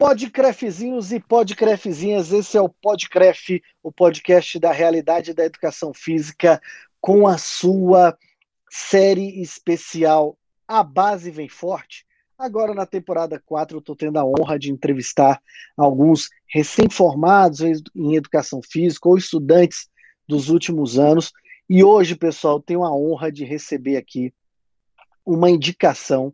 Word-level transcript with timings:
Podcrefzinhos 0.00 1.12
e 1.12 1.20
podcrefzinhas, 1.20 2.32
esse 2.32 2.56
é 2.56 2.60
o 2.60 2.70
Podcref, 2.70 3.62
o 3.82 3.92
podcast 3.92 4.58
da 4.58 4.72
realidade 4.72 5.34
da 5.34 5.44
educação 5.44 5.92
física, 5.92 6.58
com 7.02 7.28
a 7.28 7.36
sua 7.36 8.16
série 8.70 9.42
especial 9.42 10.38
A 10.66 10.82
Base 10.82 11.30
Vem 11.30 11.50
Forte. 11.50 12.06
Agora, 12.38 12.72
na 12.72 12.86
temporada 12.86 13.38
4, 13.44 13.76
eu 13.76 13.80
estou 13.80 13.94
tendo 13.94 14.18
a 14.18 14.24
honra 14.24 14.58
de 14.58 14.72
entrevistar 14.72 15.38
alguns 15.76 16.30
recém-formados 16.46 17.60
em 17.60 18.16
educação 18.16 18.62
física 18.62 19.06
ou 19.06 19.18
estudantes 19.18 19.86
dos 20.26 20.48
últimos 20.48 20.98
anos. 20.98 21.30
E 21.68 21.84
hoje, 21.84 22.16
pessoal, 22.16 22.58
tenho 22.58 22.84
a 22.84 22.96
honra 22.96 23.30
de 23.30 23.44
receber 23.44 23.98
aqui 23.98 24.32
uma 25.26 25.50
indicação 25.50 26.32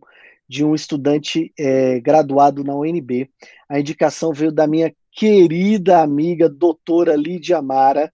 de 0.49 0.65
um 0.65 0.75
estudante 0.75 1.53
é, 1.59 2.01
graduado 2.01 2.63
na 2.63 2.75
UNB. 2.75 3.29
A 3.69 3.81
indicação 3.81 4.33
veio 4.33 4.53
da 4.53 4.67
minha 4.67 4.95
querida 5.13 6.03
amiga 6.03 6.49
doutora 6.49 7.17
Lídia 7.17 7.61
Mara, 7.61 8.13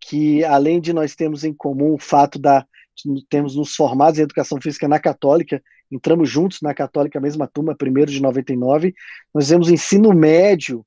que 0.00 0.44
além 0.44 0.80
de 0.80 0.92
nós 0.92 1.14
termos 1.14 1.44
em 1.44 1.52
comum 1.52 1.94
o 1.94 1.98
fato 1.98 2.38
da 2.38 2.66
de 3.04 3.26
termos 3.26 3.56
nos 3.56 3.74
formados 3.74 4.18
em 4.18 4.22
educação 4.22 4.60
física 4.60 4.86
na 4.86 5.00
Católica, 5.00 5.60
entramos 5.90 6.30
juntos 6.30 6.60
na 6.62 6.72
Católica, 6.72 7.20
mesma 7.20 7.46
turma, 7.46 7.74
primeiro 7.74 8.10
de 8.10 8.22
99, 8.22 8.94
nós 9.34 9.44
fizemos 9.44 9.68
ensino 9.68 10.12
médio 10.12 10.86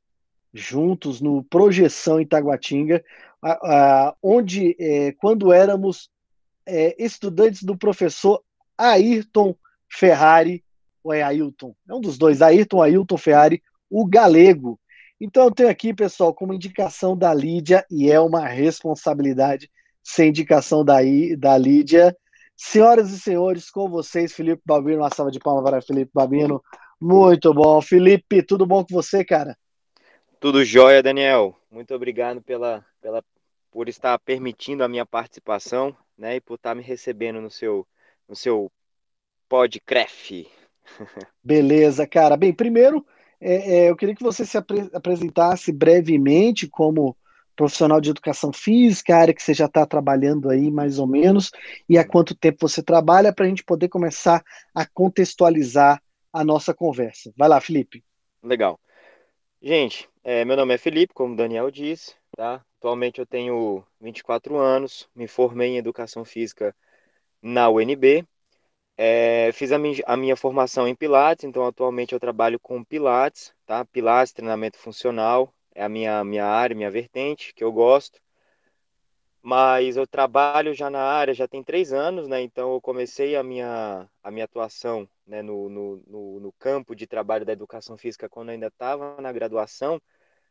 juntos 0.53 1.19
no 1.21 1.43
Projeção 1.43 2.21
Itaguatinga, 2.21 3.03
a, 3.41 3.51
a, 3.51 4.15
onde, 4.23 4.75
é, 4.79 5.11
quando 5.13 5.51
éramos 5.51 6.09
é, 6.65 6.95
estudantes 6.97 7.63
do 7.63 7.77
professor 7.77 8.41
Ayrton 8.77 9.55
Ferrari, 9.89 10.63
ou 11.07 11.13
é 11.13 11.23
Ailton? 11.23 11.73
É 11.87 11.93
um 11.93 12.01
dos 12.01 12.17
dois, 12.17 12.41
Ayrton, 12.41 12.81
Ailton 12.81 13.17
Ferrari, 13.17 13.63
o 13.89 14.05
galego. 14.05 14.79
Então 15.19 15.45
eu 15.45 15.51
tenho 15.51 15.69
aqui, 15.69 15.93
pessoal, 15.93 16.33
como 16.33 16.53
indicação 16.53 17.17
da 17.17 17.33
Lídia, 17.33 17.85
e 17.89 18.11
é 18.11 18.19
uma 18.19 18.45
responsabilidade 18.45 19.69
ser 20.03 20.27
indicação 20.27 20.85
da, 20.85 20.97
da 21.37 21.57
Lídia. 21.57 22.15
Senhoras 22.55 23.11
e 23.11 23.19
senhores, 23.19 23.69
com 23.69 23.89
vocês, 23.89 24.33
Felipe 24.33 24.61
Babino, 24.65 25.01
uma 25.01 25.09
salva 25.09 25.31
de 25.31 25.39
palmas 25.39 25.63
para 25.63 25.81
Felipe 25.81 26.11
Babino. 26.13 26.61
Muito 26.99 27.53
bom. 27.53 27.81
Felipe, 27.81 28.41
tudo 28.41 28.65
bom 28.65 28.83
com 28.83 28.93
você, 28.93 29.23
cara? 29.23 29.57
Tudo 30.39 30.65
jóia, 30.65 31.01
Daniel. 31.01 31.55
Muito 31.71 31.93
obrigado 31.93 32.41
pela, 32.41 32.85
pela, 33.01 33.23
por 33.71 33.87
estar 33.87 34.17
permitindo 34.19 34.83
a 34.83 34.87
minha 34.87 35.05
participação, 35.05 35.95
né, 36.17 36.37
e 36.37 36.41
por 36.41 36.55
estar 36.55 36.75
me 36.75 36.81
recebendo 36.81 37.39
no 37.39 37.51
seu, 37.51 37.87
no 38.27 38.35
seu 38.35 38.71
podcast. 39.47 40.49
Beleza, 41.43 42.07
cara. 42.07 42.35
Bem, 42.35 42.53
primeiro, 42.53 43.05
é, 43.39 43.75
é, 43.75 43.89
eu 43.89 43.95
queria 43.95 44.15
que 44.15 44.23
você 44.23 44.45
se 44.45 44.57
apre 44.57 44.89
apresentasse 44.93 45.71
brevemente 45.71 46.67
como 46.67 47.15
profissional 47.55 47.99
de 47.99 48.11
educação 48.11 48.53
física, 48.53 49.17
área 49.17 49.33
que 49.33 49.41
você 49.41 49.53
já 49.53 49.65
está 49.65 49.85
trabalhando 49.85 50.49
aí 50.49 50.69
mais 50.69 50.99
ou 50.99 51.07
menos, 51.07 51.51
e 51.89 51.97
há 51.97 52.07
quanto 52.07 52.35
tempo 52.35 52.67
você 52.67 52.83
trabalha, 52.83 53.33
para 53.33 53.45
a 53.45 53.49
gente 53.49 53.63
poder 53.63 53.89
começar 53.89 54.43
a 54.75 54.85
contextualizar 54.85 56.01
a 56.31 56.43
nossa 56.43 56.73
conversa. 56.73 57.33
Vai 57.35 57.49
lá, 57.49 57.59
Felipe. 57.59 58.03
Legal. 58.43 58.79
Gente, 59.59 60.07
é, 60.23 60.45
meu 60.45 60.55
nome 60.55 60.75
é 60.75 60.77
Felipe, 60.77 61.15
como 61.15 61.33
o 61.33 61.35
Daniel 61.35 61.71
disse, 61.71 62.13
tá? 62.35 62.63
Atualmente 62.79 63.19
eu 63.19 63.25
tenho 63.25 63.83
24 63.99 64.55
anos, 64.57 65.09
me 65.15 65.27
formei 65.27 65.69
em 65.69 65.77
educação 65.77 66.23
física 66.23 66.75
na 67.41 67.67
UNB, 67.69 68.23
é, 68.97 69.51
fiz 69.53 69.71
a 69.71 69.77
minha, 69.77 70.03
a 70.07 70.17
minha, 70.17 70.35
formação 70.35 70.87
em 70.87 70.95
Pilates, 70.95 71.45
então 71.45 71.65
atualmente 71.65 72.13
eu 72.13 72.19
trabalho 72.19 72.59
com 72.59 72.83
Pilates, 72.83 73.53
tá? 73.65 73.85
Pilates, 73.85 74.33
treinamento 74.33 74.77
funcional, 74.77 75.53
é 75.75 75.83
a 75.83 75.89
minha, 75.89 76.23
minha 76.23 76.45
área, 76.45 76.75
minha 76.75 76.89
vertente, 76.91 77.53
que 77.53 77.63
eu 77.63 77.71
gosto. 77.71 78.19
Mas 79.41 79.95
eu 79.95 80.05
trabalho 80.07 80.73
já 80.73 80.89
na 80.89 81.01
área, 81.01 81.33
já 81.33 81.47
tem 81.47 81.63
três 81.63 81.93
anos, 81.93 82.27
né? 82.27 82.41
Então 82.41 82.73
eu 82.73 82.81
comecei 82.81 83.35
a 83.35 83.43
minha, 83.43 84.09
a 84.23 84.31
minha 84.31 84.45
atuação 84.45 85.07
né? 85.27 85.41
no, 85.41 85.69
no, 85.69 86.03
no, 86.07 86.39
no 86.39 86.51
campo 86.53 86.95
de 86.95 87.05
trabalho 87.05 87.45
da 87.45 87.53
educação 87.53 87.97
física 87.97 88.29
quando 88.29 88.49
eu 88.49 88.53
ainda 88.53 88.67
estava 88.67 89.21
na 89.21 89.31
graduação, 89.31 90.01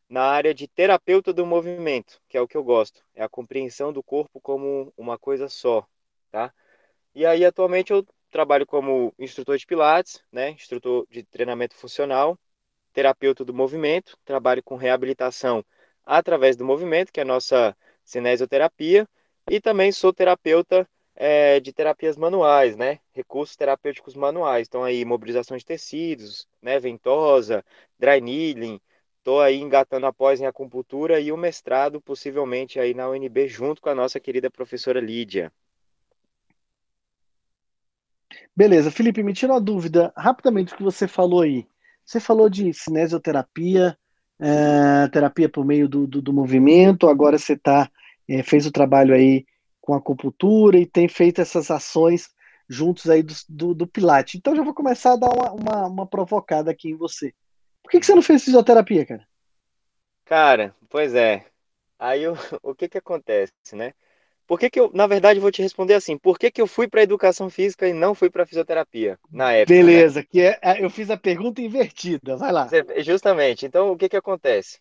na 0.09 0.23
área 0.23 0.55
de 0.55 0.69
terapeuta 0.69 1.33
do 1.33 1.45
movimento, 1.45 2.21
que 2.29 2.37
é 2.37 2.41
o 2.41 2.47
que 2.47 2.57
eu 2.57 2.63
gosto, 2.63 3.03
é 3.15 3.25
a 3.25 3.29
compreensão 3.29 3.93
do 3.93 4.03
corpo 4.03 4.41
como 4.41 4.93
uma 4.97 5.19
coisa 5.19 5.49
só, 5.49 5.85
tá? 6.31 6.53
E 7.15 7.27
aí 7.27 7.45
atualmente 7.45 7.93
eu 7.93 8.07
trabalho 8.31 8.67
como 8.67 9.15
instrutor 9.19 9.57
de 9.57 9.67
pilates, 9.67 10.23
né, 10.33 10.51
instrutor 10.51 11.07
de 11.11 11.23
treinamento 11.25 11.75
funcional, 11.75 12.39
terapeuta 12.93 13.45
do 13.45 13.55
movimento, 13.55 14.17
trabalho 14.25 14.63
com 14.63 14.77
reabilitação 14.77 15.65
através 16.05 16.57
do 16.57 16.65
movimento, 16.65 17.13
que 17.13 17.21
é 17.21 17.23
a 17.23 17.27
nossa 17.27 17.77
cinesioterapia, 18.05 19.09
e 19.51 19.61
também 19.61 19.93
sou 19.93 20.13
terapeuta 20.13 20.89
é, 21.15 21.61
de 21.61 21.73
terapias 21.73 22.17
manuais, 22.17 22.77
né, 22.77 23.01
recursos 23.15 23.57
terapêuticos 23.57 24.15
manuais, 24.15 24.69
então 24.69 24.85
aí 24.85 25.05
mobilização 25.05 25.57
de 25.57 25.65
tecidos, 25.65 26.47
né, 26.63 26.79
ventosa, 26.79 27.65
dry 27.99 28.21
needling, 28.21 28.81
estou 29.19 29.41
aí 29.41 29.57
engatando 29.57 30.07
após 30.07 30.41
em 30.41 30.47
acupuntura 30.47 31.19
e 31.21 31.33
o 31.33 31.37
mestrado 31.37 32.01
possivelmente 32.01 32.79
aí 32.79 32.95
na 32.95 33.09
UNB 33.09 33.49
junto 33.49 33.83
com 33.83 33.89
a 33.89 33.95
nossa 33.95 34.21
querida 34.21 34.51
professora 34.51 35.01
Lídia. 35.01 35.53
Beleza, 38.55 38.91
Felipe, 38.91 39.23
me 39.23 39.33
tira 39.33 39.53
uma 39.53 39.61
dúvida 39.61 40.13
rapidamente 40.17 40.73
o 40.73 40.77
que 40.77 40.83
você 40.83 41.07
falou 41.07 41.43
aí. 41.43 41.67
Você 42.05 42.21
falou 42.21 42.49
de 42.49 42.73
cinesioterapia, 42.73 43.99
é, 44.39 45.09
terapia 45.09 45.49
por 45.49 45.65
meio 45.65 45.89
do, 45.89 46.07
do, 46.07 46.23
do 46.23 46.33
movimento, 46.33 47.09
agora 47.09 47.39
você 47.39 47.57
tá, 47.57 47.91
é, 48.29 48.43
fez 48.43 48.67
o 48.67 48.73
trabalho 48.73 49.15
aí 49.15 49.45
com 49.81 49.95
a 49.95 49.99
acupuntura 49.99 50.79
e 50.79 50.87
tem 50.87 51.09
feito 51.09 51.41
essas 51.41 51.71
ações 51.71 52.29
juntos 52.69 53.09
aí 53.09 53.23
do, 53.23 53.35
do, 53.49 53.75
do 53.75 53.87
Pilates. 53.87 54.35
Então 54.35 54.55
já 54.55 54.63
vou 54.63 54.75
começar 54.75 55.13
a 55.13 55.17
dar 55.17 55.31
uma, 55.31 55.53
uma, 55.53 55.87
uma 55.87 56.07
provocada 56.07 56.71
aqui 56.71 56.91
em 56.91 56.97
você. 56.97 57.33
Por 57.83 57.91
que, 57.91 58.01
que 58.01 58.07
você 58.07 58.15
não 58.15 58.23
fez 58.23 58.45
fisioterapia, 58.45 59.07
cara? 59.07 59.27
Cara, 60.25 60.75
pois 60.89 61.15
é. 61.15 61.47
Aí 61.99 62.27
o, 62.27 62.35
o 62.63 62.75
que 62.75 62.89
que 62.89 62.99
acontece, 62.99 63.53
né? 63.75 63.95
Por 64.47 64.61
que, 64.61 64.71
que 64.71 64.79
eu, 64.79 64.91
na 64.95 65.07
verdade, 65.07 65.41
vou 65.41 65.51
te 65.51 65.61
responder 65.61 65.95
assim, 65.95 66.17
por 66.17 66.39
que, 66.39 66.51
que 66.51 66.63
eu 66.63 66.67
fui 66.67 66.87
para 66.87 67.03
educação 67.03 67.51
física 67.51 67.89
e 67.89 67.93
não 67.93 68.15
fui 68.15 68.31
para 68.31 68.47
fisioterapia 68.47 69.19
na 69.31 69.53
época? 69.53 69.75
Né? 69.75 69.81
Beleza, 69.81 70.21
né? 70.21 70.27
que 70.31 70.41
é, 70.41 70.59
é, 70.63 70.85
eu 70.85 70.89
fiz 70.89 71.11
a 71.11 71.17
pergunta 71.17 71.61
invertida, 71.61 72.37
vai 72.37 72.53
lá. 72.53 72.69
Justamente, 72.99 73.67
então 73.67 73.91
o 73.91 73.97
que, 73.97 74.09
que 74.09 74.17
acontece? 74.17 74.79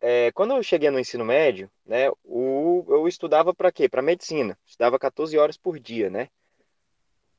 É, 0.00 0.30
quando 0.30 0.54
eu 0.54 0.62
cheguei 0.62 0.90
no 0.90 1.00
ensino 1.00 1.24
médio, 1.24 1.68
né, 1.84 2.08
o, 2.24 2.84
eu 2.88 3.08
estudava 3.08 3.52
para 3.52 3.72
quê? 3.72 3.88
Para 3.88 4.00
medicina, 4.00 4.56
estudava 4.64 4.98
14 4.98 5.36
horas 5.36 5.56
por 5.56 5.80
dia, 5.80 6.08
né? 6.08 6.28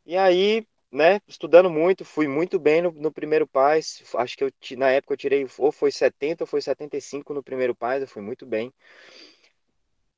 E 0.06 0.18
aí, 0.18 0.68
né, 0.92 1.22
estudando 1.28 1.70
muito, 1.70 2.04
fui 2.04 2.28
muito 2.28 2.60
bem 2.60 2.82
no, 2.82 2.92
no 2.92 3.12
primeiro 3.12 3.48
PAS, 3.48 4.04
acho 4.16 4.38
que 4.38 4.44
eu, 4.44 4.52
na 4.78 4.90
época 4.90 5.14
eu 5.14 5.18
tirei, 5.18 5.48
ou 5.58 5.72
foi 5.72 5.92
70 5.92 6.44
ou 6.44 6.48
foi 6.48 6.62
75 6.62 7.34
no 7.34 7.44
primeiro 7.44 7.74
PAS, 7.74 8.02
eu 8.02 8.08
fui 8.08 8.22
muito 8.22 8.46
bem. 8.46 8.74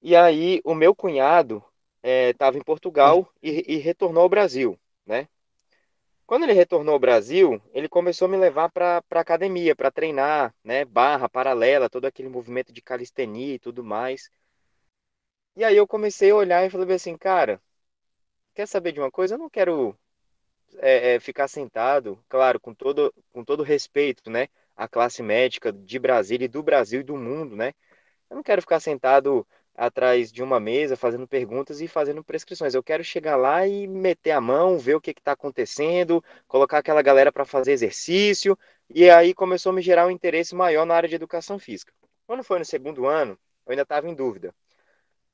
E 0.02 0.16
aí 0.16 0.62
o 0.64 0.74
meu 0.74 0.96
cunhado 0.96 1.64
estava 2.04 2.58
é, 2.58 2.60
em 2.60 2.64
Portugal 2.64 3.32
e, 3.42 3.76
e, 3.76 3.78
retornou 3.78 4.24
ao 4.24 4.30
Brasil, 4.30 4.80
né? 5.06 5.28
Quando 6.26 6.44
ele 6.44 6.54
retornou 6.54 6.94
ao 6.94 7.00
Brasil, 7.00 7.62
ele 7.74 7.90
começou 7.90 8.26
a 8.26 8.30
me 8.30 8.38
levar 8.38 8.70
para 8.72 9.04
academia, 9.12 9.76
para 9.76 9.92
treinar, 9.92 10.56
né? 10.64 10.86
Barra, 10.86 11.30
paralela, 11.30 11.90
todo 11.90 12.06
aquele 12.06 12.30
movimento 12.30 12.74
de 12.74 12.82
calistenia 12.82 13.56
e 13.56 13.60
tudo 13.60 13.84
mais. 13.84 14.30
E 15.56 15.64
aí 15.64 15.76
eu 15.76 15.88
comecei 15.88 16.32
a 16.32 16.36
olhar 16.36 16.66
e 16.66 16.70
falei 16.70 16.96
assim, 16.96 17.18
cara, 17.18 17.62
quer 18.56 18.68
saber 18.68 18.92
de 18.94 19.00
uma 19.00 19.12
coisa? 19.12 19.36
Eu 19.36 19.40
não 19.40 19.50
quero 19.50 19.98
é, 20.80 21.16
é, 21.16 21.20
ficar 21.20 21.48
sentado, 21.48 22.24
claro, 22.30 22.60
com 22.60 22.74
todo, 22.74 23.14
com 23.32 23.44
todo 23.44 23.64
respeito, 23.64 24.30
né? 24.30 24.48
A 24.76 24.88
classe 24.88 25.22
médica 25.22 25.72
de 25.72 26.00
Brasília 26.00 26.46
e 26.46 26.48
do 26.48 26.64
Brasil 26.64 27.02
e 27.02 27.04
do 27.04 27.18
mundo, 27.18 27.56
né? 27.56 27.74
Eu 28.30 28.36
não 28.38 28.44
quero 28.44 28.62
ficar 28.62 28.80
sentado 28.80 29.46
atrás 29.76 30.32
de 30.32 30.44
uma 30.44 30.59
mesa 30.59 30.96
fazendo 30.96 31.28
perguntas 31.28 31.82
e 31.82 31.88
fazendo 31.88 32.23
prescrições. 32.23 32.73
Eu 32.73 32.84
quero 32.84 33.03
chegar 33.03 33.35
lá 33.35 33.68
e 33.68 33.88
meter 33.88 34.32
a 34.32 34.41
mão, 34.41 34.78
ver 34.78 34.96
o 34.96 35.02
que 35.02 35.12
está 35.12 35.32
acontecendo, 35.32 36.23
colocar 36.47 36.79
aquela 36.79 37.02
galera 37.02 37.32
para 37.32 37.46
fazer 37.46 37.72
exercício, 37.72 38.58
e 38.90 39.09
aí 39.09 39.34
começou 39.34 39.72
a 39.72 39.73
me 39.73 39.82
gerar 39.82 40.08
um 40.08 40.12
interesse 40.12 40.53
maior 40.53 40.85
na 40.85 40.96
área 40.96 41.09
de 41.09 41.16
educação 41.16 41.58
física. 41.58 41.94
Quando 42.28 42.44
foi 42.44 42.59
no 42.59 42.66
segundo 42.66 43.06
ano, 43.06 43.38
eu 43.66 43.72
ainda 43.72 43.84
estava 43.84 44.09
em 44.09 44.14
dúvida. 44.14 44.53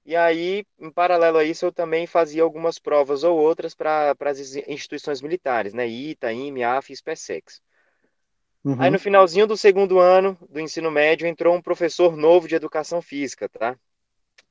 E 0.06 0.16
aí, 0.16 0.66
em 0.80 0.89
paralelo 0.89 1.38
a 1.38 1.44
isso, 1.44 1.66
eu 1.66 1.72
também 1.72 2.07
fazia 2.07 2.42
algumas 2.42 2.80
provas 2.80 3.25
ou 3.25 3.38
outras 3.38 3.75
para 3.75 4.16
as 4.22 4.56
instituições 4.68 5.22
militares, 5.22 5.74
né? 5.74 5.86
ITA, 5.86 6.31
IME, 6.31 6.63
AF 6.63 6.94
e 6.94 6.95
SPSEX. 6.95 7.62
Uhum. 8.63 8.81
Aí 8.81 8.89
no 8.89 9.00
finalzinho 9.00 9.45
do 9.45 9.57
segundo 9.57 10.00
ano 10.00 10.38
do 10.50 10.60
ensino 10.60 10.89
médio 10.89 11.28
entrou 11.28 11.54
um 11.56 11.62
professor 11.62 12.16
novo 12.16 12.48
de 12.48 12.56
educação 12.56 13.01
física, 13.01 13.50
tá? 13.50 13.78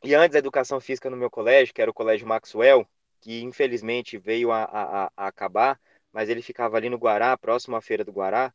E 0.02 0.14
antes 0.14 0.32
da 0.32 0.38
educação 0.38 0.80
física 0.80 1.10
no 1.10 1.16
meu 1.16 1.30
colégio, 1.30 1.74
que 1.74 1.82
era 1.82 1.90
o 1.90 1.94
Colégio 1.94 2.26
Maxwell, 2.26 2.86
que 3.20 3.42
infelizmente 3.42 4.18
veio 4.18 4.52
a, 4.52 4.64
a, 4.64 5.12
a 5.16 5.26
acabar, 5.28 5.80
mas 6.12 6.28
ele 6.28 6.42
ficava 6.42 6.76
ali 6.76 6.88
no 6.88 6.98
Guará, 6.98 7.36
próximo 7.36 7.76
à 7.76 7.82
Feira 7.82 8.04
do 8.04 8.12
Guará. 8.12 8.52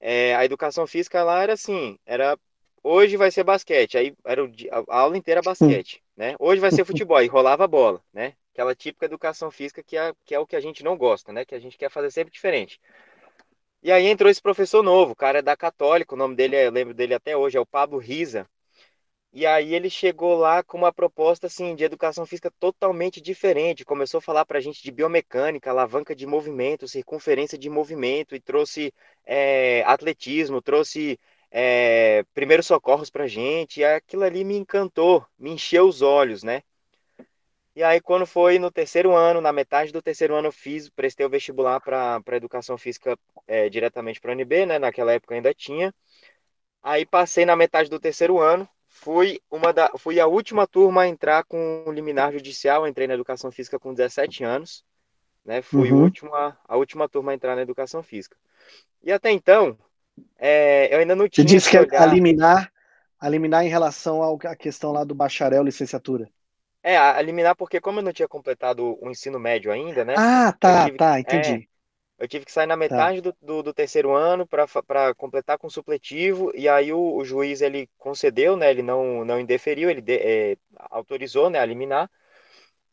é, 0.00 0.34
a 0.34 0.44
educação 0.44 0.86
física 0.86 1.22
lá 1.22 1.42
era 1.42 1.52
assim, 1.54 1.98
era 2.06 2.38
hoje 2.82 3.16
vai 3.16 3.30
ser 3.30 3.44
basquete, 3.44 3.98
aí 3.98 4.14
era 4.24 4.44
o, 4.44 4.50
a 4.70 4.98
aula 5.00 5.16
inteira 5.16 5.42
basquete, 5.42 6.02
né? 6.16 6.34
Hoje 6.38 6.60
vai 6.60 6.70
ser 6.70 6.84
futebol, 6.84 7.16
aí 7.16 7.26
rolava 7.26 7.64
a 7.64 7.68
bola, 7.68 8.02
né? 8.12 8.34
Aquela 8.52 8.74
típica 8.74 9.06
educação 9.06 9.50
física 9.50 9.82
que 9.82 9.96
é, 9.96 10.12
que 10.24 10.34
é 10.34 10.38
o 10.38 10.46
que 10.46 10.56
a 10.56 10.60
gente 10.60 10.82
não 10.84 10.96
gosta, 10.96 11.32
né? 11.32 11.44
Que 11.44 11.54
a 11.54 11.58
gente 11.60 11.78
quer 11.78 11.90
fazer 11.90 12.10
sempre 12.10 12.32
diferente. 12.32 12.80
E 13.82 13.90
aí 13.92 14.06
entrou 14.06 14.30
esse 14.30 14.40
professor 14.42 14.82
novo, 14.82 15.12
o 15.12 15.16
cara 15.16 15.38
é 15.38 15.42
da 15.42 15.56
Católica, 15.56 16.14
o 16.14 16.18
nome 16.18 16.34
dele, 16.34 16.56
eu 16.56 16.70
lembro 16.70 16.94
dele 16.94 17.14
até 17.14 17.36
hoje, 17.36 17.56
é 17.56 17.60
o 17.60 17.66
Pablo 17.66 17.98
Riza. 17.98 18.46
E 19.32 19.46
aí 19.46 19.74
ele 19.74 19.88
chegou 19.88 20.34
lá 20.36 20.62
com 20.62 20.76
uma 20.76 20.92
proposta 20.92 21.46
assim 21.46 21.76
de 21.76 21.84
educação 21.84 22.26
física 22.26 22.50
totalmente 22.58 23.20
diferente. 23.20 23.84
Começou 23.84 24.18
a 24.18 24.20
falar 24.20 24.44
para 24.44 24.58
a 24.58 24.60
gente 24.60 24.82
de 24.82 24.90
biomecânica, 24.90 25.70
alavanca 25.70 26.16
de 26.16 26.26
movimento, 26.26 26.88
circunferência 26.88 27.56
de 27.56 27.70
movimento 27.70 28.34
e 28.34 28.40
trouxe 28.40 28.92
é, 29.24 29.84
atletismo, 29.86 30.60
trouxe 30.60 31.18
é, 31.50 32.24
primeiros 32.34 32.66
socorros 32.66 33.08
para 33.08 33.24
a 33.24 33.28
gente. 33.28 33.80
E 33.80 33.84
aquilo 33.84 34.24
ali 34.24 34.42
me 34.44 34.56
encantou, 34.56 35.24
me 35.38 35.50
encheu 35.52 35.86
os 35.86 36.02
olhos, 36.02 36.42
né? 36.42 36.62
E 37.74 37.82
aí 37.84 38.00
quando 38.00 38.26
foi 38.26 38.58
no 38.58 38.70
terceiro 38.70 39.14
ano, 39.14 39.40
na 39.40 39.52
metade 39.52 39.92
do 39.92 40.02
terceiro 40.02 40.34
ano, 40.34 40.48
eu 40.48 40.52
fiz, 40.52 40.88
prestei 40.90 41.24
o 41.24 41.30
vestibular 41.30 41.80
para 41.80 42.36
educação 42.36 42.76
física 42.76 43.16
é, 43.46 43.68
diretamente 43.68 44.20
para 44.20 44.32
a 44.32 44.36
UNB, 44.36 44.66
né? 44.66 44.78
Naquela 44.78 45.12
época 45.12 45.34
ainda 45.36 45.54
tinha. 45.54 45.94
Aí 46.82 47.06
passei 47.06 47.44
na 47.46 47.56
metade 47.56 47.88
do 47.90 48.00
terceiro 48.00 48.38
ano 48.40 48.68
Fui, 49.00 49.40
uma 49.50 49.72
da, 49.72 49.90
fui 49.96 50.20
a 50.20 50.26
última 50.26 50.66
turma 50.66 51.02
a 51.02 51.08
entrar 51.08 51.42
com 51.44 51.84
o 51.86 51.90
liminar 51.90 52.34
judicial, 52.34 52.86
entrei 52.86 53.06
na 53.06 53.14
educação 53.14 53.50
física 53.50 53.78
com 53.78 53.94
17 53.94 54.44
anos, 54.44 54.84
né? 55.42 55.62
Fui 55.62 55.90
uhum. 55.90 56.00
a, 56.00 56.02
última, 56.02 56.58
a 56.68 56.76
última 56.76 57.08
turma 57.08 57.32
a 57.32 57.34
entrar 57.34 57.56
na 57.56 57.62
educação 57.62 58.02
física. 58.02 58.36
E 59.02 59.10
até 59.10 59.30
então, 59.30 59.78
é, 60.38 60.94
eu 60.94 60.98
ainda 60.98 61.16
não 61.16 61.26
tinha. 61.30 61.48
Você 61.48 61.54
disse 61.54 61.70
que 61.70 61.78
é 61.78 61.80
olhar... 61.80 62.02
a 62.02 62.04
liminar, 62.04 62.70
a 63.18 63.26
liminar 63.26 63.64
em 63.64 63.70
relação 63.70 64.22
à 64.22 64.54
questão 64.54 64.92
lá 64.92 65.02
do 65.02 65.14
bacharel, 65.14 65.62
licenciatura. 65.62 66.28
É, 66.82 66.98
a 66.98 67.22
liminar 67.22 67.56
porque 67.56 67.80
como 67.80 68.00
eu 68.00 68.02
não 68.02 68.12
tinha 68.12 68.28
completado 68.28 68.98
o 69.02 69.10
ensino 69.10 69.40
médio 69.40 69.72
ainda, 69.72 70.04
né? 70.04 70.14
Ah, 70.18 70.54
tá, 70.60 70.90
tá, 70.90 71.18
entendi. 71.18 71.66
É, 71.66 71.69
eu 72.20 72.28
tive 72.28 72.44
que 72.44 72.52
sair 72.52 72.66
na 72.66 72.74
tá. 72.74 72.78
metade 72.78 73.22
tá. 73.22 73.30
do, 73.30 73.36
do, 73.40 73.62
do, 73.62 73.74
terceiro 73.74 74.12
ano 74.12 74.46
para 74.46 75.14
completar 75.16 75.56
com 75.56 75.70
supletivo, 75.70 76.52
e 76.54 76.68
aí 76.68 76.92
o, 76.92 77.16
o, 77.16 77.24
juiz 77.24 77.62
ele 77.62 77.88
concedeu, 77.96 78.56
né? 78.56 78.70
Ele 78.70 78.82
não, 78.82 79.24
não 79.24 79.40
indeferiu, 79.40 79.88
ele 79.88 80.02
de, 80.02 80.16
é, 80.16 80.56
autorizou 80.90 81.48
né, 81.48 81.58
a 81.58 81.64
liminar, 81.64 82.10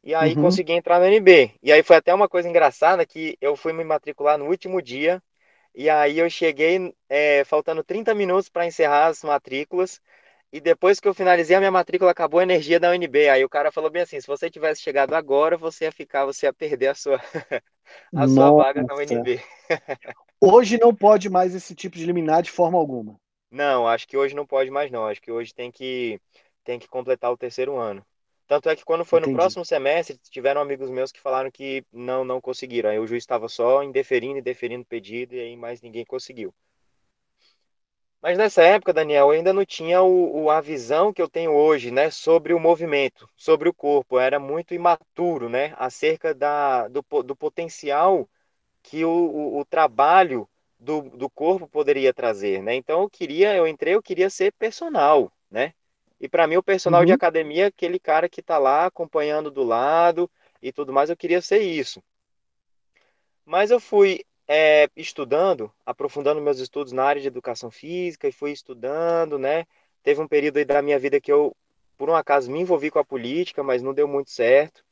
e 0.01 0.15
aí 0.15 0.33
uhum. 0.33 0.43
consegui 0.43 0.71
entrar 0.71 0.99
no 0.99 1.05
NB. 1.05 1.51
E 1.61 1.73
aí 1.73 1.83
foi 1.83 1.97
até 1.97 2.13
uma 2.13 2.29
coisa 2.29 2.47
engraçada 2.47 3.05
que 3.05 3.37
eu 3.41 3.57
fui 3.57 3.73
me 3.73 3.83
matricular 3.83 4.37
no 4.37 4.45
último 4.45 4.81
dia, 4.81 5.21
e 5.75 5.89
aí 5.89 6.19
eu 6.19 6.29
cheguei 6.29 6.93
é, 7.09 7.43
faltando 7.43 7.83
30 7.83 8.15
minutos 8.15 8.49
para 8.49 8.65
encerrar 8.65 9.07
as 9.07 9.23
matrículas, 9.23 9.99
e 10.51 10.61
depois 10.61 10.99
que 10.99 11.07
eu 11.07 11.13
finalizei 11.13 11.55
a 11.55 11.59
minha 11.59 11.71
matrícula, 11.71 12.11
acabou 12.11 12.39
a 12.39 12.43
energia 12.43 12.79
da 12.79 12.91
UNB. 12.91 13.29
Aí 13.29 13.43
o 13.43 13.49
cara 13.49 13.71
falou 13.71 13.89
bem 13.89 14.03
assim: 14.03 14.19
se 14.19 14.27
você 14.27 14.49
tivesse 14.49 14.81
chegado 14.81 15.13
agora, 15.13 15.57
você 15.57 15.85
ia 15.85 15.91
ficar, 15.91 16.25
você 16.25 16.45
ia 16.45 16.53
perder 16.53 16.87
a 16.87 16.95
sua, 16.95 17.19
a 18.15 18.27
sua 18.27 18.51
vaga 18.51 18.83
na 18.83 18.95
UNB. 18.95 19.41
hoje 20.39 20.77
não 20.77 20.95
pode 20.95 21.29
mais 21.29 21.53
esse 21.53 21.75
tipo 21.75 21.97
de 21.97 22.05
liminar 22.05 22.41
de 22.41 22.51
forma 22.51 22.77
alguma. 22.77 23.19
Não, 23.51 23.87
acho 23.87 24.07
que 24.07 24.17
hoje 24.17 24.35
não 24.35 24.45
pode 24.45 24.69
mais 24.71 24.89
não. 24.89 25.05
Acho 25.05 25.21
que 25.21 25.31
hoje 25.31 25.53
tem 25.53 25.71
que 25.71 26.19
tem 26.63 26.79
que 26.79 26.87
completar 26.87 27.31
o 27.31 27.37
terceiro 27.37 27.77
ano. 27.77 28.05
Tanto 28.47 28.69
é 28.69 28.75
que 28.75 28.85
quando 28.85 29.03
foi 29.03 29.19
Entendi. 29.19 29.33
no 29.33 29.39
próximo 29.39 29.65
semestre, 29.65 30.17
tiveram 30.29 30.61
amigos 30.61 30.89
meus 30.89 31.11
que 31.11 31.19
falaram 31.19 31.51
que 31.51 31.83
não 31.91 32.23
não 32.23 32.39
conseguiram. 32.39 32.89
Aí 32.89 32.99
o 32.99 33.07
juiz 33.07 33.23
estava 33.23 33.49
só 33.49 33.83
indeferindo 33.83 34.37
e 34.37 34.41
deferindo 34.41 34.83
o 34.83 34.87
pedido 34.87 35.35
e 35.35 35.39
aí 35.41 35.57
mais 35.57 35.81
ninguém 35.81 36.05
conseguiu. 36.05 36.53
Mas 38.21 38.37
nessa 38.37 38.63
época, 38.63 38.93
Daniel, 38.93 39.27
eu 39.27 39.31
ainda 39.31 39.53
não 39.53 39.63
tinha 39.63 40.01
o, 40.01 40.43
o, 40.43 40.49
a 40.49 40.59
visão 40.59 41.13
que 41.13 41.21
eu 41.21 41.29
tenho 41.29 41.51
hoje, 41.51 41.91
né, 41.91 42.09
sobre 42.09 42.53
o 42.53 42.59
movimento, 42.59 43.29
sobre 43.35 43.69
o 43.69 43.73
corpo. 43.73 44.15
Eu 44.15 44.21
era 44.21 44.39
muito 44.39 44.73
imaturo, 44.73 45.49
né, 45.49 45.73
acerca 45.77 46.33
da, 46.33 46.87
do, 46.87 47.03
do 47.23 47.35
potencial 47.35 48.27
que 48.81 49.05
o, 49.05 49.09
o, 49.09 49.59
o 49.59 49.65
trabalho 49.65 50.49
do, 50.79 51.01
do 51.01 51.29
corpo 51.29 51.67
poderia 51.67 52.13
trazer, 52.13 52.61
né? 52.61 52.75
Então 52.75 53.01
eu 53.01 53.09
queria, 53.09 53.55
eu 53.55 53.67
entrei, 53.67 53.95
eu 53.95 54.01
queria 54.01 54.29
ser 54.29 54.53
personal, 54.53 55.31
né? 55.49 55.73
E 56.19 56.27
para 56.27 56.47
mim 56.47 56.57
o 56.57 56.63
personal 56.63 57.01
uhum. 57.01 57.05
de 57.05 57.11
academia 57.11 57.65
é 57.65 57.67
aquele 57.67 57.99
cara 57.99 58.29
que 58.29 58.39
está 58.39 58.57
lá 58.57 58.85
acompanhando 58.85 59.51
do 59.51 59.63
lado 59.63 60.29
e 60.61 60.71
tudo 60.71 60.93
mais, 60.93 61.09
eu 61.09 61.17
queria 61.17 61.41
ser 61.41 61.59
isso. 61.59 62.01
Mas 63.45 63.71
eu 63.71 63.79
fui 63.79 64.23
é, 64.47 64.89
estudando, 64.95 65.71
aprofundando 65.85 66.41
meus 66.41 66.59
estudos 66.59 66.93
na 66.93 67.03
área 67.03 67.21
de 67.21 67.27
educação 67.27 67.69
física 67.69 68.27
e 68.27 68.31
fui 68.31 68.51
estudando, 68.51 69.37
né? 69.37 69.65
Teve 70.01 70.21
um 70.21 70.27
período 70.27 70.57
aí 70.57 70.65
da 70.65 70.81
minha 70.81 70.97
vida 70.97 71.19
que 71.19 71.31
eu, 71.31 71.55
por 71.97 72.09
um 72.09 72.15
acaso, 72.15 72.49
me 72.49 72.61
envolvi 72.61 72.89
com 72.89 72.99
a 72.99 73.05
política, 73.05 73.61
mas 73.61 73.83
não 73.83 73.93
deu 73.93 74.07
muito 74.07 74.31
certo. 74.31 74.83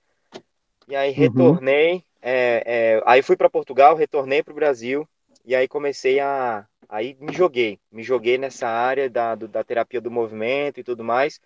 E 0.88 0.96
aí 0.96 1.12
uhum. 1.12 1.16
retornei, 1.16 2.04
é, 2.22 2.64
é, 2.66 3.04
aí 3.06 3.22
fui 3.22 3.38
para 3.38 3.50
Portugal, 3.50 3.96
retornei 3.96 4.44
para 4.44 4.52
o 4.52 4.56
Brasil 4.56 5.08
e 5.46 5.56
aí 5.56 5.68
comecei 5.68 6.20
a, 6.20 6.68
aí 6.90 7.16
me 7.20 7.34
joguei, 7.34 7.80
me 7.92 8.04
joguei 8.04 8.38
nessa 8.38 8.68
área 8.68 9.10
da, 9.10 9.36
do, 9.36 9.48
da 9.48 9.64
terapia 9.64 10.02
do 10.02 10.12
movimento 10.12 10.80
e 10.80 10.84
tudo 10.84 11.04
mais. 11.04 11.40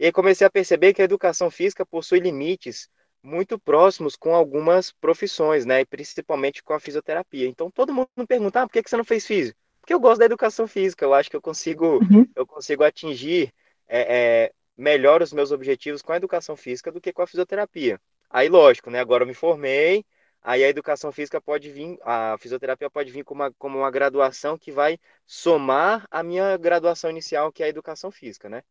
E 0.00 0.06
aí 0.06 0.12
comecei 0.12 0.46
a 0.46 0.50
perceber 0.50 0.92
que 0.92 1.00
a 1.00 1.04
educação 1.04 1.50
física 1.50 1.86
possui 1.86 2.18
limites 2.18 2.88
muito 3.22 3.58
próximos 3.58 4.16
com 4.16 4.34
algumas 4.34 4.90
profissões, 4.92 5.64
né? 5.64 5.80
E 5.80 5.86
principalmente 5.86 6.62
com 6.62 6.72
a 6.72 6.80
fisioterapia. 6.80 7.46
Então 7.46 7.70
todo 7.70 7.94
mundo 7.94 8.08
me 8.16 8.26
pergunta, 8.26 8.62
ah, 8.62 8.66
por 8.66 8.72
que 8.72 8.88
você 8.88 8.96
não 8.96 9.04
fez 9.04 9.26
físico? 9.26 9.58
Porque 9.80 9.94
eu 9.94 10.00
gosto 10.00 10.20
da 10.20 10.26
educação 10.26 10.66
física, 10.66 11.04
eu 11.04 11.12
acho 11.12 11.28
que 11.28 11.36
eu 11.36 11.42
consigo, 11.42 11.98
uhum. 11.98 12.26
eu 12.36 12.46
consigo 12.46 12.84
atingir 12.84 13.52
é, 13.88 14.16
é, 14.44 14.52
melhor 14.76 15.22
os 15.22 15.32
meus 15.32 15.50
objetivos 15.50 16.02
com 16.02 16.12
a 16.12 16.16
educação 16.16 16.56
física 16.56 16.90
do 16.90 17.00
que 17.00 17.12
com 17.12 17.22
a 17.22 17.26
fisioterapia. 17.26 18.00
Aí, 18.30 18.48
lógico, 18.48 18.90
né? 18.90 19.00
Agora 19.00 19.24
eu 19.24 19.26
me 19.26 19.34
formei, 19.34 20.04
aí 20.40 20.64
a 20.64 20.68
educação 20.68 21.12
física 21.12 21.40
pode 21.40 21.70
vir, 21.70 21.98
a 22.02 22.36
fisioterapia 22.38 22.88
pode 22.88 23.10
vir 23.10 23.24
como 23.24 23.42
uma, 23.42 23.52
como 23.58 23.78
uma 23.78 23.90
graduação 23.90 24.56
que 24.56 24.72
vai 24.72 24.98
somar 25.26 26.06
a 26.10 26.22
minha 26.22 26.56
graduação 26.56 27.10
inicial, 27.10 27.52
que 27.52 27.62
é 27.62 27.66
a 27.66 27.68
educação 27.68 28.10
física, 28.10 28.48
né? 28.48 28.62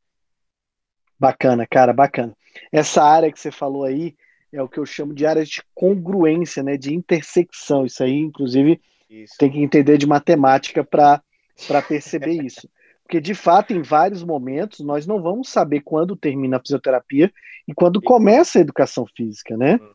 Bacana, 1.20 1.68
cara, 1.70 1.94
bacana. 1.94 2.36
Essa 2.72 3.04
área 3.04 3.32
que 3.32 3.40
você 3.40 3.52
falou 3.52 3.84
aí, 3.84 4.16
é 4.52 4.62
o 4.62 4.68
que 4.68 4.80
eu 4.80 4.86
chamo 4.86 5.14
de 5.14 5.26
áreas 5.26 5.48
de 5.48 5.62
congruência, 5.74 6.62
né, 6.62 6.78
de 6.78 6.94
intersecção. 6.94 7.86
Isso 7.86 8.04
aí, 8.04 8.18
inclusive, 8.18 8.82
isso. 9.10 9.36
tem 9.38 9.50
que 9.50 9.60
entender 9.60 9.98
de 9.98 10.06
matemática 10.06 10.84
para 10.84 11.22
perceber 11.88 12.32
isso. 12.44 12.70
Porque, 13.04 13.20
de 13.20 13.34
fato, 13.34 13.74
em 13.74 13.82
vários 13.82 14.24
momentos, 14.24 14.80
nós 14.80 15.06
não 15.06 15.22
vamos 15.22 15.50
saber 15.50 15.82
quando 15.82 16.16
termina 16.16 16.58
a 16.58 16.62
fisioterapia 16.62 17.32
e 17.68 17.74
quando 17.74 18.02
começa 18.02 18.58
a 18.58 18.62
educação 18.62 19.06
física, 19.16 19.58
né? 19.58 19.74
Uhum. 19.82 19.92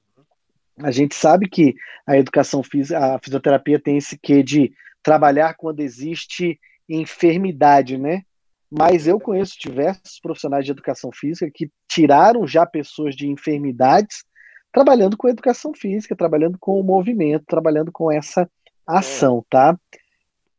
A 0.83 0.91
gente 0.91 1.15
sabe 1.15 1.49
que 1.49 1.75
a 2.07 2.19
educação 2.19 2.63
física, 2.63 3.15
a 3.15 3.19
fisioterapia 3.19 3.81
tem 3.81 3.97
esse 3.97 4.19
quê 4.19 4.43
de 4.43 4.73
trabalhar 5.03 5.55
quando 5.55 5.81
existe 5.81 6.61
enfermidade, 6.87 7.97
né? 7.97 8.23
Mas 8.71 9.07
eu 9.07 9.19
conheço 9.19 9.55
diversos 9.59 10.21
profissionais 10.21 10.65
de 10.65 10.73
educação 10.73 11.11
física 11.13 11.51
que 11.53 11.71
tiraram 11.89 12.47
já 12.47 12.67
pessoas 12.67 13.15
de 13.15 13.27
enfermidades 13.27 14.25
trabalhando 14.73 15.17
com 15.17 15.29
educação 15.29 15.73
física, 15.75 16.15
trabalhando 16.15 16.59
com 16.59 16.79
o 16.79 16.85
movimento, 16.85 17.45
trabalhando 17.47 17.91
com 17.91 18.11
essa 18.11 18.49
ação, 18.87 19.45
tá? 19.49 19.79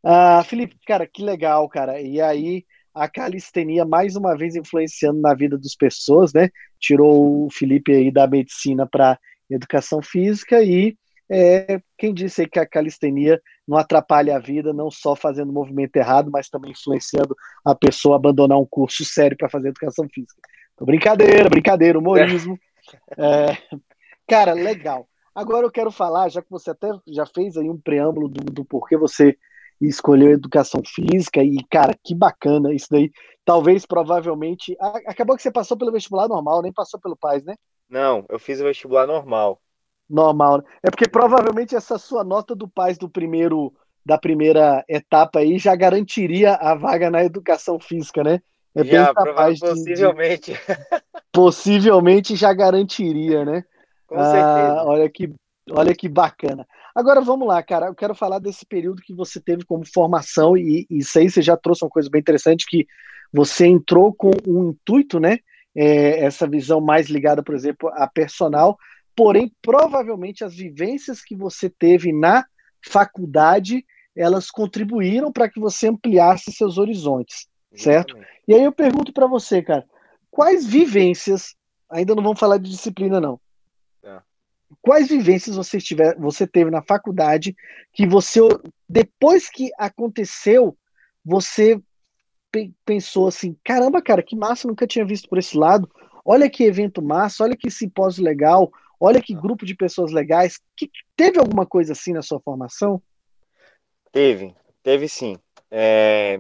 Ah, 0.04 0.44
Felipe, 0.44 0.78
cara, 0.86 1.08
que 1.08 1.24
legal, 1.24 1.68
cara. 1.70 2.02
E 2.02 2.22
aí, 2.22 2.66
a 2.94 3.08
calistenia 3.08 3.86
mais 3.86 4.16
uma 4.16 4.36
vez 4.36 4.56
influenciando 4.56 5.20
na 5.22 5.34
vida 5.34 5.58
das 5.58 5.76
pessoas, 5.76 6.34
né? 6.34 6.50
Tirou 6.80 7.46
o 7.46 7.50
Felipe 7.52 7.94
aí 7.94 8.12
da 8.12 8.26
medicina 8.28 8.88
para 8.88 9.20
educação 9.50 10.02
física 10.02 10.62
e 10.64 10.98
é, 11.30 11.82
quem 11.98 12.14
disse 12.14 12.42
aí 12.42 12.48
que 12.48 12.60
a 12.60 12.66
calistenia 12.66 13.42
não 13.68 13.78
atrapalha 13.78 14.36
a 14.36 14.40
vida, 14.40 14.74
não 14.74 14.90
só 14.90 15.16
fazendo 15.16 15.52
movimento 15.52 15.96
errado, 15.98 16.32
mas 16.32 16.50
também 16.50 16.72
influenciando 16.72 17.36
a 17.66 17.76
pessoa 17.76 18.16
a 18.16 18.18
abandonar 18.18 18.58
um 18.58 18.66
curso 18.66 19.04
sério 19.04 19.36
para 19.36 19.50
fazer 19.50 19.70
educação 19.70 20.08
física. 20.10 20.42
Então, 20.74 20.86
brincadeira, 20.86 21.50
brincadeira, 21.50 22.00
humorismo. 22.00 22.58
É. 23.18 23.52
É, 23.52 23.58
Cara, 24.27 24.53
legal. 24.53 25.07
Agora 25.34 25.65
eu 25.65 25.72
quero 25.72 25.91
falar, 25.91 26.29
já 26.29 26.41
que 26.41 26.50
você 26.50 26.72
até 26.72 26.89
já 27.07 27.25
fez 27.25 27.57
aí 27.57 27.69
um 27.69 27.79
preâmbulo 27.79 28.27
do, 28.27 28.43
do 28.43 28.65
porquê 28.65 28.98
você 28.98 29.38
escolheu 29.79 30.31
educação 30.31 30.81
física, 30.86 31.43
e, 31.43 31.57
cara, 31.69 31.96
que 32.03 32.15
bacana 32.15 32.74
isso 32.74 32.88
daí. 32.89 33.12
Talvez, 33.46 33.86
provavelmente. 33.86 34.75
acabou 35.05 35.36
que 35.36 35.43
você 35.43 35.51
passou 35.51 35.77
pelo 35.77 35.91
vestibular 35.91 36.27
normal, 36.27 36.62
nem 36.62 36.74
passou 36.74 37.00
pelo 37.00 37.15
PAIS, 37.15 37.43
né? 37.43 37.55
Não, 37.89 38.25
eu 38.27 38.39
fiz 38.39 38.60
o 38.60 38.63
vestibular 38.63 39.07
normal. 39.07 39.62
Normal. 40.10 40.57
Né? 40.57 40.63
É 40.84 40.89
porque 40.89 41.07
provavelmente 41.07 41.75
essa 41.75 41.98
sua 41.98 42.24
nota 42.24 42.55
do 42.55 42.67
PAIS 42.67 42.98
do 42.98 43.10
primeiro 43.10 43.74
da 44.05 44.17
primeira 44.17 44.86
etapa 44.88 45.39
aí 45.39 45.60
já 45.60 45.75
garantiria 45.75 46.53
a 46.53 46.74
vaga 46.74 47.12
na 47.12 47.25
educação 47.25 47.77
física, 47.77 48.24
né? 48.24 48.41
É 48.74 48.84
já, 48.84 49.05
bem 49.05 49.13
capaz 49.13 49.60
possivelmente. 49.60 50.53
De, 50.53 50.57
de, 50.57 51.03
possivelmente 51.31 52.36
já 52.36 52.53
garantiria, 52.53 53.43
né? 53.43 53.65
Com 54.08 54.24
certeza. 54.24 54.80
Ah, 54.80 54.86
olha, 54.86 55.10
que, 55.10 55.34
olha 55.70 55.94
que 55.94 56.08
bacana. 56.08 56.66
Agora 56.96 57.22
vamos 57.22 57.48
lá, 57.48 57.62
cara. 57.62 57.88
Eu 57.88 57.96
quero 57.96 58.16
falar 58.16 58.40
desse 58.40 58.66
período 58.66 59.02
que 59.02 59.14
você 59.14 59.40
teve 59.40 59.66
como 59.66 59.86
formação, 59.86 60.58
e, 60.58 60.88
e 60.90 61.00
isso 61.00 61.20
aí 61.20 61.30
você 61.30 61.42
já 61.42 61.58
trouxe 61.58 61.84
uma 61.84 61.92
coisa 61.92 62.10
bem 62.10 62.22
interessante, 62.22 62.66
que 62.68 62.88
você 63.32 63.68
entrou 63.68 64.14
com 64.14 64.32
um 64.48 64.70
intuito, 64.70 65.20
né? 65.20 65.40
É, 65.76 66.24
essa 66.24 66.48
visão 66.48 66.82
mais 66.82 67.08
ligada, 67.08 67.44
por 67.44 67.54
exemplo, 67.54 67.90
a 67.94 68.08
personal, 68.08 68.78
porém, 69.16 69.52
provavelmente 69.62 70.44
as 70.44 70.56
vivências 70.56 71.22
que 71.22 71.36
você 71.36 71.70
teve 71.70 72.12
na 72.12 72.46
faculdade, 72.84 73.86
elas 74.16 74.50
contribuíram 74.50 75.32
para 75.32 75.48
que 75.50 75.60
você 75.60 75.88
ampliasse 75.88 76.52
seus 76.52 76.78
horizontes, 76.80 77.48
certo? 77.76 78.16
Exatamente. 78.16 78.42
E 78.48 78.54
aí 78.56 78.64
eu 78.64 78.72
pergunto 78.72 79.14
para 79.14 79.28
você, 79.28 79.62
cara, 79.62 79.86
quais 80.32 80.66
vivências, 80.66 81.56
ainda 81.90 82.16
não 82.16 82.24
vamos 82.24 82.40
falar 82.40 82.58
de 82.58 82.70
disciplina 82.72 83.22
não. 83.22 83.40
Quais 84.81 85.07
vivências 85.07 85.55
você, 85.55 85.79
tiver, 85.79 86.15
você 86.17 86.45
teve 86.45 86.69
na 86.69 86.81
faculdade 86.81 87.55
que 87.93 88.07
você, 88.07 88.41
depois 88.88 89.50
que 89.50 89.69
aconteceu, 89.77 90.77
você 91.24 91.81
pensou 92.86 93.27
assim, 93.27 93.55
caramba, 93.63 94.01
cara, 94.01 94.24
que 94.24 94.36
massa, 94.36 94.67
nunca 94.67 94.88
tinha 94.88 95.05
visto 95.05 95.29
por 95.29 95.38
esse 95.38 95.57
lado, 95.57 95.89
olha 96.25 96.50
que 96.50 96.63
evento 96.63 97.01
massa, 97.01 97.43
olha 97.43 97.55
que 97.55 97.69
simpósio 97.69 98.24
legal, 98.24 98.71
olha 99.00 99.21
que 99.21 99.33
grupo 99.33 99.65
de 99.65 99.75
pessoas 99.75 100.12
legais. 100.12 100.59
Que, 100.75 100.89
teve 101.15 101.39
alguma 101.39 101.65
coisa 101.65 101.93
assim 101.93 102.13
na 102.13 102.21
sua 102.21 102.39
formação? 102.39 103.01
Teve, 104.12 104.55
teve 104.81 105.07
sim. 105.07 105.38
É... 105.69 106.39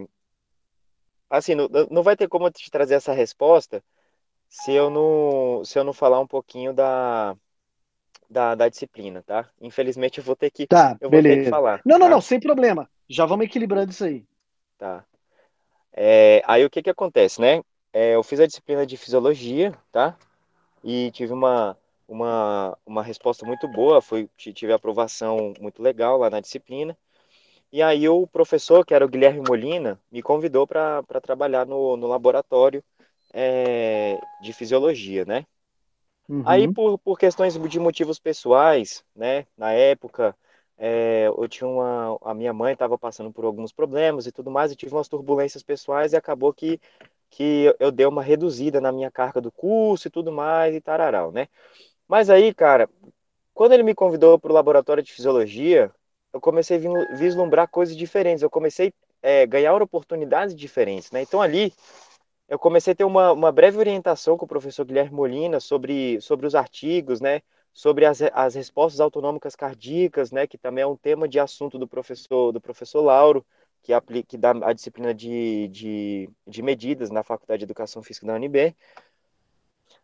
Assim, 1.29 1.55
não, 1.55 1.67
não 1.91 2.03
vai 2.03 2.15
ter 2.15 2.27
como 2.27 2.47
eu 2.47 2.51
te 2.51 2.71
trazer 2.71 2.95
essa 2.95 3.11
resposta 3.11 3.83
se 4.49 4.71
eu 4.71 4.89
não, 4.89 5.63
se 5.65 5.77
eu 5.77 5.83
não 5.83 5.91
falar 5.91 6.21
um 6.21 6.27
pouquinho 6.27 6.73
da, 6.73 7.35
da, 8.29 8.55
da 8.55 8.69
disciplina, 8.69 9.23
tá? 9.25 9.49
Infelizmente 9.61 10.19
eu 10.19 10.23
vou 10.23 10.35
ter 10.35 10.51
que, 10.51 10.67
tá, 10.67 10.97
eu 10.99 11.09
beleza. 11.09 11.35
vou 11.35 11.37
ter 11.37 11.43
que 11.45 11.49
falar. 11.49 11.81
Não, 11.85 11.97
não, 11.97 12.07
tá? 12.07 12.11
não, 12.11 12.21
sem 12.21 12.39
problema. 12.39 12.89
Já 13.09 13.25
vamos 13.25 13.45
equilibrando 13.45 13.91
isso 13.91 14.03
aí. 14.03 14.25
Tá. 14.77 15.03
É, 15.93 16.41
aí 16.45 16.63
o 16.63 16.69
que 16.69 16.83
que 16.83 16.89
acontece, 16.89 17.41
né? 17.41 17.61
É, 17.91 18.15
eu 18.15 18.23
fiz 18.23 18.39
a 18.39 18.45
disciplina 18.45 18.85
de 18.85 18.97
fisiologia, 18.97 19.73
tá? 19.91 20.15
E 20.83 21.09
tive 21.11 21.33
uma, 21.33 21.77
uma, 22.07 22.77
uma 22.85 23.03
resposta 23.03 23.45
muito 23.45 23.67
boa, 23.67 24.01
foi, 24.01 24.29
tive 24.37 24.71
aprovação 24.71 25.53
muito 25.59 25.81
legal 25.81 26.17
lá 26.17 26.29
na 26.29 26.39
disciplina. 26.39 26.95
E 27.71 27.81
aí 27.81 28.07
o 28.07 28.25
professor, 28.27 28.85
que 28.85 28.93
era 28.93 29.05
o 29.05 29.09
Guilherme 29.09 29.41
Molina, 29.47 29.99
me 30.11 30.21
convidou 30.21 30.65
para 30.65 31.03
trabalhar 31.21 31.65
no, 31.65 31.97
no 31.97 32.07
laboratório 32.07 32.83
é, 33.33 34.17
de 34.41 34.53
fisiologia, 34.53 35.25
né? 35.25 35.45
Uhum. 36.29 36.43
Aí 36.45 36.67
por, 36.67 36.97
por 36.99 37.17
questões 37.17 37.57
de 37.57 37.79
motivos 37.79 38.19
pessoais, 38.19 39.03
né? 39.15 39.45
Na 39.57 39.71
época, 39.71 40.35
é, 40.77 41.27
eu 41.27 41.47
tinha 41.47 41.67
uma, 41.67 42.17
a 42.21 42.33
minha 42.33 42.53
mãe 42.53 42.73
estava 42.73 42.97
passando 42.97 43.31
por 43.31 43.45
alguns 43.45 43.71
problemas 43.71 44.27
e 44.27 44.31
tudo 44.31 44.51
mais, 44.51 44.71
e 44.71 44.75
tive 44.75 44.93
umas 44.93 45.07
turbulências 45.07 45.63
pessoais 45.63 46.13
e 46.13 46.17
acabou 46.17 46.53
que 46.53 46.79
que 47.29 47.75
eu 47.79 47.91
dei 47.91 48.05
uma 48.05 48.23
reduzida 48.23 48.79
na 48.79 48.91
minha 48.91 49.11
carga 49.11 49.41
do 49.41 49.51
curso 49.51 50.07
e 50.07 50.11
tudo 50.11 50.31
mais 50.31 50.73
e 50.73 50.81
tararau, 50.81 51.31
né? 51.31 51.49
Mas 52.07 52.29
aí, 52.29 52.53
cara, 52.53 52.89
quando 53.53 53.73
ele 53.73 53.83
me 53.83 53.95
convidou 53.95 54.39
para 54.39 54.51
o 54.51 54.55
laboratório 54.55 55.03
de 55.03 55.11
fisiologia, 55.13 55.91
eu 56.33 56.39
comecei 56.39 56.77
a 56.77 57.15
vislumbrar 57.15 57.67
coisas 57.69 57.95
diferentes, 57.95 58.43
eu 58.43 58.49
comecei 58.49 58.93
a 59.23 59.29
é, 59.29 59.45
ganhar 59.45 59.81
oportunidades 59.81 60.55
diferentes, 60.55 61.11
né? 61.11 61.21
Então 61.21 61.41
ali 61.41 61.73
eu 62.47 62.57
comecei 62.57 62.93
a 62.93 62.95
ter 62.95 63.03
uma, 63.03 63.31
uma 63.31 63.51
breve 63.51 63.77
orientação 63.77 64.37
com 64.37 64.45
o 64.45 64.47
professor 64.47 64.85
Guilherme 64.85 65.15
Molina 65.15 65.59
sobre, 65.59 66.19
sobre 66.21 66.47
os 66.47 66.55
artigos, 66.55 67.19
né? 67.19 67.41
Sobre 67.73 68.05
as, 68.05 68.21
as 68.21 68.55
respostas 68.55 68.99
autonômicas 69.01 69.55
cardíacas, 69.55 70.31
né? 70.31 70.47
Que 70.47 70.57
também 70.57 70.83
é 70.83 70.87
um 70.87 70.95
tema 70.95 71.27
de 71.27 71.39
assunto 71.39 71.77
do 71.77 71.87
professor 71.87 72.51
do 72.51 72.61
professor 72.61 73.01
Lauro, 73.01 73.45
que, 73.83 73.93
aplica, 73.93 74.27
que 74.29 74.37
dá 74.37 74.51
a 74.63 74.73
disciplina 74.73 75.13
de, 75.13 75.67
de, 75.67 76.29
de 76.47 76.61
medidas 76.61 77.09
na 77.09 77.21
Faculdade 77.23 77.59
de 77.59 77.65
Educação 77.65 78.01
Física 78.01 78.25
da 78.25 78.33
UNB. 78.33 78.75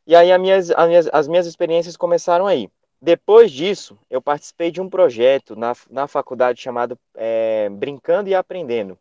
E 0.05 0.15
aí 0.15 0.31
as 0.31 0.39
minhas, 0.39 0.71
as 0.71 0.87
minhas, 0.87 1.09
as 1.13 1.27
minhas 1.27 1.47
experiências 1.47 1.95
começaram 1.95 2.45
aí. 2.45 2.69
Depois 3.01 3.51
disso, 3.51 3.97
eu 4.09 4.21
participei 4.21 4.71
de 4.71 4.81
um 4.81 4.89
projeto 4.89 5.55
na, 5.55 5.73
na 5.89 6.07
faculdade 6.07 6.61
chamado 6.61 6.97
é, 7.15 7.69
Brincando 7.69 8.29
e 8.29 8.35
Aprendendo. 8.35 8.97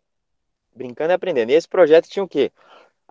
Brincando 0.75 1.13
e 1.13 1.15
Aprendendo. 1.15 1.51
E 1.51 1.55
esse 1.55 1.69
projeto 1.69 2.09
tinha 2.09 2.25
o 2.25 2.29
quê? 2.29 2.53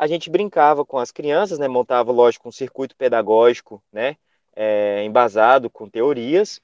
A 0.01 0.07
gente 0.07 0.31
brincava 0.31 0.83
com 0.83 0.97
as 0.97 1.11
crianças, 1.11 1.59
né? 1.59 1.67
Montava, 1.67 2.11
lógico, 2.11 2.49
um 2.49 2.51
circuito 2.51 2.95
pedagógico, 2.95 3.83
né? 3.93 4.17
É, 4.55 5.03
embasado 5.03 5.69
com 5.69 5.87
teorias, 5.87 6.59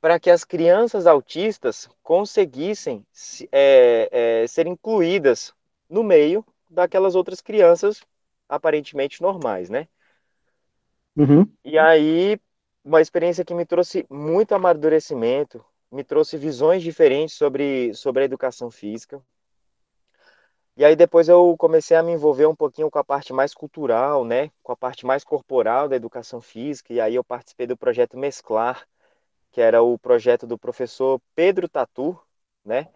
para 0.00 0.18
que 0.18 0.30
as 0.30 0.42
crianças 0.42 1.06
autistas 1.06 1.86
conseguissem 2.02 3.04
é, 3.52 4.08
é, 4.10 4.46
ser 4.46 4.66
incluídas 4.66 5.52
no 5.86 6.02
meio 6.02 6.42
daquelas 6.66 7.14
outras 7.14 7.42
crianças 7.42 8.00
aparentemente 8.48 9.20
normais, 9.20 9.68
né? 9.68 9.86
Uhum. 11.14 11.46
E 11.62 11.78
aí, 11.78 12.40
uma 12.82 13.02
experiência 13.02 13.44
que 13.44 13.52
me 13.52 13.66
trouxe 13.66 14.06
muito 14.08 14.54
amadurecimento, 14.54 15.62
me 15.90 16.02
trouxe 16.02 16.38
visões 16.38 16.82
diferentes 16.82 17.34
sobre, 17.34 17.92
sobre 17.92 18.22
a 18.22 18.24
educação 18.24 18.70
física. 18.70 19.22
E 20.76 20.84
aí 20.84 20.96
depois 20.96 21.28
eu 21.28 21.54
comecei 21.58 21.96
a 21.96 22.02
me 22.02 22.12
envolver 22.12 22.46
um 22.46 22.56
pouquinho 22.56 22.90
com 22.90 22.98
a 22.98 23.04
parte 23.04 23.32
mais 23.32 23.52
cultural, 23.54 24.24
né? 24.24 24.50
Com 24.62 24.72
a 24.72 24.76
parte 24.76 25.04
mais 25.04 25.22
corporal 25.22 25.88
da 25.88 25.96
educação 25.96 26.40
física. 26.40 26.92
E 26.92 27.00
aí 27.00 27.14
eu 27.14 27.24
participei 27.24 27.66
do 27.66 27.76
projeto 27.76 28.16
Mesclar, 28.16 28.86
que 29.52 29.60
era 29.60 29.82
o 29.82 29.98
projeto 29.98 30.46
do 30.46 30.58
professor 30.58 31.20
Pedro 31.34 31.68
Tatu, 31.68 32.18
né? 32.64 32.88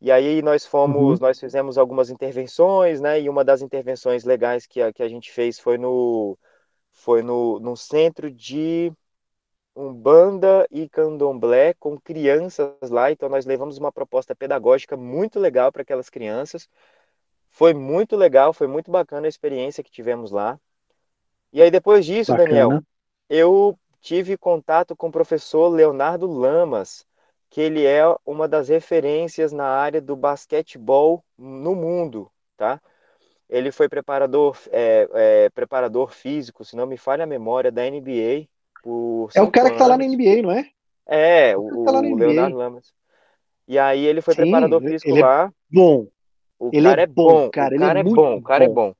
E 0.00 0.12
aí 0.12 0.42
nós 0.42 0.66
fomos, 0.66 1.18
uhum. 1.18 1.26
nós 1.26 1.40
fizemos 1.40 1.78
algumas 1.78 2.10
intervenções, 2.10 3.00
né? 3.00 3.20
E 3.20 3.28
uma 3.28 3.44
das 3.44 3.62
intervenções 3.62 4.24
legais 4.24 4.66
que 4.66 4.80
a, 4.82 4.92
que 4.92 5.02
a 5.02 5.08
gente 5.08 5.32
fez 5.32 5.58
foi 5.58 5.78
no 5.78 6.38
foi 6.92 7.22
no, 7.22 7.60
no 7.60 7.76
centro 7.76 8.30
de 8.30 8.92
Umbanda 9.76 10.66
e 10.70 10.88
Candomblé 10.88 11.74
com 11.74 11.98
crianças 12.00 12.90
lá. 12.90 13.12
Então, 13.12 13.28
nós 13.28 13.46
levamos 13.46 13.78
uma 13.78 13.92
proposta 13.92 14.34
pedagógica 14.34 14.96
muito 14.96 15.38
legal 15.38 15.70
para 15.72 15.82
aquelas 15.82 16.10
crianças. 16.10 16.68
Foi 17.58 17.74
muito 17.74 18.14
legal, 18.14 18.52
foi 18.52 18.68
muito 18.68 18.88
bacana 18.88 19.26
a 19.26 19.28
experiência 19.28 19.82
que 19.82 19.90
tivemos 19.90 20.30
lá. 20.30 20.60
E 21.52 21.60
aí, 21.60 21.72
depois 21.72 22.06
disso, 22.06 22.30
bacana. 22.30 22.50
Daniel, 22.50 22.82
eu 23.28 23.76
tive 24.00 24.38
contato 24.38 24.94
com 24.94 25.08
o 25.08 25.10
professor 25.10 25.66
Leonardo 25.66 26.24
Lamas, 26.28 27.04
que 27.50 27.60
ele 27.60 27.84
é 27.84 28.04
uma 28.24 28.46
das 28.46 28.68
referências 28.68 29.50
na 29.50 29.66
área 29.66 30.00
do 30.00 30.14
basquetebol 30.14 31.24
no 31.36 31.74
mundo, 31.74 32.30
tá? 32.56 32.80
Ele 33.50 33.72
foi 33.72 33.88
preparador, 33.88 34.56
é, 34.70 35.08
é, 35.12 35.50
preparador 35.50 36.12
físico, 36.12 36.64
se 36.64 36.76
não 36.76 36.86
me 36.86 36.96
falha 36.96 37.24
a 37.24 37.26
memória, 37.26 37.72
da 37.72 37.84
NBA. 37.84 38.46
Por 38.84 39.30
é 39.34 39.42
o 39.42 39.50
cara 39.50 39.72
que 39.72 39.78
tá 39.78 39.86
lá 39.88 39.98
na 39.98 40.04
NBA, 40.04 40.42
não 40.42 40.52
é? 40.52 40.70
É, 41.04 41.56
o, 41.56 41.84
tá 41.84 41.90
o 41.90 42.14
Leonardo 42.14 42.56
Lamas. 42.56 42.94
E 43.66 43.76
aí 43.80 44.04
ele 44.06 44.20
foi 44.20 44.36
Sim, 44.36 44.42
preparador 44.42 44.80
físico 44.80 45.10
ele 45.10 45.18
é 45.18 45.22
lá. 45.22 45.46
É 45.46 45.50
bom. 45.72 46.06
O 46.58 46.70
ele 46.72 46.88
cara 46.88 47.02
é 47.02 47.06
bom, 47.06 47.50
cara. 47.50 47.70
O 47.70 47.74
ele 47.74 47.84
cara 47.84 47.98
é, 47.98 48.00
é 48.00 48.04
bom, 48.04 48.36
o 48.36 48.42
cara 48.42 48.64
é 48.64 48.68
bom. 48.68 48.94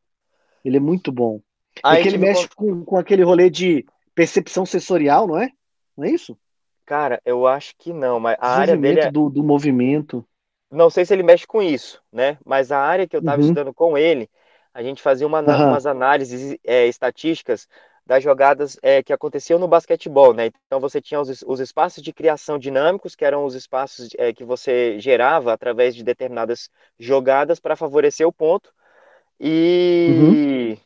Ele 0.65 0.77
é 0.77 0.81
muito 0.81 1.11
bom. 1.11 1.41
Aí 1.83 1.97
Porque 1.97 2.09
ele 2.09 2.19
mexe 2.19 2.49
com, 2.55 2.85
com 2.85 2.97
aquele 2.97 3.23
rolê 3.23 3.49
de 3.50 3.85
percepção 4.15 4.67
sensorial, 4.67 5.27
não 5.27 5.38
é? 5.38 5.50
Não 5.97 6.05
é 6.05 6.11
isso? 6.11 6.37
Cara, 6.85 7.21
eu 7.25 7.47
acho 7.47 7.75
que 7.79 7.93
não, 7.93 8.19
mas 8.19 8.37
a 8.41 8.57
área 8.57 8.77
dele 8.77 9.00
é... 9.00 9.11
do, 9.11 9.29
do 9.29 9.43
movimento. 9.43 10.25
Não 10.71 10.91
sei 10.91 11.05
se 11.05 11.12
ele 11.15 11.23
mexe 11.23 11.47
com 11.47 11.62
isso, 11.62 12.03
né? 12.12 12.38
Mas 12.45 12.73
a 12.73 12.79
área 12.79 13.07
que 13.07 13.17
eu 13.17 13.21
estava 13.21 13.41
uhum. 13.41 13.49
estudando 13.49 13.75
com 13.75 13.97
ele 13.97 14.29
a 14.79 14.83
gente 14.83 15.03
fazia 15.03 15.27
uma, 15.27 15.41
uhum. 15.41 15.71
umas 15.71 15.87
análises 15.87 16.57
é, 16.65 16.87
estatísticas 16.87 17.67
das 18.09 18.25
jogadas 18.25 18.79
é, 18.83 19.03
que 19.03 19.12
aconteciam 19.12 19.59
no 19.59 19.69
basquetebol, 19.69 20.33
né? 20.33 20.50
Então 20.67 20.81
você 20.81 20.99
tinha 20.99 21.21
os, 21.21 21.45
os 21.47 21.61
espaços 21.61 22.03
de 22.03 22.11
criação 22.11 22.59
dinâmicos, 22.59 23.15
que 23.15 23.23
eram 23.23 23.45
os 23.45 23.55
espaços 23.55 24.09
é, 24.17 24.33
que 24.33 24.45
você 24.45 24.99
gerava 24.99 25.53
através 25.53 25.95
de 25.95 26.03
determinadas 26.03 26.71
jogadas 26.99 27.61
para 27.61 27.77
favorecer 27.77 28.27
o 28.27 28.33
ponto, 28.33 28.73
e, 29.38 30.09
uhum. 30.11 30.77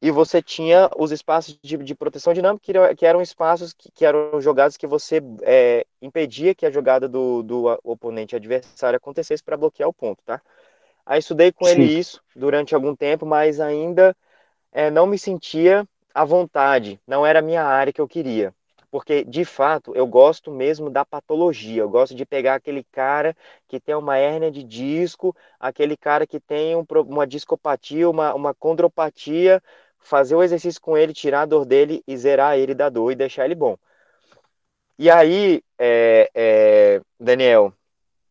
e 0.00 0.10
você 0.10 0.40
tinha 0.40 0.90
os 0.96 1.12
espaços 1.12 1.58
de, 1.62 1.76
de 1.76 1.94
proteção 1.94 2.32
dinâmica, 2.32 2.64
que, 2.64 2.94
que 2.94 3.04
eram 3.04 3.20
espaços 3.20 3.74
que, 3.74 3.92
que, 3.92 4.06
eram 4.06 4.40
jogadas 4.40 4.78
que 4.78 4.86
você 4.86 5.22
é, 5.42 5.84
impedia 6.00 6.54
que 6.54 6.64
a 6.64 6.70
jogada 6.70 7.06
do, 7.06 7.42
do 7.42 7.78
oponente 7.84 8.34
adversário 8.34 8.96
acontecesse 8.96 9.44
para 9.44 9.58
bloquear 9.58 9.90
o 9.90 9.92
ponto, 9.92 10.22
tá? 10.24 10.40
Aí 11.04 11.18
estudei 11.18 11.52
com 11.52 11.66
Sim. 11.66 11.72
ele 11.72 11.98
isso 11.98 12.22
durante 12.34 12.74
algum 12.74 12.96
tempo, 12.96 13.26
mas 13.26 13.60
ainda 13.60 14.16
é, 14.72 14.90
não 14.90 15.06
me 15.06 15.18
sentia 15.18 15.86
à 16.14 16.24
vontade, 16.24 17.00
não 17.06 17.24
era 17.24 17.38
a 17.38 17.42
minha 17.42 17.64
área 17.64 17.92
que 17.92 18.00
eu 18.00 18.08
queria. 18.08 18.54
Porque, 18.90 19.22
de 19.22 19.44
fato, 19.44 19.94
eu 19.94 20.04
gosto 20.04 20.50
mesmo 20.50 20.90
da 20.90 21.04
patologia. 21.04 21.82
Eu 21.82 21.88
gosto 21.88 22.12
de 22.12 22.26
pegar 22.26 22.56
aquele 22.56 22.82
cara 22.90 23.36
que 23.68 23.78
tem 23.78 23.94
uma 23.94 24.18
hérnia 24.18 24.50
de 24.50 24.64
disco, 24.64 25.34
aquele 25.60 25.96
cara 25.96 26.26
que 26.26 26.40
tem 26.40 26.74
um, 26.74 26.84
uma 27.06 27.24
discopatia, 27.24 28.10
uma, 28.10 28.34
uma 28.34 28.52
condropatia, 28.52 29.62
fazer 30.00 30.34
o 30.34 30.42
exercício 30.42 30.80
com 30.80 30.96
ele, 30.96 31.12
tirar 31.12 31.42
a 31.42 31.46
dor 31.46 31.64
dele 31.64 32.02
e 32.06 32.16
zerar 32.16 32.58
ele 32.58 32.74
da 32.74 32.88
dor 32.88 33.12
e 33.12 33.14
deixar 33.14 33.44
ele 33.44 33.54
bom. 33.54 33.76
E 34.98 35.08
aí, 35.08 35.62
é, 35.78 36.28
é, 36.34 37.00
Daniel, 37.18 37.72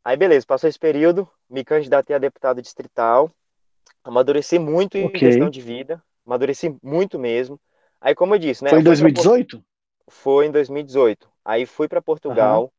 aí 0.04 0.18
beleza, 0.18 0.46
passou 0.46 0.70
esse 0.70 0.78
período, 0.78 1.28
me 1.50 1.64
candidatei 1.64 2.16
a 2.16 2.20
deputado 2.20 2.62
distrital, 2.62 3.32
amadureci 4.04 4.60
muito 4.60 4.98
okay. 4.98 5.04
em 5.06 5.12
questão 5.12 5.50
de 5.50 5.62
vida, 5.62 6.04
amadureci 6.26 6.76
muito 6.84 7.18
mesmo. 7.18 7.60
Aí, 8.02 8.16
como 8.16 8.36
eu 8.36 8.40
disse, 8.40 8.64
né? 8.64 8.70
Foi 8.70 8.80
em 8.80 8.84
2018? 8.84 9.64
Foi 10.08 10.46
em 10.46 10.52
2018. 10.52 11.30
Aí 11.44 11.66
fui 11.66 11.88
para 11.88 12.02
Portugal. 12.02 12.64
Uhum. 12.64 12.70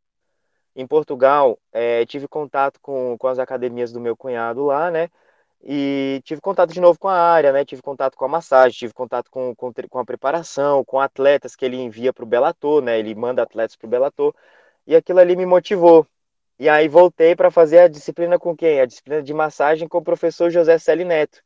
Em 0.77 0.87
Portugal, 0.87 1.59
é, 1.73 2.07
tive 2.07 2.29
contato 2.29 2.79
com, 2.81 3.17
com 3.19 3.27
as 3.27 3.39
academias 3.39 3.93
do 3.93 4.01
meu 4.01 4.17
cunhado 4.17 4.65
lá, 4.65 4.91
né? 4.91 5.09
E 5.63 6.23
tive 6.25 6.41
contato 6.41 6.73
de 6.73 6.81
novo 6.81 6.99
com 6.99 7.09
a 7.09 7.19
área, 7.19 7.53
né? 7.53 7.65
Tive 7.65 7.83
contato 7.83 8.17
com 8.17 8.25
a 8.25 8.29
massagem, 8.29 8.79
tive 8.79 8.95
contato 8.95 9.31
com, 9.31 9.55
com, 9.55 9.73
com 9.73 9.99
a 9.99 10.05
preparação, 10.05 10.85
com 10.85 10.99
atletas 10.99 11.55
que 11.55 11.65
ele 11.65 11.77
envia 11.77 12.13
para 12.13 12.25
o 12.25 12.27
Bellator, 12.27 12.81
né? 12.81 12.99
Ele 12.99 13.15
manda 13.15 13.43
atletas 13.43 13.77
para 13.77 13.87
o 13.87 13.91
Bellator. 13.91 14.35
E 14.87 14.97
aquilo 14.97 15.19
ali 15.19 15.37
me 15.37 15.45
motivou. 15.45 16.07
E 16.59 16.69
aí 16.69 16.89
voltei 16.89 17.35
para 17.35 17.51
fazer 17.51 17.81
a 17.81 17.89
disciplina 17.89 18.39
com 18.39 18.57
quem? 18.57 18.81
A 18.81 18.87
disciplina 18.87 19.23
de 19.23 19.35
massagem 19.35 19.89
com 19.89 19.99
o 19.99 20.05
professor 20.05 20.51
José 20.51 20.79
Celi 20.79 21.05
Neto, 21.05 21.43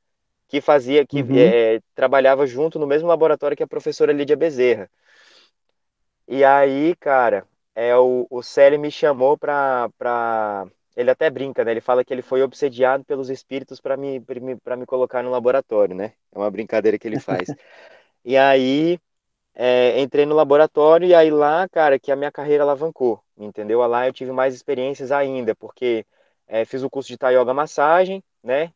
que 0.54 0.60
fazia, 0.60 1.04
que 1.04 1.20
uhum. 1.20 1.36
é, 1.36 1.80
trabalhava 1.96 2.46
junto 2.46 2.78
no 2.78 2.86
mesmo 2.86 3.08
laboratório 3.08 3.56
que 3.56 3.62
a 3.64 3.66
professora 3.66 4.12
Lídia 4.12 4.36
Bezerra. 4.36 4.88
E 6.28 6.44
aí, 6.44 6.94
cara, 6.94 7.44
é, 7.74 7.96
o, 7.96 8.24
o 8.30 8.40
Celi 8.40 8.78
me 8.78 8.88
chamou 8.88 9.36
para 9.36 9.90
pra... 9.98 10.64
Ele 10.96 11.10
até 11.10 11.28
brinca, 11.28 11.64
né? 11.64 11.72
Ele 11.72 11.80
fala 11.80 12.04
que 12.04 12.14
ele 12.14 12.22
foi 12.22 12.40
obsediado 12.40 13.04
pelos 13.04 13.30
espíritos 13.30 13.80
para 13.80 13.96
me, 13.96 14.20
para 14.62 14.76
me 14.76 14.86
colocar 14.86 15.24
no 15.24 15.30
laboratório, 15.30 15.92
né? 15.92 16.12
É 16.30 16.38
uma 16.38 16.48
brincadeira 16.52 16.96
que 17.00 17.08
ele 17.08 17.18
faz. 17.18 17.48
e 18.24 18.36
aí, 18.36 18.96
é, 19.56 20.00
entrei 20.00 20.24
no 20.24 20.36
laboratório 20.36 21.08
e 21.08 21.14
aí 21.16 21.32
lá, 21.32 21.68
cara, 21.68 21.98
que 21.98 22.12
a 22.12 22.16
minha 22.16 22.30
carreira 22.30 22.62
alavancou, 22.62 23.20
entendeu? 23.36 23.84
Lá 23.88 24.06
eu 24.06 24.12
tive 24.12 24.30
mais 24.30 24.54
experiências 24.54 25.10
ainda, 25.10 25.52
porque 25.56 26.06
é, 26.46 26.64
fiz 26.64 26.84
o 26.84 26.90
curso 26.90 27.08
de 27.08 27.18
Tayoga 27.18 27.52
Massagem, 27.52 28.22
né? 28.40 28.72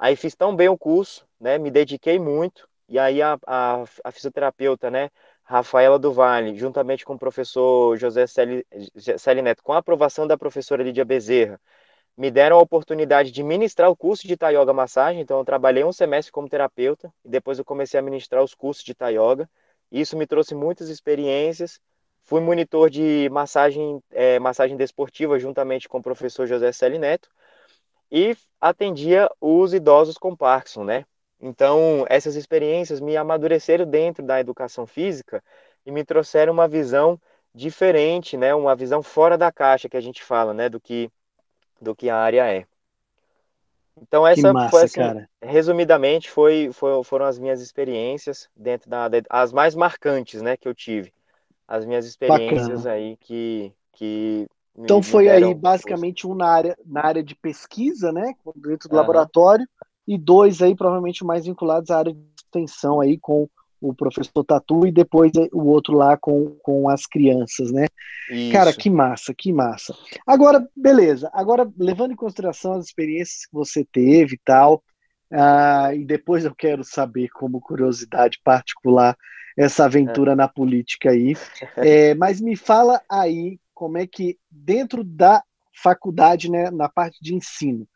Aí 0.00 0.16
fiz 0.16 0.34
tão 0.34 0.56
bem 0.56 0.66
o 0.70 0.78
curso, 0.78 1.26
né? 1.38 1.58
Me 1.58 1.70
dediquei 1.70 2.18
muito. 2.18 2.66
E 2.88 2.98
aí 2.98 3.20
a, 3.20 3.38
a, 3.46 3.84
a 4.02 4.10
fisioterapeuta, 4.10 4.90
né? 4.90 5.10
Rafaela 5.44 5.98
do 5.98 6.10
Vale, 6.10 6.56
juntamente 6.56 7.04
com 7.04 7.14
o 7.14 7.18
professor 7.18 7.98
José 7.98 8.24
Celi 8.26 9.42
Neto, 9.42 9.62
com 9.62 9.74
a 9.74 9.78
aprovação 9.78 10.26
da 10.26 10.38
professora 10.38 10.82
Lídia 10.82 11.04
Bezerra, 11.04 11.60
me 12.16 12.30
deram 12.30 12.56
a 12.56 12.62
oportunidade 12.62 13.30
de 13.30 13.42
ministrar 13.42 13.90
o 13.90 13.96
curso 13.96 14.26
de 14.26 14.38
Tayoga 14.38 14.72
Massagem. 14.72 15.20
Então, 15.20 15.38
eu 15.38 15.44
trabalhei 15.44 15.84
um 15.84 15.92
semestre 15.92 16.32
como 16.32 16.48
terapeuta 16.48 17.12
e 17.22 17.28
depois 17.28 17.58
eu 17.58 17.64
comecei 17.64 18.00
a 18.00 18.02
ministrar 18.02 18.42
os 18.42 18.54
cursos 18.54 18.82
de 18.82 18.94
Tayoga. 18.94 19.50
Isso 19.92 20.16
me 20.16 20.26
trouxe 20.26 20.54
muitas 20.54 20.88
experiências. 20.88 21.78
Fui 22.22 22.40
monitor 22.40 22.88
de 22.88 23.28
massagem, 23.30 24.02
é, 24.12 24.38
massagem 24.38 24.78
desportiva 24.78 25.38
juntamente 25.38 25.88
com 25.90 25.98
o 25.98 26.02
professor 26.02 26.46
José 26.46 26.72
Celi 26.72 26.98
Neto 26.98 27.28
e 28.10 28.36
atendia 28.60 29.30
os 29.40 29.72
idosos 29.72 30.18
com 30.18 30.36
Parkinson, 30.36 30.84
né? 30.84 31.04
Então, 31.40 32.04
essas 32.08 32.36
experiências 32.36 33.00
me 33.00 33.16
amadureceram 33.16 33.86
dentro 33.86 34.22
da 34.24 34.38
educação 34.38 34.86
física 34.86 35.42
e 35.86 35.90
me 35.90 36.04
trouxeram 36.04 36.52
uma 36.52 36.68
visão 36.68 37.18
diferente, 37.54 38.36
né? 38.36 38.54
Uma 38.54 38.76
visão 38.76 39.02
fora 39.02 39.38
da 39.38 39.50
caixa 39.50 39.88
que 39.88 39.96
a 39.96 40.00
gente 40.00 40.22
fala, 40.22 40.52
né? 40.52 40.68
Do 40.68 40.78
que, 40.78 41.10
do 41.80 41.94
que 41.94 42.10
a 42.10 42.16
área 42.16 42.46
é. 42.46 42.66
Então, 44.02 44.26
essa 44.26 44.52
massa, 44.52 44.70
foi, 44.70 44.82
assim, 44.82 45.00
cara. 45.00 45.28
resumidamente, 45.42 46.30
foi, 46.30 46.70
foi, 46.72 47.02
foram 47.04 47.26
as 47.26 47.38
minhas 47.38 47.60
experiências 47.60 48.48
dentro 48.54 48.88
da, 48.88 49.08
as 49.28 49.52
mais 49.52 49.74
marcantes, 49.74 50.42
né? 50.42 50.56
Que 50.56 50.68
eu 50.68 50.74
tive. 50.74 51.12
As 51.66 51.84
minhas 51.86 52.04
experiências 52.06 52.84
Bacana. 52.84 52.92
aí 52.92 53.16
que, 53.18 53.72
que 53.92 54.46
então 54.78 55.02
foi 55.02 55.28
aí 55.28 55.54
basicamente 55.54 56.26
um 56.26 56.34
na 56.34 56.46
área, 56.46 56.76
na 56.86 57.04
área 57.04 57.22
de 57.22 57.34
pesquisa, 57.34 58.12
né, 58.12 58.34
dentro 58.56 58.88
do 58.88 58.92
uhum. 58.92 58.98
laboratório, 58.98 59.66
e 60.06 60.16
dois 60.18 60.62
aí 60.62 60.74
provavelmente 60.74 61.24
mais 61.24 61.44
vinculados 61.44 61.90
à 61.90 61.98
área 61.98 62.12
de 62.12 62.20
extensão 62.36 63.00
aí 63.00 63.18
com 63.18 63.48
o 63.80 63.94
professor 63.94 64.44
Tatu 64.44 64.86
e 64.86 64.92
depois 64.92 65.32
o 65.52 65.64
outro 65.66 65.94
lá 65.94 66.16
com, 66.16 66.56
com 66.62 66.88
as 66.88 67.06
crianças, 67.06 67.72
né? 67.72 67.86
Isso. 68.30 68.52
Cara, 68.52 68.72
que 68.72 68.90
massa, 68.90 69.32
que 69.32 69.52
massa. 69.52 69.94
Agora, 70.26 70.68
beleza. 70.76 71.30
Agora, 71.32 71.70
levando 71.78 72.12
em 72.12 72.16
consideração 72.16 72.74
as 72.74 72.86
experiências 72.86 73.46
que 73.46 73.54
você 73.54 73.84
teve 73.90 74.34
e 74.34 74.40
tal, 74.44 74.82
uh, 75.32 75.94
e 75.94 76.04
depois 76.04 76.44
eu 76.44 76.54
quero 76.54 76.84
saber, 76.84 77.28
como 77.30 77.60
curiosidade 77.60 78.38
particular, 78.44 79.16
essa 79.56 79.86
aventura 79.86 80.32
é. 80.32 80.36
na 80.36 80.46
política 80.46 81.10
aí. 81.10 81.34
É, 81.76 82.14
mas 82.14 82.40
me 82.40 82.56
fala 82.56 83.00
aí 83.10 83.58
como 83.80 83.96
é 83.96 84.06
que, 84.06 84.38
dentro 84.50 85.02
da 85.02 85.42
faculdade, 85.72 86.50
né, 86.50 86.70
na 86.70 86.86
parte 86.86 87.16
de 87.22 87.34
ensino, 87.34 87.88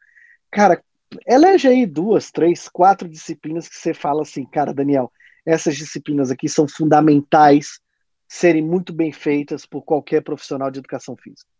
cara, 0.50 0.82
elege 1.26 1.68
aí 1.68 1.84
duas, 1.84 2.30
três, 2.30 2.70
quatro 2.70 3.06
disciplinas 3.06 3.68
que 3.68 3.74
você 3.74 3.92
fala 3.92 4.22
assim, 4.22 4.46
cara, 4.46 4.72
Daniel, 4.72 5.12
essas 5.44 5.76
disciplinas 5.76 6.30
aqui 6.30 6.48
são 6.48 6.66
fundamentais 6.66 7.78
serem 8.26 8.62
muito 8.62 8.94
bem 8.94 9.12
feitas 9.12 9.66
por 9.66 9.82
qualquer 9.82 10.22
profissional 10.22 10.70
de 10.70 10.78
educação 10.78 11.14
física. 11.18 11.50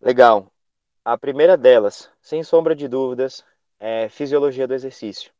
Legal. 0.00 0.52
A 1.04 1.16
primeira 1.16 1.56
delas, 1.56 2.10
sem 2.20 2.42
sombra 2.42 2.74
de 2.74 2.88
dúvidas, 2.88 3.44
é 3.78 4.08
fisiologia 4.08 4.66
do 4.66 4.74
exercício. 4.74 5.30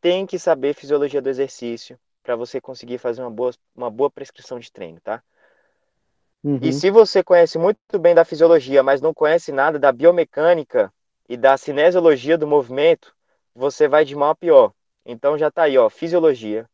Tem 0.00 0.26
que 0.26 0.38
saber 0.38 0.74
fisiologia 0.74 1.20
do 1.20 1.28
exercício 1.28 1.98
para 2.22 2.36
você 2.36 2.60
conseguir 2.60 2.98
fazer 2.98 3.20
uma 3.20 3.32
boa, 3.32 3.50
uma 3.74 3.90
boa 3.90 4.08
prescrição 4.08 4.60
de 4.60 4.70
treino, 4.70 5.00
tá? 5.00 5.20
Uhum. 6.44 6.58
E 6.60 6.72
se 6.72 6.90
você 6.90 7.22
conhece 7.22 7.58
muito 7.58 7.98
bem 8.00 8.14
da 8.14 8.24
fisiologia, 8.24 8.82
mas 8.82 9.00
não 9.00 9.14
conhece 9.14 9.52
nada 9.52 9.78
da 9.78 9.92
biomecânica, 9.92 10.92
e 11.32 11.36
da 11.36 11.56
cinesiologia 11.56 12.36
do 12.36 12.46
movimento, 12.46 13.14
você 13.54 13.88
vai 13.88 14.04
de 14.04 14.14
mal 14.14 14.30
a 14.30 14.34
pior. 14.34 14.72
Então 15.02 15.38
já 15.38 15.48
está 15.48 15.62
aí, 15.62 15.78
ó, 15.78 15.88
fisiologia, 15.88 16.68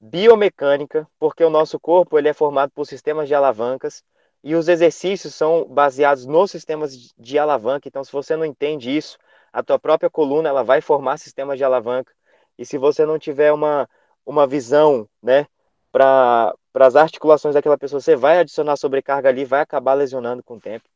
biomecânica, 0.00 1.06
porque 1.20 1.44
o 1.44 1.50
nosso 1.50 1.78
corpo 1.78 2.18
ele 2.18 2.28
é 2.28 2.32
formado 2.32 2.72
por 2.72 2.84
sistemas 2.84 3.28
de 3.28 3.34
alavancas 3.36 4.02
e 4.42 4.56
os 4.56 4.66
exercícios 4.66 5.36
são 5.36 5.64
baseados 5.66 6.26
nos 6.26 6.50
sistemas 6.50 7.14
de 7.16 7.38
alavanca. 7.38 7.88
Então, 7.88 8.02
se 8.02 8.10
você 8.10 8.34
não 8.34 8.44
entende 8.44 8.90
isso, 8.90 9.16
a 9.52 9.62
tua 9.62 9.78
própria 9.78 10.10
coluna 10.10 10.48
ela 10.48 10.64
vai 10.64 10.80
formar 10.80 11.16
sistemas 11.18 11.56
de 11.56 11.62
alavanca. 11.62 12.12
E 12.58 12.66
se 12.66 12.76
você 12.76 13.06
não 13.06 13.20
tiver 13.20 13.52
uma, 13.52 13.88
uma 14.26 14.48
visão, 14.48 15.08
né, 15.22 15.46
para 15.92 16.52
as 16.74 16.96
articulações 16.96 17.54
daquela 17.54 17.78
pessoa, 17.78 18.00
você 18.00 18.16
vai 18.16 18.38
adicionar 18.38 18.76
sobrecarga 18.76 19.28
ali, 19.28 19.44
vai 19.44 19.60
acabar 19.60 19.94
lesionando 19.94 20.42
com 20.42 20.54
o 20.54 20.60
tempo 20.60 20.88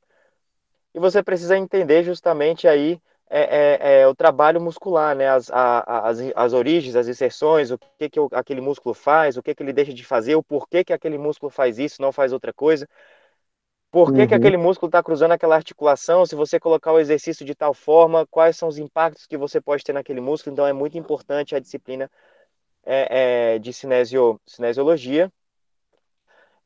e 0.96 0.98
você 0.98 1.22
precisa 1.22 1.58
entender 1.58 2.02
justamente 2.02 2.66
aí 2.66 2.98
é, 3.28 3.40
é, 3.40 4.00
é 4.00 4.08
o 4.08 4.14
trabalho 4.14 4.58
muscular, 4.60 5.14
né? 5.14 5.28
As, 5.28 5.50
a, 5.50 6.08
as, 6.08 6.18
as 6.34 6.52
origens, 6.54 6.96
as 6.96 7.06
inserções, 7.06 7.70
o 7.70 7.78
que, 7.78 8.08
que 8.08 8.18
aquele 8.32 8.62
músculo 8.62 8.94
faz, 8.94 9.36
o 9.36 9.42
que, 9.42 9.54
que 9.54 9.62
ele 9.62 9.74
deixa 9.74 9.92
de 9.92 10.02
fazer, 10.02 10.36
o 10.36 10.42
porquê 10.42 10.82
que 10.82 10.94
aquele 10.94 11.18
músculo 11.18 11.50
faz 11.50 11.78
isso, 11.78 12.00
não 12.00 12.12
faz 12.12 12.32
outra 12.32 12.50
coisa. 12.50 12.88
Por 13.90 14.10
que, 14.10 14.20
uhum. 14.20 14.26
que 14.26 14.34
aquele 14.34 14.56
músculo 14.56 14.88
está 14.88 15.02
cruzando 15.02 15.32
aquela 15.32 15.56
articulação? 15.56 16.24
Se 16.24 16.34
você 16.34 16.58
colocar 16.58 16.92
o 16.92 16.98
exercício 16.98 17.44
de 17.44 17.54
tal 17.54 17.74
forma, 17.74 18.26
quais 18.30 18.56
são 18.56 18.66
os 18.68 18.78
impactos 18.78 19.26
que 19.26 19.36
você 19.36 19.60
pode 19.60 19.84
ter 19.84 19.92
naquele 19.92 20.20
músculo? 20.22 20.54
Então 20.54 20.66
é 20.66 20.72
muito 20.72 20.96
importante 20.96 21.54
a 21.54 21.60
disciplina 21.60 22.10
é, 22.84 23.54
é, 23.56 23.58
de 23.58 23.70
cinesio, 23.72 24.40
cinesiologia. 24.46 25.30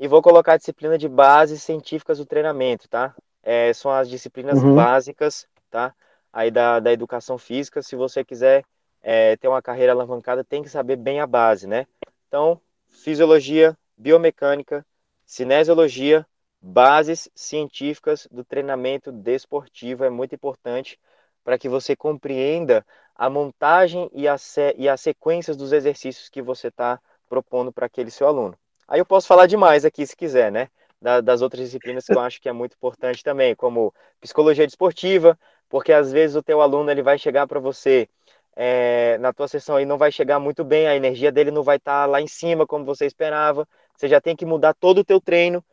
E 0.01 0.09
vou 0.09 0.21
colocar 0.21 0.55
a 0.55 0.57
disciplina 0.57 0.99
de 0.99 1.09
bases 1.09 1.63
científicas 1.63 2.19
do 2.19 2.27
treinamento, 2.27 2.89
tá? 2.89 3.15
é, 3.43 3.73
são 3.73 3.91
as 3.91 4.09
disciplinas 4.09 4.63
uhum. 4.63 4.75
básicas, 4.75 5.47
tá? 5.71 5.95
Aí 6.33 6.51
da, 6.51 6.81
da 6.81 6.93
educação 6.93 7.39
física. 7.39 7.83
Se 7.83 7.97
você 7.97 8.25
quiser 8.25 8.65
é, 9.03 9.37
ter 9.37 9.49
uma 9.49 9.63
carreira 9.63 9.93
alavancada, 9.93 10.45
tem 10.45 10.63
que 10.63 10.69
saber 10.69 10.97
bem 10.97 11.21
a 11.21 11.27
base, 11.27 11.67
né? 11.67 11.87
Então, 12.29 12.61
fisiologia, 12.89 13.77
biomecânica, 13.97 14.85
cinesiologia, 15.25 16.27
bases 16.61 17.29
científicas 17.35 18.29
do 18.31 18.45
treinamento 18.45 19.11
desportivo 19.11 20.05
é 20.05 20.11
muito 20.11 20.35
importante 20.35 20.99
para 21.43 21.59
que 21.59 21.69
você 21.69 21.97
compreenda 21.97 22.85
a 23.15 23.31
montagem 23.31 24.11
e, 24.13 24.29
a 24.29 24.37
e 24.77 24.89
as 24.89 25.01
sequências 25.01 25.57
dos 25.57 25.73
exercícios 25.73 26.29
que 26.29 26.43
você 26.43 26.69
está 26.69 27.01
propondo 27.29 27.73
para 27.73 27.87
aquele 27.87 28.11
seu 28.11 28.27
aluno. 28.27 28.57
Aí 28.91 29.01
eu 29.01 29.07
posso 29.07 29.27
falar 29.27 29.47
demais 29.47 29.87
aqui 29.87 30.07
se 30.07 30.15
quiser, 30.15 30.53
né? 30.53 30.69
da, 31.01 31.21
das 31.21 31.43
outras 31.43 31.65
disciplinas 31.65 32.05
que 32.05 32.13
eu 32.13 32.21
acho 32.21 32.41
que 32.41 32.49
é 32.49 32.53
muito 32.53 32.75
importante 32.75 33.23
também, 33.25 33.55
como 33.55 33.95
psicologia 34.21 34.67
desportiva, 34.67 35.39
porque 35.69 35.93
às 35.93 36.13
vezes 36.13 36.37
o 36.37 36.43
teu 36.43 36.61
aluno 36.61 36.91
ele 36.91 37.03
vai 37.03 37.19
chegar 37.19 37.47
para 37.47 37.59
você 37.59 38.09
é, 38.57 39.17
na 39.19 39.33
tua 39.33 39.49
sessão 39.49 39.77
aí 39.77 39.87
não 39.87 39.97
vai 39.97 40.13
chegar 40.13 40.39
muito 40.39 40.65
bem, 40.65 40.87
a 40.87 40.97
energia 40.97 41.33
dele 41.33 41.51
não 41.51 41.63
vai 41.63 41.77
estar 41.77 42.03
tá 42.03 42.07
lá 42.07 42.21
em 42.21 42.27
cima 42.27 42.67
como 42.67 42.85
você 42.85 43.07
esperava, 43.07 43.67
você 43.97 44.09
já 44.09 44.21
tem 44.21 44.37
que 44.37 44.45
mudar 44.45 44.75
todo 44.75 44.99
o 44.99 45.05
teu 45.05 45.21
treino, 45.21 45.65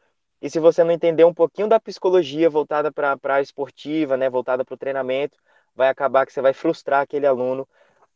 e 0.41 0.49
se 0.49 0.59
você 0.59 0.83
não 0.83 0.91
entender 0.91 1.25
um 1.25 1.33
pouquinho 1.33 1.67
da 1.67 1.79
psicologia 1.79 2.49
voltada 2.49 2.91
para 2.91 3.17
a 3.23 3.41
esportiva, 3.41 4.15
né, 4.15 4.29
voltada 4.29 4.63
para 4.63 4.75
o 4.75 4.77
treinamento, 4.77 5.37
vai 5.75 5.89
acabar 5.89 6.25
que 6.25 6.31
você 6.33 6.41
vai 6.41 6.53
frustrar 6.53 7.01
aquele 7.01 7.25
aluno 7.25 7.67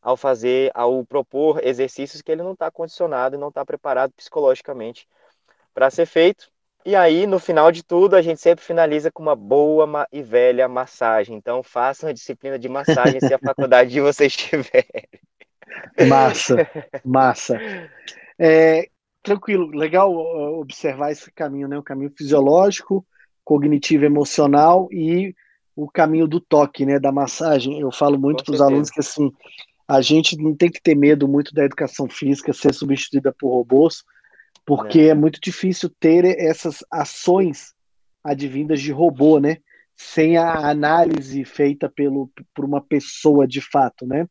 ao 0.01 0.17
fazer, 0.17 0.71
ao 0.73 1.05
propor 1.05 1.65
exercícios 1.65 2.21
que 2.21 2.31
ele 2.31 2.43
não 2.43 2.53
está 2.53 2.71
condicionado 2.71 3.35
e 3.35 3.39
não 3.39 3.49
está 3.49 3.63
preparado 3.63 4.11
psicologicamente 4.13 5.07
para 5.73 5.89
ser 5.89 6.05
feito. 6.05 6.49
E 6.83 6.95
aí, 6.95 7.27
no 7.27 7.37
final 7.37 7.71
de 7.71 7.83
tudo, 7.83 8.15
a 8.15 8.21
gente 8.23 8.41
sempre 8.41 8.65
finaliza 8.65 9.11
com 9.11 9.21
uma 9.21 9.35
boa 9.35 10.07
e 10.11 10.23
velha 10.23 10.67
massagem. 10.67 11.35
Então, 11.35 11.61
façam 11.61 12.09
a 12.09 12.13
disciplina 12.13 12.57
de 12.57 12.67
massagem 12.67 13.19
se 13.19 13.31
a 13.31 13.37
faculdade 13.39 13.91
de 13.91 14.01
vocês 14.01 14.35
tiver. 14.35 14.87
Massa, 16.07 16.67
massa. 17.05 17.59
É, 18.39 18.89
tranquilo, 19.21 19.67
legal 19.67 20.11
observar 20.59 21.11
esse 21.11 21.31
caminho, 21.31 21.67
né? 21.67 21.77
O 21.77 21.83
caminho 21.83 22.11
fisiológico, 22.17 23.05
cognitivo, 23.43 24.03
emocional 24.03 24.87
e 24.91 25.35
o 25.75 25.87
caminho 25.87 26.27
do 26.27 26.39
toque, 26.39 26.83
né? 26.83 26.99
Da 26.99 27.11
massagem. 27.11 27.79
Eu 27.79 27.91
falo 27.91 28.17
muito 28.17 28.43
para 28.43 28.55
os 28.55 28.61
alunos 28.61 28.89
que 28.89 28.99
assim 28.99 29.31
a 29.91 30.01
gente 30.01 30.37
não 30.37 30.55
tem 30.55 30.71
que 30.71 30.81
ter 30.81 30.95
medo 30.95 31.27
muito 31.27 31.53
da 31.53 31.65
educação 31.65 32.07
física 32.07 32.53
ser 32.53 32.73
substituída 32.73 33.35
por 33.37 33.49
robôs, 33.49 34.05
porque 34.65 35.01
é, 35.01 35.07
é 35.07 35.13
muito 35.13 35.37
difícil 35.41 35.89
ter 35.99 36.23
essas 36.39 36.77
ações 36.89 37.73
advindas 38.23 38.79
de 38.79 38.89
robô, 38.93 39.37
né? 39.37 39.57
Sem 39.97 40.37
a 40.37 40.69
análise 40.69 41.43
feita 41.43 41.89
pelo, 41.89 42.31
por 42.55 42.63
uma 42.63 42.79
pessoa 42.79 43.45
de 43.45 43.59
fato, 43.59 44.07
né? 44.07 44.25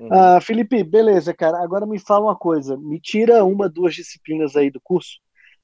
Uhum. 0.00 0.08
Ah, 0.10 0.40
Felipe, 0.40 0.82
beleza, 0.82 1.32
cara. 1.32 1.62
Agora 1.62 1.86
me 1.86 2.00
fala 2.00 2.26
uma 2.26 2.36
coisa. 2.36 2.76
Me 2.76 3.00
tira 3.00 3.44
uma, 3.44 3.68
duas 3.68 3.94
disciplinas 3.94 4.56
aí 4.56 4.72
do 4.72 4.80
curso. 4.80 5.20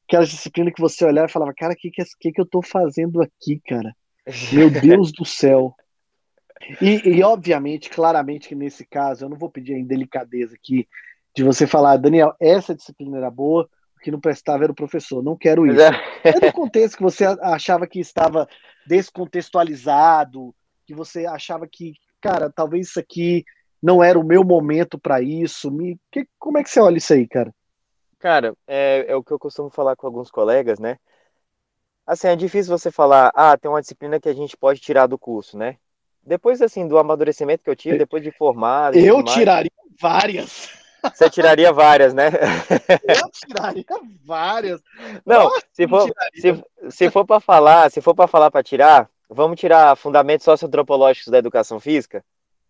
Aquelas 0.06 0.28
disciplinas 0.28 0.72
que 0.72 0.80
você 0.80 1.04
olhava 1.04 1.26
e 1.26 1.32
falava, 1.32 1.52
cara, 1.52 1.72
o 1.72 1.76
que, 1.76 1.90
que, 1.90 2.04
que, 2.20 2.30
que 2.30 2.40
eu 2.40 2.46
tô 2.46 2.62
fazendo 2.62 3.20
aqui, 3.20 3.60
cara? 3.66 3.92
Meu 4.52 4.70
Deus 4.70 5.10
do 5.10 5.24
céu. 5.24 5.74
E, 6.80 7.08
e, 7.08 7.22
obviamente, 7.22 7.90
claramente 7.90 8.48
que 8.48 8.54
nesse 8.54 8.84
caso, 8.86 9.24
eu 9.24 9.28
não 9.28 9.36
vou 9.36 9.50
pedir 9.50 9.74
a 9.74 9.78
indelicadeza 9.78 10.54
aqui 10.54 10.88
de 11.34 11.42
você 11.42 11.66
falar, 11.66 11.96
Daniel, 11.96 12.34
essa 12.40 12.74
disciplina 12.74 13.16
era 13.16 13.30
boa, 13.30 13.68
o 13.96 14.00
que 14.00 14.10
não 14.10 14.20
prestava 14.20 14.64
era 14.64 14.72
o 14.72 14.76
professor. 14.76 15.22
Não 15.22 15.36
quero 15.36 15.66
isso. 15.66 15.80
É. 15.80 15.90
é 16.24 16.46
no 16.46 16.52
contexto 16.52 16.96
que 16.96 17.02
você 17.02 17.24
achava 17.40 17.86
que 17.86 18.00
estava 18.00 18.48
descontextualizado, 18.86 20.54
que 20.86 20.94
você 20.94 21.26
achava 21.26 21.66
que, 21.66 21.94
cara, 22.20 22.50
talvez 22.50 22.88
isso 22.88 23.00
aqui 23.00 23.44
não 23.82 24.02
era 24.02 24.18
o 24.18 24.24
meu 24.24 24.44
momento 24.44 24.98
para 24.98 25.20
isso. 25.20 25.70
Me, 25.70 25.98
que, 26.10 26.26
como 26.38 26.58
é 26.58 26.62
que 26.62 26.70
você 26.70 26.80
olha 26.80 26.98
isso 26.98 27.12
aí, 27.12 27.26
cara? 27.26 27.52
Cara, 28.18 28.54
é, 28.66 29.06
é 29.08 29.16
o 29.16 29.24
que 29.24 29.32
eu 29.32 29.38
costumo 29.38 29.68
falar 29.68 29.96
com 29.96 30.06
alguns 30.06 30.30
colegas, 30.30 30.78
né? 30.78 30.96
Assim, 32.06 32.28
é 32.28 32.36
difícil 32.36 32.76
você 32.76 32.90
falar, 32.90 33.32
ah, 33.34 33.56
tem 33.56 33.70
uma 33.70 33.80
disciplina 33.80 34.20
que 34.20 34.28
a 34.28 34.34
gente 34.34 34.56
pode 34.56 34.80
tirar 34.80 35.06
do 35.06 35.18
curso, 35.18 35.56
né? 35.56 35.76
Depois, 36.24 36.62
assim, 36.62 36.86
do 36.86 36.98
amadurecimento 36.98 37.64
que 37.64 37.70
eu 37.70 37.76
tive, 37.76 37.98
depois 37.98 38.22
de 38.22 38.30
formado. 38.30 38.96
Eu 38.96 39.22
tiraria 39.24 39.70
várias. 40.00 40.70
Você 41.12 41.28
tiraria 41.28 41.72
várias, 41.72 42.14
né? 42.14 42.30
Eu 43.02 43.28
tiraria 43.30 43.84
várias. 44.24 44.80
Não, 45.26 45.44
Nossa, 45.44 45.62
se 45.72 45.88
for, 45.88 46.14
se, 46.34 46.64
se 46.90 47.10
for 47.10 47.26
para 47.26 47.40
falar, 47.40 47.90
se 47.90 48.00
for 48.00 48.14
para 48.14 48.28
falar 48.28 48.50
para 48.52 48.62
tirar, 48.62 49.10
vamos 49.28 49.58
tirar 49.58 49.96
fundamentos 49.96 50.44
socioantropológicos 50.44 51.30
da 51.30 51.38
educação 51.38 51.80
física, 51.80 52.24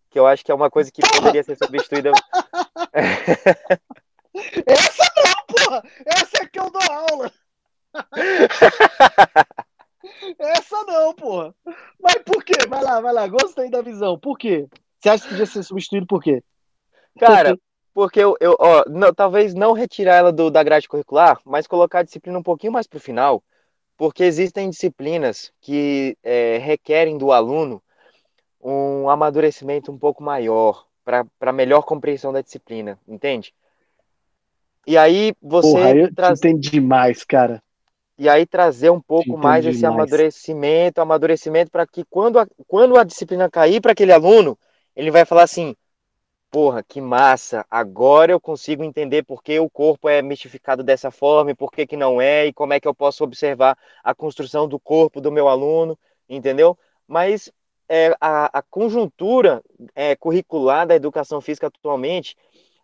que 0.09 0.17
eu 0.17 0.25
acho 0.25 0.43
que 0.43 0.51
é 0.51 0.55
uma 0.55 0.71
coisa 0.71 0.91
que 0.91 1.01
poderia 1.07 1.43
ser 1.43 1.55
substituída. 1.57 2.11
Essa 4.65 5.11
não, 5.15 5.45
porra! 5.55 5.83
Essa 6.05 6.43
é 6.43 6.45
que 6.47 6.59
eu 6.59 6.71
dou 6.71 6.81
aula! 6.91 7.31
Essa 10.39 10.83
não, 10.83 11.13
porra! 11.13 11.53
Mas 11.99 12.15
por 12.25 12.43
quê? 12.43 12.53
Vai 12.67 12.83
lá, 12.83 13.01
vai 13.01 13.13
lá, 13.13 13.27
gostei 13.27 13.69
da 13.69 13.81
visão. 13.81 14.17
Por 14.17 14.37
quê? 14.37 14.67
Você 14.99 15.09
acha 15.09 15.23
que 15.23 15.29
podia 15.29 15.45
ser 15.45 15.63
substituído 15.63 16.07
por 16.07 16.21
quê? 16.21 16.43
Cara, 17.19 17.57
porque 17.93 18.19
eu, 18.19 18.35
eu 18.39 18.55
ó, 18.59 18.83
não, 18.89 19.13
talvez 19.13 19.53
não 19.53 19.73
retirar 19.73 20.15
ela 20.15 20.31
do, 20.31 20.49
da 20.49 20.63
grade 20.63 20.87
curricular, 20.87 21.39
mas 21.45 21.67
colocar 21.67 21.99
a 21.99 22.03
disciplina 22.03 22.39
um 22.39 22.43
pouquinho 22.43 22.73
mais 22.73 22.87
para 22.87 22.97
o 22.97 23.01
final, 23.01 23.43
porque 23.97 24.23
existem 24.23 24.69
disciplinas 24.69 25.51
que 25.61 26.17
é, 26.23 26.57
requerem 26.57 27.17
do 27.17 27.31
aluno 27.31 27.81
um 28.61 29.09
amadurecimento 29.09 29.91
um 29.91 29.97
pouco 29.97 30.23
maior 30.23 30.85
para 31.03 31.51
melhor 31.51 31.83
compreensão 31.83 32.31
da 32.31 32.41
disciplina, 32.41 32.97
entende? 33.07 33.53
E 34.87 34.97
aí 34.97 35.33
você 35.41 35.71
Porra, 35.71 35.95
eu 35.95 36.15
traz... 36.15 36.39
entendi 36.39 36.71
demais, 36.71 37.23
cara. 37.23 37.61
E 38.17 38.29
aí 38.29 38.45
trazer 38.45 38.89
um 38.91 39.01
pouco 39.01 39.29
entendi 39.31 39.41
mais 39.43 39.65
esse 39.65 39.79
demais. 39.79 39.95
amadurecimento, 39.95 41.01
amadurecimento 41.01 41.71
para 41.71 41.87
que 41.87 42.03
quando 42.05 42.39
a, 42.39 42.47
quando 42.67 42.97
a 42.97 43.03
disciplina 43.03 43.49
cair 43.49 43.81
para 43.81 43.91
aquele 43.91 44.11
aluno, 44.11 44.57
ele 44.95 45.09
vai 45.11 45.25
falar 45.25 45.43
assim: 45.43 45.75
"Porra, 46.51 46.83
que 46.83 47.01
massa! 47.01 47.65
Agora 47.69 48.31
eu 48.31 48.39
consigo 48.39 48.83
entender 48.83 49.23
por 49.23 49.43
que 49.43 49.59
o 49.59 49.69
corpo 49.69 50.07
é 50.07 50.21
mistificado 50.21 50.83
dessa 50.83 51.09
forma 51.11 51.51
e 51.51 51.55
por 51.55 51.71
que 51.71 51.87
que 51.87 51.97
não 51.97 52.21
é 52.21 52.47
e 52.47 52.53
como 52.53 52.73
é 52.73 52.79
que 52.79 52.87
eu 52.87 52.93
posso 52.95 53.23
observar 53.23 53.77
a 54.03 54.13
construção 54.13 54.67
do 54.67 54.79
corpo 54.79 55.19
do 55.19 55.31
meu 55.31 55.47
aluno", 55.47 55.97
entendeu? 56.29 56.77
Mas 57.07 57.51
é, 57.89 58.15
a, 58.21 58.59
a, 58.59 58.61
conjuntura 58.61 59.63
é, 59.95 60.15
curricular 60.15 60.87
da 60.87 60.95
educação 60.95 61.41
física 61.41 61.67
atualmente, 61.67 62.35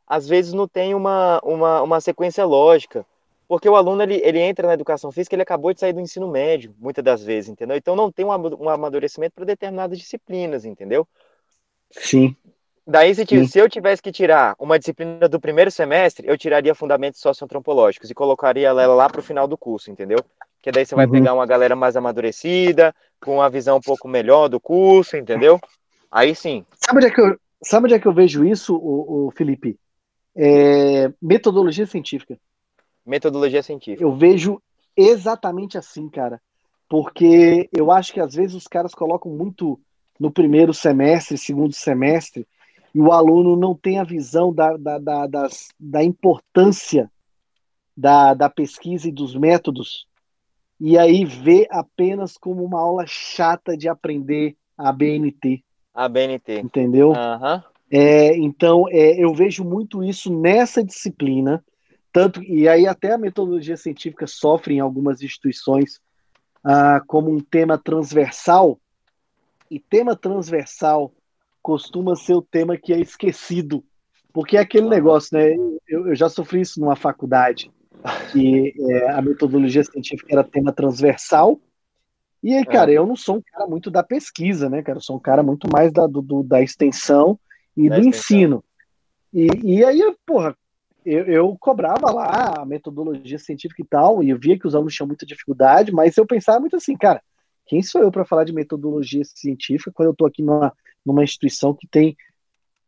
às 0.08 0.28
vezes 0.28 0.54
não 0.54 0.68
tem 0.68 0.94
uma, 0.96 1.40
uma, 1.44 1.82
uma 1.82 2.02
sequência 2.02 2.46
lógica, 2.46 3.06
porque 3.50 3.68
o 3.68 3.76
aluno 3.76 4.02
ele, 4.02 4.22
ele 4.24 4.40
entra 4.40 4.68
na 4.68 4.74
educação 4.74 5.12
física, 5.12 5.36
ele 5.36 5.42
acabou 5.42 5.74
de 5.74 5.82
sair 5.82 5.92
do 5.92 6.00
ensino 6.00 6.30
médio, 6.30 6.74
muitas 6.80 7.04
das 7.04 7.22
vezes, 7.22 7.50
entendeu? 7.50 7.76
Então 7.76 7.96
não 7.96 8.10
tem 8.10 8.26
um, 8.26 8.30
um 8.30 8.70
amadurecimento 8.70 9.34
para 9.36 9.44
determinadas 9.44 9.98
disciplinas, 9.98 10.64
entendeu? 10.64 11.06
Sim. 11.92 12.36
Daí, 12.88 13.14
se, 13.14 13.26
Sim. 13.26 13.46
se, 13.46 13.60
eu 13.60 13.70
tivesse 13.70 14.02
que 14.02 14.12
tirar 14.12 14.56
uma 14.58 14.80
disciplina 14.80 15.28
do 15.28 15.40
primeiro 15.40 15.70
semestre, 15.70 16.28
eu 16.28 16.38
tiraria 16.38 16.74
fundamentos 16.74 17.20
socioantropológicos 17.20 18.10
e 18.10 18.16
colocaria 18.16 18.70
ela 18.70 18.88
lá 18.88 19.10
para 19.10 19.20
o 19.20 19.24
final 19.24 19.48
do 19.48 19.58
curso, 19.58 19.92
entendeu? 19.92 20.24
que 20.62 20.72
daí 20.72 20.86
você 20.86 20.96
vai 20.96 21.06
uhum. 21.06 21.12
pegar 21.12 21.34
uma 21.34 21.46
galera 21.46 21.76
mais 21.76 21.96
amadurecida, 21.96 22.94
com 23.22 23.36
uma 23.36 23.50
visão 23.50 23.78
um 23.78 23.82
pouco 23.82 24.08
melhor 24.08 24.48
do 24.50 24.60
curso, 24.60 25.18
entendeu? 25.18 25.60
Aí 26.12 26.36
sim. 26.36 26.66
Sabe 26.74 26.98
onde 26.98 27.08
é 27.08 27.12
que 27.12 27.22
eu, 27.22 27.40
sabe 27.64 27.86
onde 27.86 27.94
é 27.94 28.00
que 28.00 28.08
eu 28.08 28.14
vejo 28.14 28.46
isso, 28.46 28.76
o, 28.76 29.28
o 29.28 29.32
Felipe? 29.32 29.78
É, 30.36 31.12
metodologia 31.22 31.86
científica. 31.86 32.38
Metodologia 33.10 33.64
científica. 33.64 34.04
Eu 34.04 34.16
vejo 34.16 34.62
exatamente 34.96 35.78
assim, 35.78 36.08
cara. 36.10 36.42
Porque 36.88 37.70
eu 37.72 37.92
acho 37.92 38.14
que 38.14 38.20
às 38.20 38.34
vezes 38.34 38.56
os 38.56 38.68
caras 38.68 38.94
colocam 38.94 39.32
muito 39.32 39.80
no 40.20 40.32
primeiro 40.32 40.74
semestre, 40.74 41.38
segundo 41.38 41.74
semestre, 41.74 42.48
e 42.94 43.00
o 43.00 43.12
aluno 43.12 43.56
não 43.56 43.76
tem 43.76 44.00
a 44.00 44.04
visão 44.04 44.54
da, 44.54 44.76
da, 44.76 44.98
da, 44.98 45.28
das, 45.28 45.70
da 45.80 46.04
importância 46.04 47.10
da, 47.96 48.34
da 48.34 48.50
pesquisa 48.50 49.08
e 49.08 49.12
dos 49.12 49.36
métodos 49.36 50.08
e 50.80 50.98
aí 50.98 51.26
vê 51.26 51.68
apenas 51.70 52.38
como 52.38 52.64
uma 52.64 52.80
aula 52.80 53.04
chata 53.06 53.76
de 53.76 53.90
aprender 53.90 54.56
a 54.78 54.94
BNT. 54.94 55.62
A 55.94 56.08
BNT. 56.08 56.60
Entendeu? 56.60 57.10
Uhum. 57.10 57.62
É, 57.92 58.38
então, 58.38 58.86
é, 58.90 59.22
eu 59.22 59.34
vejo 59.34 59.66
muito 59.66 60.02
isso 60.02 60.34
nessa 60.34 60.82
disciplina, 60.82 61.64
tanto 62.12 62.44
e 62.44 62.68
aí 62.68 62.88
até 62.88 63.14
a 63.14 63.18
metodologia 63.18 63.78
científica 63.78 64.26
sofre 64.28 64.76
em 64.76 64.80
algumas 64.80 65.22
instituições 65.22 66.02
ah, 66.64 67.02
como 67.08 67.32
um 67.32 67.40
tema 67.40 67.78
transversal, 67.78 68.80
e 69.70 69.80
tema 69.80 70.16
transversal 70.16 71.14
costuma 71.62 72.16
ser 72.16 72.34
o 72.34 72.42
tema 72.42 72.78
que 72.78 72.92
é 72.92 73.00
esquecido, 73.00 73.84
porque 74.34 74.58
é 74.58 74.60
aquele 74.60 74.90
negócio, 74.90 75.38
né? 75.38 75.54
Eu, 75.88 76.08
eu 76.08 76.16
já 76.16 76.28
sofri 76.28 76.62
isso 76.62 76.80
numa 76.80 76.96
faculdade 76.96 77.72
que 78.32 78.74
é, 78.80 79.10
a 79.12 79.22
metodologia 79.22 79.84
científica 79.84 80.34
era 80.34 80.44
tema 80.44 80.72
transversal. 80.72 81.60
E 82.42 82.54
aí, 82.54 82.66
cara, 82.66 82.92
é. 82.92 82.98
eu 82.98 83.06
não 83.06 83.16
sou 83.16 83.38
um 83.38 83.42
cara 83.42 83.68
muito 83.68 83.92
da 83.92 84.02
pesquisa, 84.02 84.70
né, 84.70 84.82
cara? 84.82 84.98
Eu 84.98 85.04
sou 85.04 85.18
um 85.18 85.20
cara 85.20 85.44
muito 85.44 85.68
mais 85.72 85.92
da, 85.92 86.08
do, 86.08 86.42
da 86.42 86.62
extensão 86.62 87.38
e 87.76 87.90
da 87.90 87.96
do 87.96 88.02
extensão. 88.02 88.38
ensino. 88.38 88.64
E, 89.34 89.48
e 89.64 89.84
aí, 89.84 90.16
porra, 90.26 90.56
eu, 91.12 91.26
eu, 91.26 91.58
cobrava 91.60 92.12
lá 92.12 92.56
a 92.60 92.66
metodologia 92.66 93.40
científica 93.40 93.82
e 93.82 93.86
tal, 93.86 94.24
e 94.24 94.30
eu 94.30 94.40
via 94.40 94.58
que 94.58 94.68
os 94.68 94.76
alunos 94.76 94.94
tinham 94.94 95.08
muita 95.08 95.26
dificuldade, 95.26 95.92
mas 95.92 96.18
eu 96.18 96.26
pensava 96.26 96.60
muito 96.60 96.76
assim, 96.76 96.96
cara, 96.96 97.22
quem 97.66 97.82
sou 97.82 98.02
eu 98.02 98.12
para 98.12 98.26
falar 98.26 98.44
de 98.44 98.54
metodologia 98.54 99.24
científica 99.24 99.92
quando 99.94 100.08
eu 100.08 100.12
estou 100.12 100.28
aqui 100.28 100.42
numa, 100.42 100.74
numa 101.06 101.24
instituição 101.24 101.74
que 101.74 101.88
tem 101.88 102.16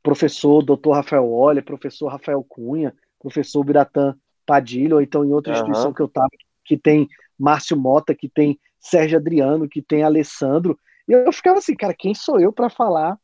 professor 0.02 0.64
Dr. 0.64 0.92
Rafael 0.92 1.32
Olha, 1.32 1.62
professor 1.62 2.08
Rafael 2.08 2.44
Cunha, 2.48 2.94
professor 3.20 3.64
Biratã 3.64 4.16
Padilha, 4.46 4.96
ou 4.96 5.02
então 5.02 5.24
em 5.24 5.32
outra 5.32 5.54
instituição 5.54 5.88
uhum. 5.88 5.94
que 5.94 6.02
eu 6.02 6.08
estava, 6.08 6.30
que 6.66 6.78
tem 6.78 7.08
Márcio 7.38 7.78
Mota, 7.78 8.16
que 8.16 8.28
tem 8.28 8.60
Sérgio 8.80 9.18
Adriano, 9.18 9.70
que 9.70 9.82
tem 9.82 10.04
Alessandro. 10.04 10.78
E 11.08 11.12
eu 11.14 11.32
ficava 11.32 11.60
assim, 11.60 11.76
cara, 11.76 11.94
quem 11.94 12.14
sou 12.14 12.40
eu 12.40 12.52
para 12.52 12.70
falar 12.70 13.18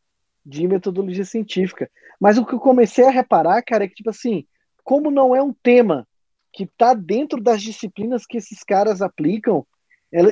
de 0.46 0.68
metodologia 0.68 1.26
científica? 1.26 1.90
Mas 2.20 2.38
o 2.38 2.46
que 2.46 2.54
eu 2.54 2.60
comecei 2.60 3.06
a 3.06 3.12
reparar, 3.12 3.62
cara, 3.64 3.84
é 3.84 3.88
que, 3.88 3.96
tipo 3.96 4.10
assim, 4.10 4.46
como 4.88 5.12
não 5.12 5.36
é 5.36 5.44
um 5.44 5.52
tema 5.52 6.08
que 6.54 6.64
está 6.64 6.94
dentro 6.94 7.42
das 7.44 7.62
disciplinas 7.62 8.26
que 8.26 8.38
esses 8.38 8.64
caras 8.64 9.02
aplicam, 9.02 9.68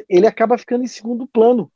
ele 0.08 0.26
acaba 0.26 0.58
ficando 0.58 0.86
em 0.86 0.88
segundo 0.88 1.28
plano. 1.28 1.70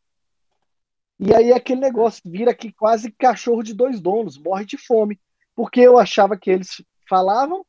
E 1.19 1.35
aí 1.35 1.51
aquele 1.51 1.81
negócio 1.81 2.21
vira 2.25 2.51
aqui 2.51 2.71
quase 2.71 3.11
cachorro 3.11 3.63
de 3.63 3.73
dois 3.73 3.99
donos, 3.99 4.37
morre 4.37 4.63
de 4.63 4.77
fome. 4.77 5.19
Porque 5.53 5.81
eu 5.81 5.99
achava 5.99 6.37
que 6.37 6.49
eles 6.49 6.81
falavam 7.05 7.65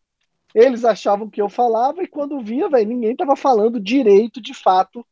eles 0.55 0.85
achavam 0.85 1.29
que 1.29 1.43
eu 1.43 1.49
falava 1.49 2.05
e 2.05 2.09
quando 2.09 2.41
via, 2.41 2.69
velho, 2.69 2.89
ninguém 2.89 3.17
tava 3.17 3.35
falando 3.35 3.81
direito, 3.81 4.41
de 4.41 4.55
fato, 4.55 5.05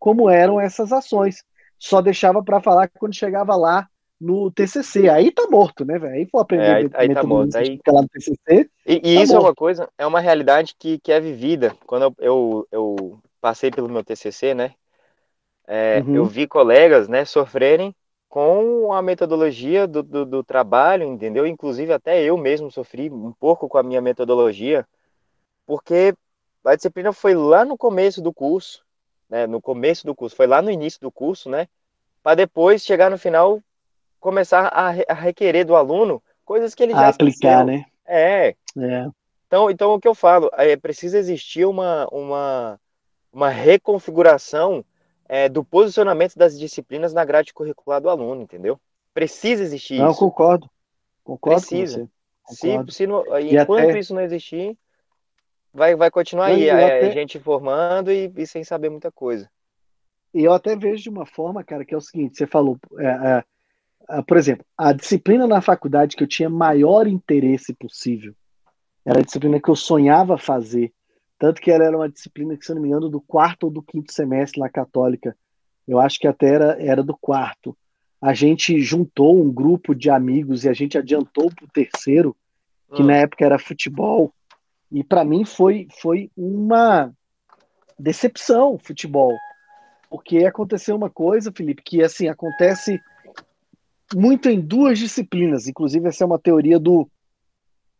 como 0.00 0.28
eram 0.28 0.60
essas 0.60 0.92
ações. 0.92 1.44
Só 1.78 2.02
deixava 2.02 2.42
para 2.42 2.60
falar 2.60 2.88
quando 2.88 3.14
chegava 3.14 3.54
lá 3.54 3.88
no 4.24 4.50
TCC. 4.50 5.08
Aí 5.08 5.30
tá 5.30 5.46
morto, 5.50 5.84
né, 5.84 5.98
velho? 5.98 6.14
Aí 6.14 6.26
for 6.26 6.40
aprender 6.40 6.64
É, 6.64 6.74
aí, 6.76 6.90
aí 6.94 7.14
tá 7.14 7.22
morto. 7.22 7.54
Aí... 7.56 7.78
lá 7.86 8.02
no 8.02 8.08
TCC. 8.08 8.70
E, 8.86 8.94
e 8.94 9.00
tá 9.00 9.22
isso 9.22 9.32
é 9.32 9.36
morto. 9.36 9.46
uma 9.46 9.54
coisa, 9.54 9.88
é 9.98 10.06
uma 10.06 10.20
realidade 10.20 10.74
que, 10.78 10.98
que 10.98 11.12
é 11.12 11.20
vivida. 11.20 11.76
Quando 11.86 12.04
eu, 12.04 12.16
eu, 12.18 12.68
eu 12.72 13.18
passei 13.40 13.70
pelo 13.70 13.88
meu 13.88 14.02
TCC, 14.02 14.54
né? 14.54 14.74
É, 15.66 16.02
Uhum. 16.06 16.16
Eu 16.16 16.24
vi 16.26 16.46
colegas, 16.46 17.08
né, 17.08 17.24
sofrerem 17.24 17.94
com 18.28 18.92
a 18.92 19.00
metodologia 19.00 19.86
do, 19.86 20.02
do, 20.02 20.26
do 20.26 20.44
trabalho, 20.44 21.04
entendeu? 21.04 21.46
Inclusive 21.46 21.92
até 21.92 22.22
eu 22.22 22.36
mesmo 22.36 22.70
sofri 22.70 23.08
um 23.08 23.32
pouco 23.32 23.68
com 23.68 23.78
a 23.78 23.82
minha 23.82 24.00
metodologia, 24.00 24.86
porque 25.66 26.14
a 26.64 26.74
disciplina 26.74 27.12
foi 27.12 27.34
lá 27.34 27.64
no 27.64 27.78
começo 27.78 28.20
do 28.20 28.32
curso, 28.32 28.84
né? 29.28 29.46
No 29.46 29.60
começo 29.60 30.04
do 30.04 30.14
curso, 30.14 30.36
foi 30.36 30.46
lá 30.46 30.60
no 30.60 30.70
início 30.70 31.00
do 31.00 31.10
curso, 31.10 31.48
né? 31.48 31.68
Para 32.22 32.34
depois 32.34 32.84
chegar 32.84 33.10
no 33.10 33.16
final 33.16 33.62
começar 34.24 34.68
a, 34.68 34.88
a 34.88 35.14
requerer 35.14 35.66
do 35.66 35.76
aluno 35.76 36.22
coisas 36.46 36.74
que 36.74 36.82
ele 36.82 36.94
A 36.94 36.96
já 36.96 37.08
aplicar, 37.08 37.62
esqueceu. 37.62 37.66
né? 37.66 37.84
É, 38.06 38.48
É. 38.74 39.06
então, 39.46 39.70
então 39.70 39.92
o 39.92 40.00
que 40.00 40.08
eu 40.08 40.14
falo, 40.14 40.48
é 40.54 40.74
precisa 40.76 41.18
existir 41.18 41.66
uma, 41.66 42.08
uma, 42.10 42.80
uma 43.30 43.50
reconfiguração 43.50 44.82
é, 45.28 45.46
do 45.46 45.62
posicionamento 45.62 46.36
das 46.36 46.58
disciplinas 46.58 47.12
na 47.12 47.22
grade 47.22 47.52
curricular 47.52 48.00
do 48.00 48.08
aluno, 48.08 48.40
entendeu? 48.40 48.80
Precisa 49.12 49.62
existir 49.62 49.98
Não, 49.98 50.10
isso. 50.10 50.18
concordo. 50.20 50.70
Concordo 51.22 51.60
Precisa. 51.60 52.00
com 52.00 52.06
você. 52.06 52.56
Se, 52.56 52.66
Concordo. 52.68 52.92
se 52.92 53.06
não- 53.06 53.24
enquanto 53.40 53.90
até- 53.90 53.98
isso 53.98 54.14
não 54.14 54.22
existir, 54.22 54.74
vai, 55.72 55.94
vai 55.94 56.10
continuar 56.10 56.48
Não, 56.48 56.56
aí, 56.56 56.70
a, 56.70 56.76
até- 56.86 57.06
a 57.08 57.10
gente 57.10 57.38
formando 57.38 58.10
e, 58.10 58.32
e 58.36 58.46
sem 58.46 58.64
saber 58.64 58.88
muita 58.88 59.12
coisa. 59.12 59.50
E 60.32 60.42
eu 60.44 60.52
até 60.54 60.74
vejo 60.74 61.02
de 61.02 61.10
uma 61.10 61.26
forma, 61.26 61.62
cara, 61.62 61.84
que 61.84 61.94
é 61.94 61.96
o 61.96 62.00
seguinte: 62.00 62.36
você 62.38 62.46
falou, 62.46 62.76
é, 62.98 63.04
é, 63.06 63.38
é, 63.38 63.44
por 64.26 64.36
exemplo, 64.36 64.64
a 64.76 64.92
disciplina 64.92 65.46
na 65.46 65.60
faculdade 65.60 66.16
que 66.16 66.22
eu 66.22 66.28
tinha 66.28 66.50
maior 66.50 67.06
interesse 67.06 67.72
possível 67.74 68.34
era 69.04 69.20
a 69.20 69.22
disciplina 69.22 69.60
que 69.60 69.68
eu 69.68 69.76
sonhava 69.76 70.38
fazer. 70.38 70.92
Tanto 71.38 71.60
que 71.60 71.70
ela 71.70 71.84
era 71.84 71.96
uma 71.96 72.08
disciplina 72.08 72.56
que, 72.56 72.64
se 72.64 72.72
eu 72.72 72.76
não 72.76 72.82
me 72.82 72.88
engano, 72.88 73.08
do 73.08 73.20
quarto 73.20 73.64
ou 73.64 73.70
do 73.70 73.82
quinto 73.82 74.12
semestre 74.12 74.60
na 74.60 74.68
Católica. 74.68 75.36
Eu 75.86 75.98
acho 75.98 76.18
que 76.18 76.26
até 76.26 76.54
era, 76.54 76.82
era 76.82 77.02
do 77.02 77.16
quarto. 77.16 77.76
A 78.20 78.32
gente 78.32 78.80
juntou 78.80 79.38
um 79.38 79.52
grupo 79.52 79.94
de 79.94 80.08
amigos 80.08 80.64
e 80.64 80.68
a 80.68 80.72
gente 80.72 80.96
adiantou 80.96 81.50
para 81.54 81.64
o 81.64 81.70
terceiro, 81.70 82.34
que 82.94 83.02
Hum, 83.02 83.06
na 83.06 83.16
época 83.16 83.44
era 83.44 83.58
futebol. 83.58 84.32
E 84.90 85.04
para 85.04 85.24
mim 85.24 85.44
foi, 85.44 85.88
foi 86.00 86.30
uma 86.36 87.12
decepção 87.98 88.78
futebol. 88.78 89.36
Porque 90.08 90.46
aconteceu 90.46 90.96
uma 90.96 91.10
coisa, 91.10 91.52
Felipe, 91.54 91.82
que 91.82 92.02
assim 92.02 92.28
acontece 92.28 93.00
muito 94.14 94.48
em 94.48 94.60
duas 94.60 94.98
disciplinas. 94.98 95.68
Inclusive, 95.68 96.08
essa 96.08 96.24
é 96.24 96.26
uma 96.26 96.38
teoria 96.38 96.78
do, 96.78 97.08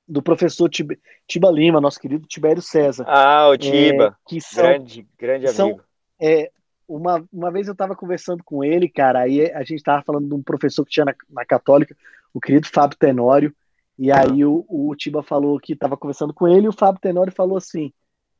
do 0.07 0.23
professor 0.23 0.69
Tib- 0.69 0.99
Tiba 1.27 1.51
Lima, 1.51 1.81
nosso 1.81 2.01
querido 2.01 2.27
Tibério 2.27 2.63
César, 2.63 3.05
Ah, 3.09 3.49
o 3.49 3.57
Tiba, 3.57 4.17
que 4.27 4.41
são, 4.41 4.63
grande, 4.65 5.07
grande 5.19 5.49
são 5.49 5.69
amigo. 5.71 5.83
é, 6.21 6.51
uma, 6.87 7.25
uma 7.33 7.51
vez 7.51 7.67
eu 7.67 7.73
estava 7.73 7.97
conversando 7.97 8.43
com 8.45 8.63
ele, 8.63 8.89
cara, 8.89 9.21
aí 9.21 9.51
a 9.53 9.61
gente 9.61 9.77
estava 9.77 10.03
falando 10.03 10.29
de 10.29 10.35
um 10.35 10.43
professor 10.43 10.85
que 10.85 10.91
tinha 10.91 11.07
na, 11.07 11.15
na 11.31 11.45
Católica, 11.45 11.97
o 12.33 12.41
querido 12.41 12.67
Fábio 12.69 12.99
Tenório, 12.99 13.55
e 13.99 14.11
aí 14.13 14.45
o, 14.45 14.65
o 14.69 14.95
Tiba 14.97 15.23
falou 15.23 15.59
que 15.59 15.73
estava 15.73 15.97
conversando 15.97 16.35
com 16.35 16.49
ele, 16.49 16.67
e 16.67 16.69
o 16.69 16.73
Fábio 16.73 17.01
Tenório 17.01 17.33
falou 17.33 17.57
assim: 17.57 17.93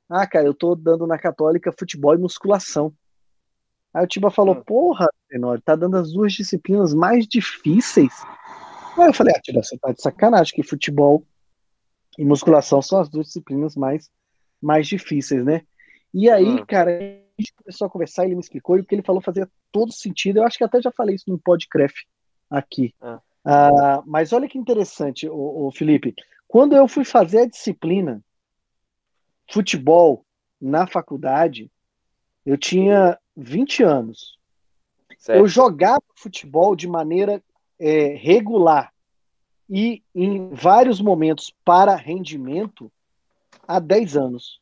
Ah, 0.09 0.27
cara, 0.27 0.47
eu 0.47 0.55
tô 0.55 0.75
dando 0.75 1.07
na 1.07 1.19
Católica 1.19 1.73
futebol 1.79 2.15
e 2.15 2.19
musculação. 2.19 2.93
Aí 3.95 4.05
o 4.05 4.09
Tiba 4.09 4.31
falou: 4.31 4.57
Hum. 4.57 4.63
Porra, 4.63 5.07
Tenório, 5.29 5.63
tá 5.63 5.77
dando 5.77 5.97
as 5.97 6.13
duas 6.13 6.33
disciplinas 6.33 6.93
mais 6.93 7.27
difíceis. 7.27 8.13
Aí 8.99 9.07
eu 9.07 9.15
falei: 9.15 9.33
Ah, 9.37 9.41
Tiba, 9.41 9.63
você 9.63 9.79
tá 9.79 9.93
de 9.93 10.03
sacanagem, 10.03 10.53
que 10.55 10.63
futebol 10.63 11.25
e 12.19 12.25
musculação 12.25 12.83
são 12.83 13.01
as 13.01 13.09
duas 13.09 13.27
disciplinas 13.27 13.77
mais, 13.77 14.11
mais 14.61 14.87
difíceis, 14.87 15.45
né? 15.45 15.63
E 16.13 16.29
aí, 16.29 16.61
Hum. 16.61 16.67
cara, 16.67 16.91
a 16.91 17.41
gente 17.41 17.53
começou 17.57 17.87
a 17.87 17.91
conversar, 17.91 18.25
ele 18.25 18.35
me 18.35 18.41
explicou, 18.41 18.77
e 18.77 18.81
o 18.81 18.85
que 18.85 18.95
ele 18.95 19.03
falou 19.03 19.23
fazia 19.23 19.49
todo 19.71 19.93
sentido. 19.93 20.39
Eu 20.39 20.45
acho 20.45 20.59
que 20.59 20.65
até 20.65 20.81
já 20.81 20.93
falei 20.93 21.15
isso 21.15 21.29
no 21.29 21.39
podcast 21.39 22.07
aqui. 22.51 22.95
Ah. 23.01 23.21
Ah, 23.45 24.03
mas 24.07 24.33
olha 24.33 24.49
que 24.49 24.57
interessante, 24.57 25.29
o, 25.29 25.71
Felipe. 25.71 26.15
Quando 26.49 26.75
eu 26.75 26.89
fui 26.89 27.05
fazer 27.05 27.41
a 27.41 27.47
disciplina 27.47 28.25
futebol 29.51 30.25
na 30.59 30.87
faculdade, 30.87 31.71
eu 32.47 32.57
tinha 32.57 33.19
20 33.37 33.83
anos. 33.83 34.39
Eu 35.11 35.17
Certo. 35.19 35.47
jogava 35.47 36.03
futebol 36.17 36.77
de 36.77 36.87
maneira 36.87 37.43
é, 37.79 38.15
regular 38.15 38.93
e 39.69 40.03
em 40.15 40.51
vários 40.51 41.01
momentos 41.01 41.53
para 41.65 41.97
rendimento 41.97 42.93
há 43.67 43.79
10 43.79 44.17
anos. 44.17 44.61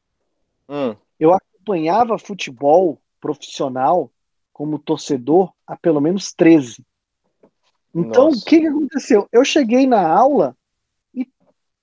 Hum, 0.68 0.94
Eu 1.18 1.32
acompanhava 1.32 2.18
futebol 2.18 3.00
profissional 3.20 4.10
como 4.52 4.78
torcedor 4.78 5.52
há 5.66 5.76
pelo 5.76 6.00
menos 6.00 6.32
13. 6.32 6.84
Então, 7.94 8.26
Nossa. 8.26 8.38
o 8.38 8.44
que, 8.44 8.60
que 8.60 8.66
aconteceu? 8.66 9.28
Eu 9.32 9.44
cheguei 9.44 9.86
na 9.86 10.06
aula 10.06 10.56
e, 11.14 11.28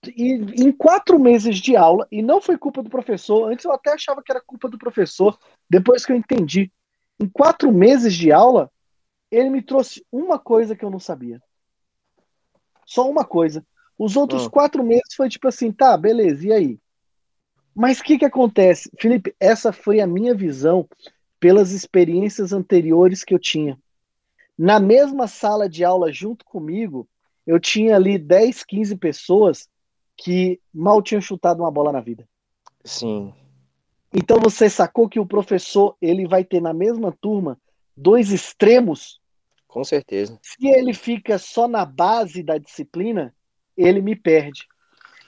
e 0.08 0.64
em 0.64 0.72
quatro 0.72 1.20
meses 1.20 1.58
de 1.58 1.76
aula, 1.76 2.08
e 2.12 2.22
não 2.22 2.42
foi 2.42 2.58
culpa 2.58 2.82
do 2.82 2.90
professor, 2.90 3.52
antes 3.52 3.66
eu 3.66 3.72
até 3.72 3.94
achava 3.94 4.24
que 4.24 4.32
era 4.32 4.42
culpa 4.42 4.68
do 4.70 4.78
professor, 4.78 5.38
depois 5.70 6.06
que 6.06 6.12
eu 6.12 6.16
entendi. 6.16 6.72
Em 7.20 7.28
quatro 7.28 7.72
meses 7.72 8.14
de 8.14 8.32
aula, 8.32 8.72
ele 9.30 9.50
me 9.50 9.62
trouxe 9.62 10.06
uma 10.12 10.40
coisa 10.40 10.76
que 10.76 10.84
eu 10.84 10.90
não 10.90 11.00
sabia. 11.00 11.42
Só 12.86 13.10
uma 13.10 13.26
coisa. 13.26 13.66
Os 13.98 14.16
outros 14.16 14.46
Hum. 14.46 14.50
quatro 14.50 14.84
meses 14.84 15.14
foi 15.16 15.30
tipo 15.30 15.48
assim, 15.48 15.72
tá, 15.72 15.96
beleza, 15.98 16.48
e 16.48 16.54
aí? 16.54 16.80
Mas 17.76 18.00
o 18.00 18.04
que 18.04 18.18
que 18.18 18.26
acontece? 18.26 18.90
Felipe, 19.00 19.36
essa 19.40 19.72
foi 19.72 20.00
a 20.00 20.08
minha 20.08 20.34
visão 20.34 20.88
pelas 21.40 21.72
experiências 21.72 22.52
anteriores 22.52 23.24
que 23.24 23.34
eu 23.34 23.40
tinha. 23.40 23.78
Na 24.58 24.80
mesma 24.80 25.28
sala 25.28 25.70
de 25.70 25.84
aula 25.84 26.12
junto 26.12 26.44
comigo, 26.46 27.08
eu 27.46 27.60
tinha 27.60 27.96
ali 27.96 28.18
10, 28.18 28.64
15 28.64 28.96
pessoas 28.98 29.70
que 30.18 30.60
mal 30.74 31.02
tinham 31.02 31.22
chutado 31.22 31.64
uma 31.64 31.72
bola 31.72 31.92
na 31.92 32.02
vida. 32.02 32.28
sim. 32.84 33.34
Então 34.14 34.40
você 34.40 34.70
sacou 34.70 35.08
que 35.08 35.20
o 35.20 35.26
professor, 35.26 35.96
ele 36.02 36.28
vai 36.28 36.44
ter 36.44 36.62
na 36.62 36.74
mesma 36.74 37.16
turma 37.22 37.60
dois 37.96 38.32
extremos 38.32 39.20
Com 39.68 39.84
certeza. 39.84 40.40
Se 40.42 40.68
ele 40.68 40.94
fica 40.94 41.38
só 41.38 41.68
na 41.68 41.86
base 41.86 42.42
da 42.42 42.58
disciplina, 42.58 43.34
ele 43.78 44.02
me 44.02 44.16
perde. 44.16 44.68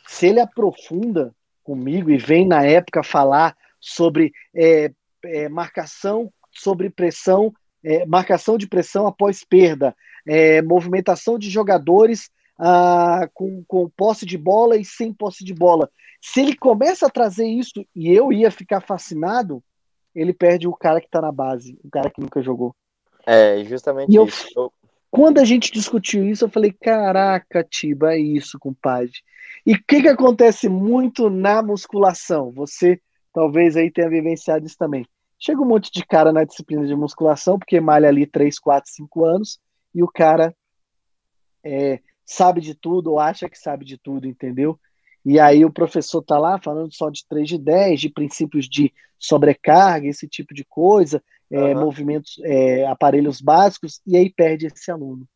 Se 0.07 0.27
ele 0.27 0.39
aprofunda 0.39 1.33
comigo 1.63 2.09
e 2.09 2.17
vem 2.17 2.47
na 2.47 2.65
época 2.65 3.03
falar 3.03 3.55
sobre 3.79 4.31
é, 4.53 4.91
é, 5.23 5.47
marcação 5.47 6.31
sobre 6.51 6.89
pressão, 6.89 7.53
é, 7.83 8.05
marcação 8.05 8.57
de 8.57 8.67
pressão 8.67 9.07
após 9.07 9.43
perda, 9.43 9.95
é, 10.25 10.61
movimentação 10.61 11.39
de 11.39 11.49
jogadores 11.49 12.29
ah, 12.63 13.27
com, 13.33 13.63
com 13.67 13.89
posse 13.89 14.23
de 14.23 14.37
bola 14.37 14.77
e 14.77 14.85
sem 14.85 15.11
posse 15.11 15.43
de 15.43 15.51
bola. 15.51 15.89
Se 16.21 16.41
ele 16.41 16.55
começa 16.55 17.07
a 17.07 17.09
trazer 17.09 17.47
isso 17.47 17.83
e 17.95 18.13
eu 18.13 18.31
ia 18.31 18.51
ficar 18.51 18.81
fascinado, 18.81 19.63
ele 20.13 20.31
perde 20.31 20.67
o 20.67 20.73
cara 20.73 21.01
que 21.01 21.07
está 21.07 21.19
na 21.19 21.31
base, 21.31 21.79
o 21.83 21.89
cara 21.89 22.11
que 22.11 22.21
nunca 22.21 22.39
jogou. 22.39 22.75
É 23.25 23.63
justamente 23.63 24.11
E 24.11 24.15
eu- 24.15 24.25
isso. 24.25 24.71
Quando 25.09 25.39
a 25.39 25.43
gente 25.43 25.71
discutiu 25.71 26.23
isso, 26.23 26.45
eu 26.45 26.49
falei: 26.49 26.71
caraca, 26.71 27.63
Tiba, 27.63 28.13
é 28.13 28.19
isso, 28.19 28.59
compadre. 28.59 29.11
E 29.65 29.73
o 29.73 29.83
que, 29.85 30.03
que 30.03 30.07
acontece 30.07 30.69
muito 30.69 31.29
na 31.29 31.63
musculação? 31.63 32.51
Você 32.51 33.01
talvez 33.33 33.75
aí 33.75 33.89
tenha 33.89 34.07
vivenciado 34.09 34.65
isso 34.65 34.77
também. 34.77 35.05
Chega 35.39 35.59
um 35.61 35.65
monte 35.65 35.91
de 35.91 36.05
cara 36.05 36.31
na 36.31 36.43
disciplina 36.43 36.85
de 36.85 36.95
musculação, 36.95 37.57
porque 37.57 37.81
malha 37.81 38.07
ali 38.07 38.27
3, 38.27 38.59
4, 38.59 38.91
5 38.91 39.25
anos, 39.25 39.59
e 39.93 40.03
o 40.03 40.07
cara 40.07 40.55
é, 41.63 41.99
sabe 42.25 42.61
de 42.61 42.75
tudo 42.75 43.11
ou 43.11 43.19
acha 43.19 43.49
que 43.49 43.57
sabe 43.57 43.85
de 43.85 43.97
tudo, 43.97 44.27
entendeu? 44.27 44.79
E 45.23 45.39
aí 45.39 45.63
o 45.63 45.71
professor 45.71 46.21
tá 46.21 46.37
lá 46.37 46.59
falando 46.59 46.93
só 46.93 47.09
de 47.09 47.25
3 47.27 47.47
de 47.47 47.57
10, 47.57 48.01
de 48.01 48.09
princípios 48.09 48.67
de 48.67 48.91
sobrecarga, 49.19 50.07
esse 50.07 50.27
tipo 50.27 50.53
de 50.53 50.65
coisa, 50.65 51.23
é, 51.49 51.73
Aham. 51.73 51.85
movimentos, 51.85 52.39
é, 52.43 52.87
aparelhos 52.87 53.39
básicos, 53.39 54.01
e 54.05 54.17
aí 54.17 54.31
perde 54.31 54.65
esse 54.67 54.89
aluno. 54.89 55.27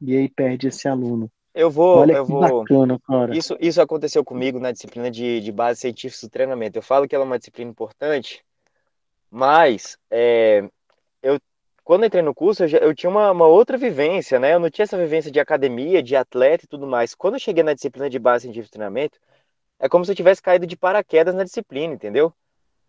E 0.00 0.16
aí 0.16 0.28
perde 0.28 0.68
esse 0.68 0.88
aluno. 0.88 1.30
Eu 1.54 1.70
vou, 1.70 1.98
Olha 1.98 2.14
eu 2.14 2.24
vou. 2.24 2.40
bacana. 2.40 3.00
Isso, 3.32 3.56
isso 3.60 3.80
aconteceu 3.80 4.24
comigo 4.24 4.58
na 4.58 4.72
disciplina 4.72 5.10
de, 5.10 5.40
de 5.40 5.52
base 5.52 5.80
científica 5.80 6.26
do 6.26 6.30
treinamento. 6.30 6.78
Eu 6.78 6.82
falo 6.82 7.06
que 7.06 7.14
ela 7.14 7.24
é 7.24 7.26
uma 7.26 7.38
disciplina 7.38 7.70
importante, 7.70 8.44
mas 9.30 9.96
é, 10.10 10.68
eu, 11.22 11.38
quando 11.84 12.02
eu 12.02 12.06
entrei 12.08 12.22
no 12.22 12.34
curso, 12.34 12.64
eu, 12.64 12.68
já- 12.68 12.78
eu 12.78 12.94
tinha 12.94 13.10
uma, 13.10 13.30
uma 13.30 13.46
outra 13.46 13.76
vivência, 13.78 14.38
né? 14.38 14.54
Eu 14.54 14.60
não 14.60 14.70
tinha 14.70 14.84
essa 14.84 14.98
vivência 14.98 15.30
de 15.30 15.40
academia, 15.40 16.02
de 16.02 16.16
atleta 16.16 16.64
e 16.64 16.68
tudo 16.68 16.86
mais. 16.86 17.14
Quando 17.14 17.34
eu 17.34 17.40
cheguei 17.40 17.62
na 17.64 17.74
disciplina 17.74 18.08
de 18.10 18.18
base 18.18 18.42
científica 18.44 18.70
do 18.70 18.72
treinamento, 18.78 19.18
É 19.80 19.88
como 19.88 20.04
se 20.04 20.12
eu 20.12 20.16
tivesse 20.16 20.42
caído 20.42 20.66
de 20.66 20.76
paraquedas 20.76 21.34
na 21.34 21.44
disciplina, 21.44 21.94
entendeu? 21.94 22.32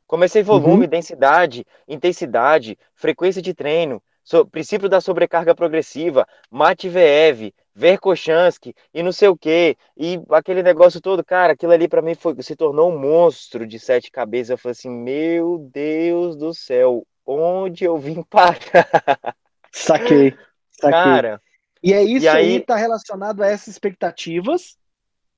Comecei 0.08 0.44
volume, 0.44 0.86
uhum. 0.86 0.88
densidade, 0.88 1.66
intensidade, 1.88 2.78
frequência 2.96 3.42
de 3.42 3.54
treino, 3.54 4.02
so, 4.24 4.46
princípio 4.46 4.88
da 4.90 5.02
sobrecarga 5.02 5.56
progressiva, 5.56 6.28
Matveev, 6.52 7.54
Verkhochansky 7.76 8.74
e 8.94 9.04
não 9.04 9.12
sei 9.12 9.28
o 9.30 9.38
que, 9.38 9.76
e 9.98 10.20
aquele 10.30 10.62
negócio 10.64 11.02
todo, 11.02 11.24
cara, 11.26 11.54
aquilo 11.54 11.72
ali 11.74 11.88
para 11.88 12.02
mim 12.02 12.16
foi, 12.16 12.36
se 12.44 12.56
tornou 12.56 12.92
um 12.92 13.00
monstro 13.00 13.66
de 13.68 13.80
sete 13.80 14.12
cabeças. 14.12 14.52
Eu 14.52 14.58
falei 14.58 14.74
assim, 14.74 14.90
meu 14.90 15.58
Deus 15.74 16.36
do 16.38 16.54
céu, 16.54 17.06
onde 17.26 17.84
eu 17.84 17.98
vim 17.98 18.24
parar? 18.24 18.58
Saquei, 19.72 20.38
saquei. 20.70 20.92
Cara, 20.92 21.42
e 21.82 21.94
é 21.94 22.04
isso 22.04 22.26
e 22.26 22.30
aí, 22.30 22.56
está 22.58 22.76
relacionado 22.76 23.42
a 23.42 23.48
essas 23.48 23.70
expectativas. 23.70 24.78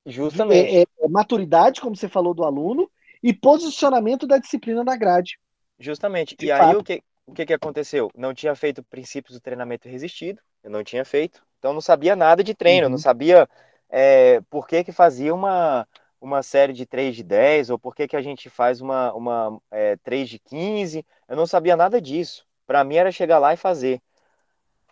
Justamente. 0.04 0.76
É, 0.76 0.80
é, 0.82 0.86
é, 1.00 1.08
maturidade, 1.08 1.80
como 1.80 1.96
você 1.96 2.06
falou 2.06 2.34
do 2.34 2.44
aluno, 2.44 2.90
e 3.22 3.32
posicionamento 3.32 4.26
da 4.26 4.38
disciplina 4.38 4.84
na 4.84 4.94
grade. 4.94 5.38
Justamente. 5.80 6.36
De 6.36 6.46
e 6.46 6.48
fato. 6.50 6.62
aí 6.62 6.76
o 6.76 6.84
que, 6.84 7.02
o 7.26 7.32
que, 7.32 7.46
que 7.46 7.52
aconteceu? 7.52 8.10
Não 8.14 8.32
tinha 8.32 8.54
feito 8.54 8.82
princípios 8.84 9.36
do 9.36 9.42
treinamento 9.42 9.88
resistido, 9.88 10.40
eu 10.62 10.70
não 10.70 10.84
tinha 10.84 11.04
feito, 11.04 11.42
então 11.58 11.72
não 11.72 11.80
sabia 11.80 12.14
nada 12.14 12.44
de 12.44 12.54
treino, 12.54 12.86
uhum. 12.86 12.92
não 12.92 12.98
sabia 12.98 13.48
é, 13.88 14.40
por 14.50 14.66
que, 14.66 14.84
que 14.84 14.92
fazia 14.92 15.34
uma, 15.34 15.86
uma 16.20 16.42
série 16.42 16.72
de 16.72 16.86
3 16.86 17.14
de 17.14 17.22
10, 17.22 17.70
ou 17.70 17.78
por 17.78 17.94
que, 17.94 18.08
que 18.08 18.16
a 18.16 18.22
gente 18.22 18.48
faz 18.48 18.80
uma, 18.80 19.12
uma 19.12 19.60
é, 19.70 19.96
3 19.96 20.28
de 20.28 20.38
15, 20.38 21.04
eu 21.28 21.36
não 21.36 21.46
sabia 21.46 21.76
nada 21.76 22.00
disso. 22.00 22.46
Para 22.66 22.82
mim 22.82 22.96
era 22.96 23.12
chegar 23.12 23.38
lá 23.38 23.52
e 23.54 23.56
fazer. 23.56 24.00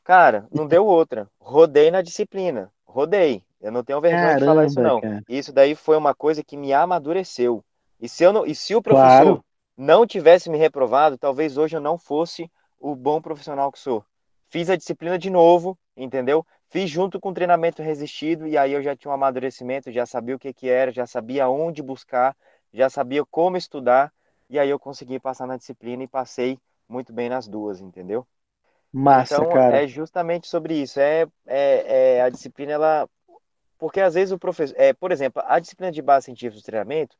Cara, 0.05 0.47
não 0.53 0.67
deu 0.67 0.87
outra. 0.87 1.29
Rodei 1.41 1.91
na 1.91 2.03
disciplina. 2.03 2.71
Rodei. 2.85 3.43
Eu 3.61 3.73
não 3.73 3.83
tenho 3.83 4.01
vergonha 4.01 4.23
Caramba, 4.23 4.41
de 4.41 4.47
falar 4.47 4.67
isso, 4.67 4.81
não. 4.81 5.01
Cara. 5.01 5.25
Isso 5.29 5.53
daí 5.53 5.75
foi 5.75 5.97
uma 5.97 6.15
coisa 6.15 6.45
que 6.45 6.57
me 6.57 6.73
amadureceu. 6.73 7.65
E 7.99 8.09
se, 8.09 8.23
eu 8.23 8.33
não, 8.33 8.45
e 8.45 8.55
se 8.55 8.75
o 8.75 8.83
professor 8.83 9.25
claro. 9.25 9.45
não 9.77 10.07
tivesse 10.07 10.51
me 10.51 10.59
reprovado, 10.59 11.17
talvez 11.17 11.57
hoje 11.57 11.77
eu 11.77 11.81
não 11.81 11.97
fosse 11.97 12.51
o 12.79 12.95
bom 12.95 13.23
profissional 13.23 13.73
que 13.73 13.79
sou. 13.79 14.05
Fiz 14.51 14.69
a 14.69 14.77
disciplina 14.77 15.19
de 15.19 15.31
novo, 15.31 15.79
entendeu? 15.97 16.47
Fiz 16.69 16.91
junto 16.91 17.21
com 17.21 17.31
o 17.31 17.35
treinamento 17.35 17.83
resistido 17.83 18.47
e 18.47 18.59
aí 18.59 18.73
eu 18.73 18.83
já 18.83 18.97
tinha 18.97 19.11
um 19.11 19.15
amadurecimento, 19.15 19.93
já 19.93 20.07
sabia 20.07 20.35
o 20.35 20.39
que, 20.39 20.53
que 20.53 20.69
era, 20.69 20.91
já 20.91 21.07
sabia 21.07 21.49
onde 21.49 21.83
buscar, 21.83 22.37
já 22.73 22.91
sabia 22.91 23.25
como 23.25 23.57
estudar 23.57 24.13
e 24.51 24.59
aí 24.59 24.69
eu 24.69 24.79
consegui 24.79 25.21
passar 25.21 25.47
na 25.47 25.57
disciplina 25.57 26.03
e 26.03 26.09
passei 26.09 26.59
muito 26.89 27.13
bem 27.13 27.29
nas 27.29 27.47
duas, 27.47 27.81
entendeu? 27.81 28.27
Massa, 28.93 29.37
então, 29.37 29.49
cara. 29.49 29.83
é 29.83 29.87
justamente 29.87 30.47
sobre 30.47 30.75
isso. 30.81 31.01
É, 31.01 31.27
é, 31.47 32.17
é, 32.17 32.23
a 32.23 32.29
disciplina, 32.29 32.73
ela. 32.73 33.09
Porque 33.79 34.01
às 34.01 34.15
vezes 34.15 34.33
o 34.33 34.39
professor. 34.39 34.75
É, 34.79 34.93
por 34.93 35.11
exemplo, 35.11 35.43
a 35.47 35.59
disciplina 35.59 35.91
de 35.91 36.01
base 36.01 36.27
científica 36.27 36.61
do 36.61 36.65
treinamento, 36.65 37.17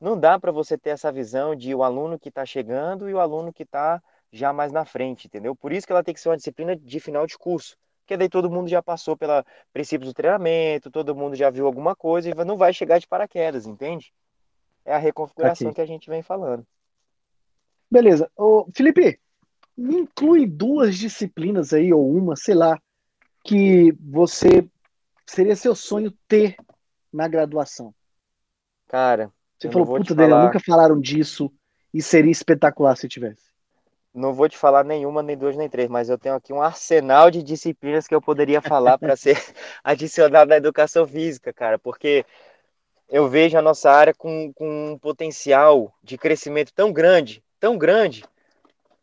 não 0.00 0.18
dá 0.18 0.38
para 0.38 0.52
você 0.52 0.78
ter 0.78 0.90
essa 0.90 1.10
visão 1.10 1.56
de 1.56 1.74
o 1.74 1.82
aluno 1.82 2.18
que 2.18 2.28
está 2.28 2.46
chegando 2.46 3.08
e 3.08 3.14
o 3.14 3.20
aluno 3.20 3.52
que 3.52 3.64
está 3.64 4.00
já 4.32 4.52
mais 4.52 4.70
na 4.70 4.84
frente, 4.84 5.26
entendeu? 5.26 5.56
Por 5.56 5.72
isso 5.72 5.86
que 5.86 5.92
ela 5.92 6.04
tem 6.04 6.14
que 6.14 6.20
ser 6.20 6.28
uma 6.28 6.36
disciplina 6.36 6.76
de 6.76 7.00
final 7.00 7.26
de 7.26 7.36
curso. 7.36 7.76
Porque 8.06 8.16
daí 8.16 8.28
todo 8.28 8.48
mundo 8.48 8.68
já 8.68 8.80
passou 8.80 9.16
pela 9.16 9.44
princípios 9.72 10.08
do 10.08 10.14
treinamento, 10.14 10.92
todo 10.92 11.12
mundo 11.12 11.34
já 11.34 11.50
viu 11.50 11.66
alguma 11.66 11.96
coisa 11.96 12.30
e 12.30 12.44
não 12.44 12.56
vai 12.56 12.72
chegar 12.72 13.00
de 13.00 13.08
paraquedas, 13.08 13.66
entende? 13.66 14.14
É 14.84 14.94
a 14.94 14.98
reconfiguração 14.98 15.66
Aqui. 15.66 15.74
que 15.74 15.80
a 15.80 15.86
gente 15.86 16.08
vem 16.08 16.22
falando. 16.22 16.64
Beleza. 17.90 18.30
Ô, 18.36 18.68
Felipe, 18.72 19.18
inclui 19.76 20.46
duas 20.46 20.96
disciplinas 20.96 21.72
aí, 21.72 21.92
ou 21.92 22.08
uma, 22.08 22.36
sei 22.36 22.54
lá, 22.54 22.80
que 23.44 23.90
você 23.98 24.64
seria 25.26 25.56
seu 25.56 25.74
sonho 25.74 26.12
ter 26.28 26.54
na 27.12 27.26
graduação. 27.26 27.92
Cara, 28.86 29.32
você 29.58 29.68
falou, 29.68 29.84
puta, 29.84 30.14
falar... 30.14 30.28
Daniel, 30.28 30.44
nunca 30.44 30.60
falaram 30.60 31.00
disso 31.00 31.52
e 31.92 32.00
seria 32.00 32.30
espetacular 32.30 32.96
se 32.96 33.08
tivesse. 33.08 33.50
Não 34.16 34.32
vou 34.32 34.48
te 34.48 34.56
falar 34.56 34.82
nenhuma, 34.82 35.22
nem 35.22 35.36
duas, 35.36 35.58
nem 35.58 35.68
três, 35.68 35.90
mas 35.90 36.08
eu 36.08 36.16
tenho 36.16 36.34
aqui 36.34 36.50
um 36.50 36.62
arsenal 36.62 37.30
de 37.30 37.42
disciplinas 37.42 38.08
que 38.08 38.14
eu 38.14 38.22
poderia 38.22 38.62
falar 38.62 38.96
para 38.96 39.14
ser 39.14 39.36
adicionado 39.84 40.48
na 40.48 40.56
educação 40.56 41.06
física, 41.06 41.52
cara, 41.52 41.78
porque 41.78 42.24
eu 43.10 43.28
vejo 43.28 43.58
a 43.58 43.62
nossa 43.62 43.90
área 43.90 44.14
com, 44.14 44.50
com 44.54 44.92
um 44.92 44.98
potencial 44.98 45.94
de 46.02 46.16
crescimento 46.16 46.72
tão 46.72 46.90
grande, 46.94 47.44
tão 47.60 47.76
grande, 47.76 48.24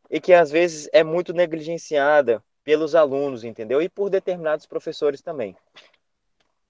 e 0.09 0.19
que 0.19 0.33
às 0.33 0.49
vezes 0.49 0.89
é 0.91 1.03
muito 1.03 1.31
negligenciada 1.31 2.43
pelos 2.63 2.95
alunos, 2.95 3.43
entendeu? 3.43 3.83
E 3.83 3.87
por 3.87 4.09
determinados 4.09 4.65
professores 4.65 5.21
também. 5.21 5.55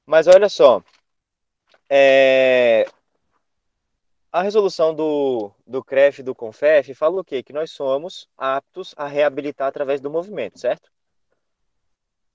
Mas 0.06 0.28
olha 0.28 0.50
só, 0.50 0.84
é, 1.90 2.86
a 4.34 4.42
resolução 4.42 4.96
do, 4.96 5.52
do 5.66 5.84
CREF 5.84 6.20
e 6.20 6.24
do 6.24 6.34
CONFEF 6.34 6.96
fala 6.96 7.22
o 7.22 7.24
quê? 7.24 7.44
Que 7.44 7.54
nós 7.54 7.70
somos 7.70 8.28
aptos 8.36 8.96
a 8.98 9.06
reabilitar 9.06 9.68
através 9.68 10.02
do 10.02 10.10
movimento, 10.10 10.60
certo? 10.60 10.92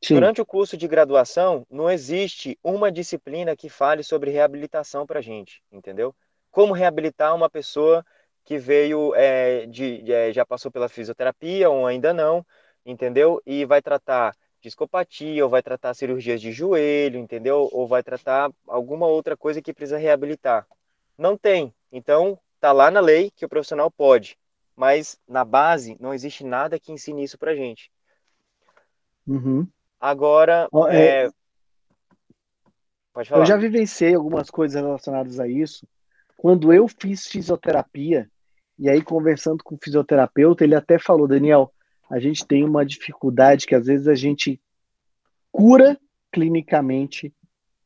Sim. 0.01 0.15
Durante 0.15 0.41
o 0.41 0.47
curso 0.47 0.77
de 0.77 0.87
graduação, 0.87 1.67
não 1.69 1.91
existe 1.91 2.57
uma 2.63 2.93
disciplina 2.93 3.57
que 3.57 3.69
fale 3.69 4.05
sobre 4.05 4.31
reabilitação 4.31 5.05
para 5.05 5.19
a 5.19 5.23
gente, 5.23 5.61
entendeu? 5.73 6.15
Como 6.53 6.73
reabilitar 6.73 7.35
uma 7.35 7.51
pessoa 7.51 8.07
que 8.45 8.59
veio, 8.59 9.13
é, 9.17 9.67
de, 9.67 10.01
de, 10.01 10.13
é, 10.13 10.33
já 10.33 10.47
passou 10.47 10.71
pela 10.71 10.89
fisioterapia 10.89 11.69
ou 11.69 11.85
ainda 11.85 12.15
não, 12.15 12.47
entendeu? 12.87 13.43
E 13.45 13.65
vai 13.65 13.83
tratar 13.83 14.37
discopatia, 14.61 15.43
ou 15.43 15.51
vai 15.51 15.65
tratar 15.65 15.95
cirurgias 15.95 16.41
de 16.41 16.53
joelho, 16.53 17.19
entendeu? 17.19 17.69
Ou 17.73 17.89
vai 17.89 18.05
tratar 18.05 18.53
alguma 18.69 19.09
outra 19.09 19.37
coisa 19.37 19.61
que 19.61 19.75
precisa 19.75 19.99
reabilitar. 19.99 20.65
Não 21.17 21.37
tem. 21.37 21.75
Então, 21.91 22.39
tá 22.61 22.73
lá 22.73 22.91
na 22.91 23.01
lei 23.01 23.31
que 23.31 23.45
o 23.45 23.49
profissional 23.49 23.91
pode, 23.91 24.37
mas 24.77 25.19
na 25.27 25.45
base 25.45 25.97
não 26.01 26.13
existe 26.13 26.45
nada 26.45 26.79
que 26.79 26.93
ensine 26.93 27.25
isso 27.25 27.39
pra 27.39 27.55
gente. 27.55 27.91
Uhum. 29.27 29.67
Agora, 30.01 30.69
oh, 30.73 30.87
é... 30.87 31.27
É... 31.27 31.31
Pode 33.13 33.29
falar. 33.29 33.43
Eu 33.43 33.47
já 33.47 33.57
vivenciei 33.57 34.15
algumas 34.15 34.51
coisas 34.51 34.81
relacionadas 34.81 35.41
a 35.41 35.49
isso. 35.49 35.87
Quando 36.37 36.73
eu 36.73 36.87
fiz 36.87 37.27
fisioterapia, 37.27 38.31
e 38.79 38.89
aí 38.89 39.03
conversando 39.03 39.65
com 39.65 39.75
o 39.75 39.79
fisioterapeuta, 39.83 40.63
ele 40.63 40.75
até 40.75 40.99
falou, 40.99 41.27
Daniel, 41.27 41.73
a 42.09 42.21
gente 42.21 42.47
tem 42.47 42.65
uma 42.65 42.87
dificuldade 42.87 43.67
que 43.67 43.75
às 43.75 43.87
vezes 43.87 44.07
a 44.07 44.15
gente 44.15 44.61
cura 45.51 45.99
clinicamente 46.31 47.35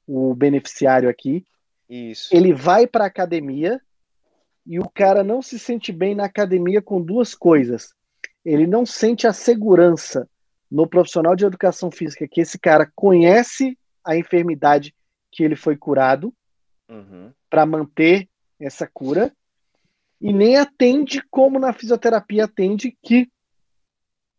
o 0.06 0.34
beneficiário 0.34 1.08
aqui, 1.08 1.46
isso. 1.88 2.34
Ele 2.34 2.54
vai 2.54 2.86
para 2.86 3.04
academia 3.04 3.78
e 4.66 4.78
o 4.78 4.88
cara 4.88 5.24
não 5.24 5.42
se 5.42 5.58
sente 5.58 5.92
bem 5.92 6.14
na 6.14 6.24
academia 6.24 6.80
com 6.80 7.00
duas 7.00 7.34
coisas. 7.34 7.94
Ele 8.44 8.66
não 8.66 8.86
sente 8.86 9.26
a 9.26 9.32
segurança 9.32 10.28
no 10.70 10.86
profissional 10.86 11.36
de 11.36 11.44
educação 11.44 11.90
física 11.90 12.28
que 12.28 12.40
esse 12.40 12.58
cara 12.58 12.90
conhece 12.94 13.78
a 14.04 14.16
enfermidade 14.16 14.94
que 15.30 15.42
ele 15.42 15.56
foi 15.56 15.76
curado 15.76 16.32
uhum. 16.88 17.32
para 17.48 17.66
manter 17.66 18.28
essa 18.58 18.86
cura 18.86 19.32
e 20.20 20.32
nem 20.32 20.56
atende 20.56 21.22
como 21.30 21.58
na 21.58 21.72
fisioterapia 21.72 22.44
atende 22.44 22.96
que 23.02 23.28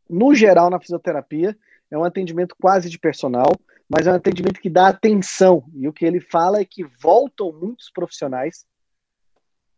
no 0.10 0.34
geral 0.34 0.70
na 0.70 0.80
fisioterapia 0.80 1.58
é 1.92 1.98
um 1.98 2.04
atendimento 2.04 2.56
quase 2.60 2.90
de 2.90 2.98
personal 2.98 3.54
mas 3.90 4.08
é 4.08 4.12
um 4.12 4.16
atendimento 4.16 4.60
que 4.60 4.70
dá 4.70 4.88
atenção. 4.88 5.64
E 5.76 5.88
o 5.88 5.94
que 5.94 6.04
ele 6.04 6.20
fala 6.20 6.60
é 6.60 6.66
que 6.66 6.84
voltam 6.84 7.52
muitos 7.52 7.92
profissionais, 7.92 8.66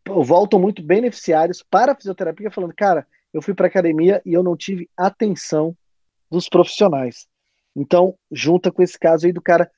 voltam 0.06 0.58
muito 0.58 0.82
beneficiários 0.82 1.62
para 1.62 1.92
a 1.92 1.96
fisioterapia, 1.96 2.50
falando: 2.50 2.74
cara, 2.74 3.06
eu 3.32 3.42
fui 3.42 3.54
para 3.54 3.66
academia 3.66 4.22
e 4.24 4.32
eu 4.32 4.42
não 4.42 4.56
tive 4.56 4.88
atenção 4.96 5.76
dos 6.30 6.48
profissionais. 6.48 7.26
Então, 7.74 8.14
junta 8.30 8.72
com 8.72 8.82
esse 8.82 8.98
caso 8.98 9.26
aí 9.26 9.32
do 9.32 9.42
cara 9.42 9.70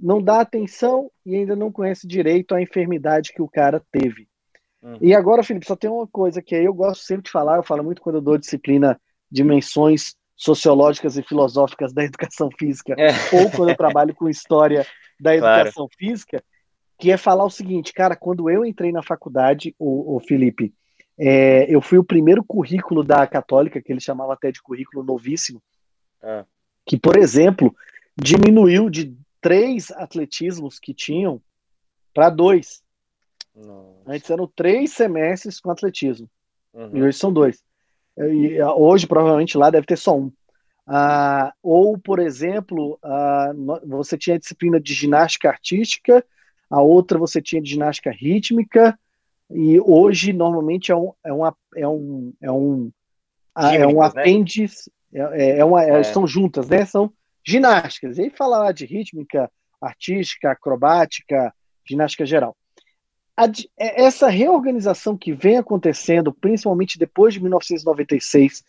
não 0.00 0.22
dá 0.22 0.40
atenção 0.40 1.10
e 1.24 1.36
ainda 1.36 1.54
não 1.54 1.70
conhece 1.70 2.06
direito 2.06 2.54
a 2.54 2.62
enfermidade 2.62 3.32
que 3.32 3.42
o 3.42 3.48
cara 3.48 3.82
teve. 3.92 4.26
Uhum. 4.82 4.98
E 5.00 5.14
agora, 5.14 5.44
Felipe, 5.44 5.66
só 5.66 5.76
tem 5.76 5.90
uma 5.90 6.08
coisa 6.08 6.42
que 6.42 6.54
eu 6.54 6.74
gosto 6.74 7.04
sempre 7.04 7.24
de 7.24 7.30
falar, 7.30 7.56
eu 7.56 7.62
falo 7.62 7.84
muito 7.84 8.02
quando 8.02 8.16
eu 8.16 8.22
dou 8.22 8.38
disciplina 8.38 9.00
dimensões 9.30 10.16
sociológicas 10.34 11.16
e 11.16 11.22
filosóficas 11.22 11.92
da 11.92 12.02
educação 12.02 12.50
física, 12.58 12.94
é. 12.98 13.10
ou 13.32 13.50
quando 13.50 13.68
eu 13.68 13.76
trabalho 13.76 14.14
com 14.14 14.28
história 14.28 14.84
da 15.20 15.34
educação 15.36 15.86
claro. 15.86 15.96
física, 15.96 16.42
que 16.98 17.10
é 17.10 17.16
falar 17.16 17.44
o 17.44 17.50
seguinte, 17.50 17.92
cara, 17.92 18.16
quando 18.16 18.48
eu 18.48 18.64
entrei 18.64 18.92
na 18.92 19.02
faculdade, 19.02 19.74
o, 19.78 20.16
o 20.16 20.20
Felipe, 20.20 20.72
é, 21.18 21.72
eu 21.72 21.80
fui 21.80 21.98
o 21.98 22.04
primeiro 22.04 22.42
currículo 22.44 23.02
da 23.02 23.26
Católica, 23.26 23.80
que 23.80 23.92
ele 23.92 24.00
chamava 24.00 24.32
até 24.32 24.50
de 24.50 24.62
currículo 24.62 25.04
novíssimo, 25.04 25.62
é. 26.22 26.44
que, 26.86 26.98
por 26.98 27.16
exemplo, 27.16 27.74
diminuiu 28.16 28.88
de 28.88 29.16
três 29.40 29.90
atletismos 29.90 30.78
que 30.78 30.94
tinham 30.94 31.40
para 32.14 32.30
dois. 32.30 32.82
Nossa. 33.54 34.02
Antes 34.06 34.30
eram 34.30 34.46
três 34.54 34.92
semestres 34.92 35.60
com 35.60 35.70
atletismo, 35.70 36.28
uhum. 36.72 36.96
e 36.96 37.02
hoje 37.02 37.18
são 37.18 37.32
dois. 37.32 37.62
E, 38.16 38.62
hoje, 38.62 39.06
provavelmente, 39.06 39.56
lá 39.56 39.70
deve 39.70 39.86
ter 39.86 39.96
só 39.96 40.16
um. 40.16 40.32
Ah, 40.86 41.52
ou, 41.62 41.96
por 41.96 42.18
exemplo, 42.18 42.98
ah, 43.02 43.52
você 43.86 44.18
tinha 44.18 44.36
a 44.36 44.38
disciplina 44.38 44.80
de 44.80 44.92
ginástica 44.92 45.48
artística, 45.48 46.24
a 46.72 46.80
outra 46.80 47.18
você 47.18 47.42
tinha 47.42 47.60
de 47.60 47.68
ginástica 47.68 48.10
rítmica, 48.10 48.98
e 49.50 49.78
hoje 49.78 50.32
normalmente 50.32 50.90
é 50.90 50.96
um, 50.96 51.12
é 51.22 51.30
uma, 51.30 51.56
é 51.76 51.86
um, 51.86 52.32
é 52.40 52.50
um, 52.50 52.90
é 53.54 53.86
um 53.86 54.00
né? 54.00 54.06
apêndice, 54.06 54.90
é, 55.12 55.58
é 55.58 55.64
uma, 55.66 55.84
é. 55.84 56.00
estão 56.00 56.26
juntas, 56.26 56.70
né? 56.70 56.86
São 56.86 57.12
ginásticas. 57.46 58.16
E 58.16 58.22
aí 58.22 58.30
falar 58.30 58.72
de 58.72 58.86
rítmica, 58.86 59.52
artística, 59.82 60.50
acrobática, 60.50 61.54
ginástica 61.86 62.24
geral. 62.24 62.56
A, 63.36 63.44
é, 63.78 64.04
essa 64.04 64.28
reorganização 64.28 65.14
que 65.14 65.34
vem 65.34 65.58
acontecendo, 65.58 66.32
principalmente 66.32 66.98
depois 66.98 67.34
de 67.34 67.40
1996, 67.42 68.64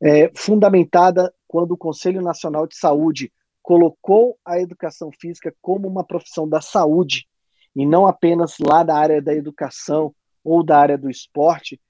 é, 0.00 0.30
fundamentada 0.32 1.34
quando 1.48 1.72
o 1.72 1.76
Conselho 1.76 2.22
Nacional 2.22 2.68
de 2.68 2.76
Saúde 2.76 3.32
colocou 3.60 4.38
a 4.44 4.60
educação 4.60 5.10
física 5.10 5.52
como 5.60 5.88
uma 5.88 6.04
profissão 6.04 6.48
da 6.48 6.60
saúde 6.60 7.26
e 7.78 7.86
não 7.86 8.08
apenas 8.08 8.56
lá 8.58 8.82
da 8.82 8.96
área 8.96 9.22
da 9.22 9.32
educação 9.32 10.12
ou 10.42 10.64
da 10.64 10.76
área 10.76 10.98
do 10.98 11.08
esporte, 11.08 11.80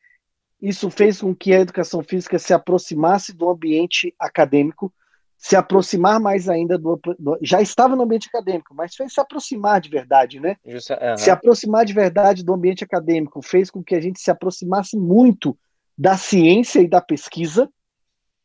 isso 0.61 0.91
fez 0.91 1.23
com 1.23 1.35
que 1.35 1.55
a 1.55 1.61
educação 1.61 2.03
física 2.03 2.39
se 2.39 2.53
aproximasse 2.53 3.33
do 3.33 3.49
ambiente 3.49 4.15
acadêmico, 4.19 4.93
se 5.39 5.57
aproximar 5.57 6.21
mais 6.21 6.47
ainda 6.47 6.77
do, 6.77 7.01
do, 7.19 7.39
já 7.41 7.63
estava 7.63 7.97
no 7.97 8.03
ambiente 8.03 8.29
acadêmico, 8.29 8.75
mas 8.75 8.95
fez 8.95 9.15
se 9.15 9.21
aproximar 9.21 9.81
de 9.81 9.89
verdade, 9.89 10.39
né? 10.39 10.57
Uh 10.63 10.73
-huh. 10.73 11.17
Se 11.17 11.31
aproximar 11.31 11.87
de 11.87 11.95
verdade 11.95 12.45
do 12.45 12.53
ambiente 12.53 12.85
acadêmico 12.85 13.41
fez 13.41 13.71
com 13.71 13.83
que 13.83 13.95
a 13.95 14.01
gente 14.01 14.21
se 14.21 14.31
aproximasse 14.31 14.95
muito 14.95 15.57
da 15.97 16.19
ciência 16.19 16.81
e 16.81 16.89
da 16.89 17.01
pesquisa. 17.01 17.67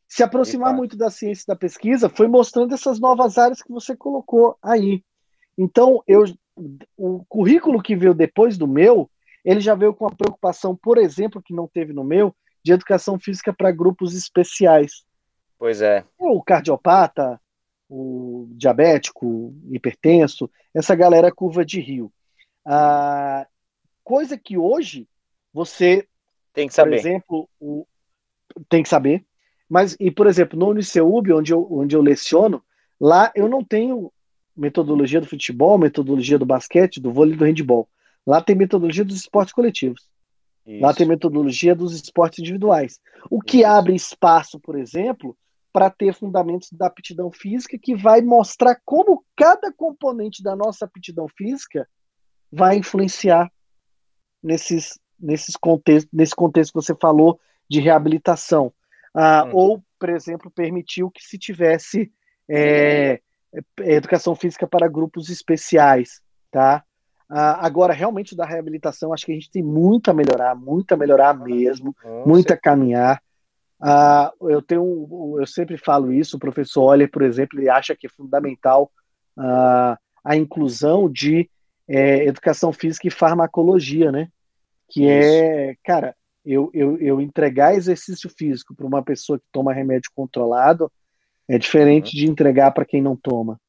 Se 0.08 0.24
aproximar 0.24 0.74
muito 0.74 0.96
da 0.96 1.10
ciência 1.10 1.44
e 1.44 1.48
da 1.48 1.58
pesquisa 1.58 2.08
foi 2.08 2.30
mostrando 2.30 2.74
essas 2.74 3.02
novas 3.02 3.38
áreas 3.38 3.62
que 3.62 3.72
você 3.72 3.98
colocou 3.98 4.56
aí. 4.62 5.04
Então, 5.58 6.02
eu, 6.08 6.24
o 6.98 7.26
currículo 7.26 7.82
que 7.82 7.96
veio 7.96 8.14
depois 8.14 8.58
do 8.58 8.68
meu, 8.68 9.10
ele 9.44 9.60
já 9.60 9.76
veio 9.76 9.94
com 9.94 10.06
a 10.06 10.16
preocupação, 10.16 10.76
por 10.76 10.98
exemplo, 10.98 11.42
que 11.42 11.54
não 11.54 11.68
teve 11.68 11.94
no 11.94 12.04
meu, 12.04 12.36
de 12.64 12.72
educação 12.72 13.20
física 13.20 13.54
para 13.54 13.72
grupos 13.72 14.16
especiais. 14.16 15.04
Pois 15.58 15.82
é. 15.82 16.06
O 16.18 16.42
cardiopata, 16.42 17.40
o 17.90 18.48
diabético, 18.52 19.26
o 19.26 19.56
hipertenso, 19.72 20.50
essa 20.74 20.96
galera 20.96 21.32
curva 21.32 21.66
de 21.66 21.80
rio. 21.80 22.12
Ah, 22.66 23.46
coisa 24.04 24.38
que 24.38 24.58
hoje 24.58 25.08
você 25.54 26.08
tem 26.54 26.68
que 26.68 26.74
saber. 26.74 26.90
Por 26.92 26.98
exemplo, 26.98 27.50
o, 27.60 27.86
tem 28.70 28.84
que 28.84 28.90
saber. 28.90 29.26
Mas, 29.70 29.96
e 30.00 30.12
por 30.12 30.28
exemplo, 30.28 30.58
no 30.58 30.70
Uniceub, 30.70 31.32
onde 31.34 31.52
eu, 31.52 31.68
onde 31.72 31.96
eu 31.96 32.02
leciono, 32.02 32.64
lá 33.00 33.32
eu 33.36 33.50
não 33.50 33.64
tenho 33.64 34.12
metodologia 34.56 35.20
do 35.20 35.28
futebol, 35.28 35.78
metodologia 35.78 36.38
do 36.38 36.46
basquete, 36.46 37.02
do 37.02 37.12
vôlei 37.12 37.36
do 37.36 37.46
handball. 37.46 37.88
Lá 38.26 38.42
tem 38.42 38.56
metodologia 38.56 39.04
dos 39.04 39.18
esportes 39.18 39.54
coletivos. 39.54 40.08
Isso. 40.66 40.82
Lá 40.82 40.94
tem 40.94 41.06
metodologia 41.06 41.76
dos 41.76 41.94
esportes 41.94 42.40
individuais. 42.40 43.00
O 43.30 43.42
que 43.42 43.60
Isso. 43.60 43.68
abre 43.68 43.96
espaço, 43.96 44.60
por 44.60 44.78
exemplo, 44.78 45.38
para 45.74 45.90
ter 45.90 46.14
fundamentos 46.14 46.70
da 46.72 46.88
aptidão 46.88 47.32
física 47.32 47.78
que 47.78 47.96
vai 47.96 48.22
mostrar 48.22 48.80
como 48.86 49.26
cada 49.36 49.74
componente 49.74 50.44
da 50.44 50.56
nossa 50.56 50.86
aptidão 50.86 51.28
física 51.28 51.88
vai 52.52 52.78
influenciar 52.78 53.52
nesses, 54.42 55.00
nesses 55.20 55.56
contextos, 55.58 56.12
nesse 56.14 56.36
contexto 56.36 56.72
que 56.72 56.82
você 56.82 56.96
falou 56.96 57.40
de 57.68 57.80
reabilitação. 57.80 58.72
Ah, 59.16 59.46
hum. 59.46 59.52
Ou, 59.54 59.84
por 60.00 60.10
exemplo, 60.10 60.52
permitiu 60.52 61.10
que 61.10 61.24
se 61.24 61.38
tivesse 61.38 62.12
é, 62.48 63.20
educação 63.80 64.36
física 64.36 64.68
para 64.68 64.88
grupos 64.88 65.30
especiais, 65.30 66.22
tá? 66.52 66.84
Ah, 67.30 67.66
agora, 67.66 67.94
realmente, 67.94 68.36
da 68.36 68.46
reabilitação, 68.46 69.14
acho 69.14 69.26
que 69.26 69.32
a 69.32 69.36
gente 69.36 69.50
tem 69.50 69.64
muito 69.64 70.10
a 70.12 70.14
melhorar, 70.14 70.56
muito 70.56 70.94
a 70.94 70.98
melhorar 70.98 71.34
mesmo, 71.34 71.96
muito 72.26 72.52
a 72.52 72.58
caminhar. 72.58 73.22
Uh, 73.82 74.50
eu 74.50 74.62
tenho, 74.62 75.38
eu 75.40 75.46
sempre 75.46 75.78
falo 75.78 76.14
isso, 76.14 76.38
o 76.38 76.40
professor 76.40 76.84
Oller, 76.84 77.10
por 77.12 77.22
exemplo, 77.22 77.60
ele 77.60 77.70
acha 77.70 77.96
que 77.96 78.08
é 78.08 78.10
fundamental 78.10 78.92
uh, 79.38 79.98
a 80.24 80.36
inclusão 80.36 81.12
de 81.12 81.50
é, 81.88 82.26
educação 82.26 82.72
física 82.72 83.08
e 83.08 83.12
farmacologia, 83.12 84.12
né? 84.12 84.30
Que 84.90 85.08
é, 85.08 85.72
é, 85.72 85.76
cara, 85.84 86.16
eu, 86.46 86.70
eu, 86.74 86.98
eu 86.98 87.20
entregar 87.20 87.76
exercício 87.76 88.30
físico 88.30 88.76
para 88.76 88.86
uma 88.86 89.04
pessoa 89.04 89.38
que 89.38 89.46
toma 89.52 89.74
remédio 89.74 90.12
controlado 90.16 90.92
é 91.48 91.58
diferente 91.58 92.16
uhum. 92.16 92.26
de 92.26 92.32
entregar 92.32 92.72
para 92.72 92.86
quem 92.86 93.02
não 93.02 93.16
toma. 93.16 93.60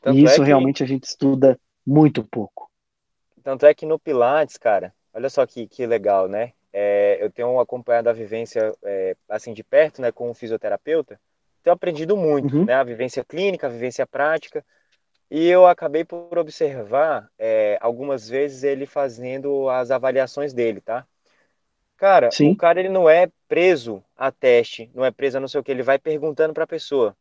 Tanto 0.00 0.18
e 0.18 0.24
isso 0.24 0.34
é 0.34 0.38
que... 0.38 0.44
realmente 0.44 0.82
a 0.82 0.86
gente 0.86 1.04
estuda 1.04 1.58
muito 1.86 2.24
pouco. 2.24 2.70
Tanto 3.42 3.66
é 3.66 3.74
que 3.74 3.86
no 3.86 3.98
Pilates, 3.98 4.56
cara, 4.56 4.94
olha 5.12 5.28
só 5.28 5.44
que, 5.46 5.66
que 5.66 5.86
legal, 5.86 6.28
né? 6.28 6.52
é, 6.72 7.18
eu 7.20 7.30
tenho 7.30 7.60
acompanhado 7.60 8.08
a 8.08 8.12
vivência 8.12 8.74
é, 8.84 9.14
assim 9.28 9.52
de 9.52 9.62
perto, 9.62 10.00
né, 10.00 10.10
com 10.10 10.30
um 10.30 10.34
fisioterapeuta. 10.34 11.20
Tenho 11.62 11.74
aprendido 11.74 12.16
muito, 12.16 12.56
uhum. 12.56 12.64
né, 12.64 12.74
a 12.74 12.82
vivência 12.82 13.22
clínica, 13.24 13.66
a 13.66 13.70
vivência 13.70 14.06
prática. 14.06 14.64
E 15.30 15.48
eu 15.48 15.66
acabei 15.66 16.04
por 16.04 16.38
observar 16.38 17.28
é, 17.38 17.78
algumas 17.80 18.28
vezes 18.28 18.64
ele 18.64 18.86
fazendo 18.86 19.68
as 19.68 19.90
avaliações 19.90 20.52
dele, 20.52 20.80
tá? 20.80 21.06
Cara, 22.02 22.32
Sim. 22.32 22.50
o 22.50 22.56
cara 22.56 22.80
ele 22.80 22.88
não 22.88 23.08
é 23.08 23.30
preso 23.46 24.02
a 24.16 24.32
teste, 24.32 24.90
não 24.92 25.04
é 25.04 25.12
preso 25.12 25.36
a 25.36 25.40
não 25.40 25.46
sei 25.46 25.60
o 25.60 25.62
que, 25.62 25.70
ele 25.70 25.84
vai 25.84 26.00
perguntando 26.00 26.52
para 26.52 26.64
a 26.64 26.66
pessoa. 26.66 27.16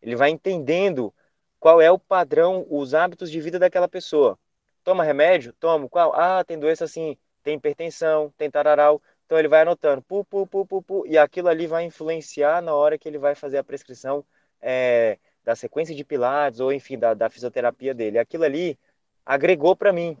Ele 0.00 0.14
vai 0.14 0.30
entendendo 0.30 1.12
qual 1.58 1.80
é 1.80 1.90
o 1.90 1.98
padrão, 1.98 2.64
os 2.70 2.94
hábitos 2.94 3.28
de 3.32 3.40
vida 3.40 3.58
daquela 3.58 3.88
pessoa. 3.88 4.38
Toma 4.84 5.02
remédio? 5.02 5.52
Tomo. 5.54 5.88
Qual? 5.88 6.14
Ah, 6.14 6.44
tem 6.44 6.56
doença 6.56 6.84
assim 6.84 7.18
tem 7.42 7.56
hipertensão, 7.56 8.32
tem 8.38 8.48
tararau. 8.48 9.02
Então 9.26 9.36
ele 9.36 9.48
vai 9.48 9.62
anotando, 9.62 10.00
pu, 10.02 10.24
pu, 10.24 10.46
pu, 10.46 10.64
pu, 10.66 10.82
pu, 10.82 11.04
e 11.04 11.18
aquilo 11.18 11.48
ali 11.48 11.66
vai 11.66 11.82
influenciar 11.82 12.62
na 12.62 12.76
hora 12.76 12.96
que 12.96 13.08
ele 13.08 13.18
vai 13.18 13.34
fazer 13.34 13.58
a 13.58 13.64
prescrição 13.64 14.24
é, 14.60 15.18
da 15.42 15.56
sequência 15.56 15.96
de 15.96 16.04
pilates 16.04 16.60
ou 16.60 16.72
enfim 16.72 16.96
da, 16.96 17.12
da 17.12 17.28
fisioterapia 17.28 17.92
dele. 17.92 18.20
Aquilo 18.20 18.44
ali 18.44 18.78
agregou 19.26 19.74
para 19.74 19.92
mim. 19.92 20.16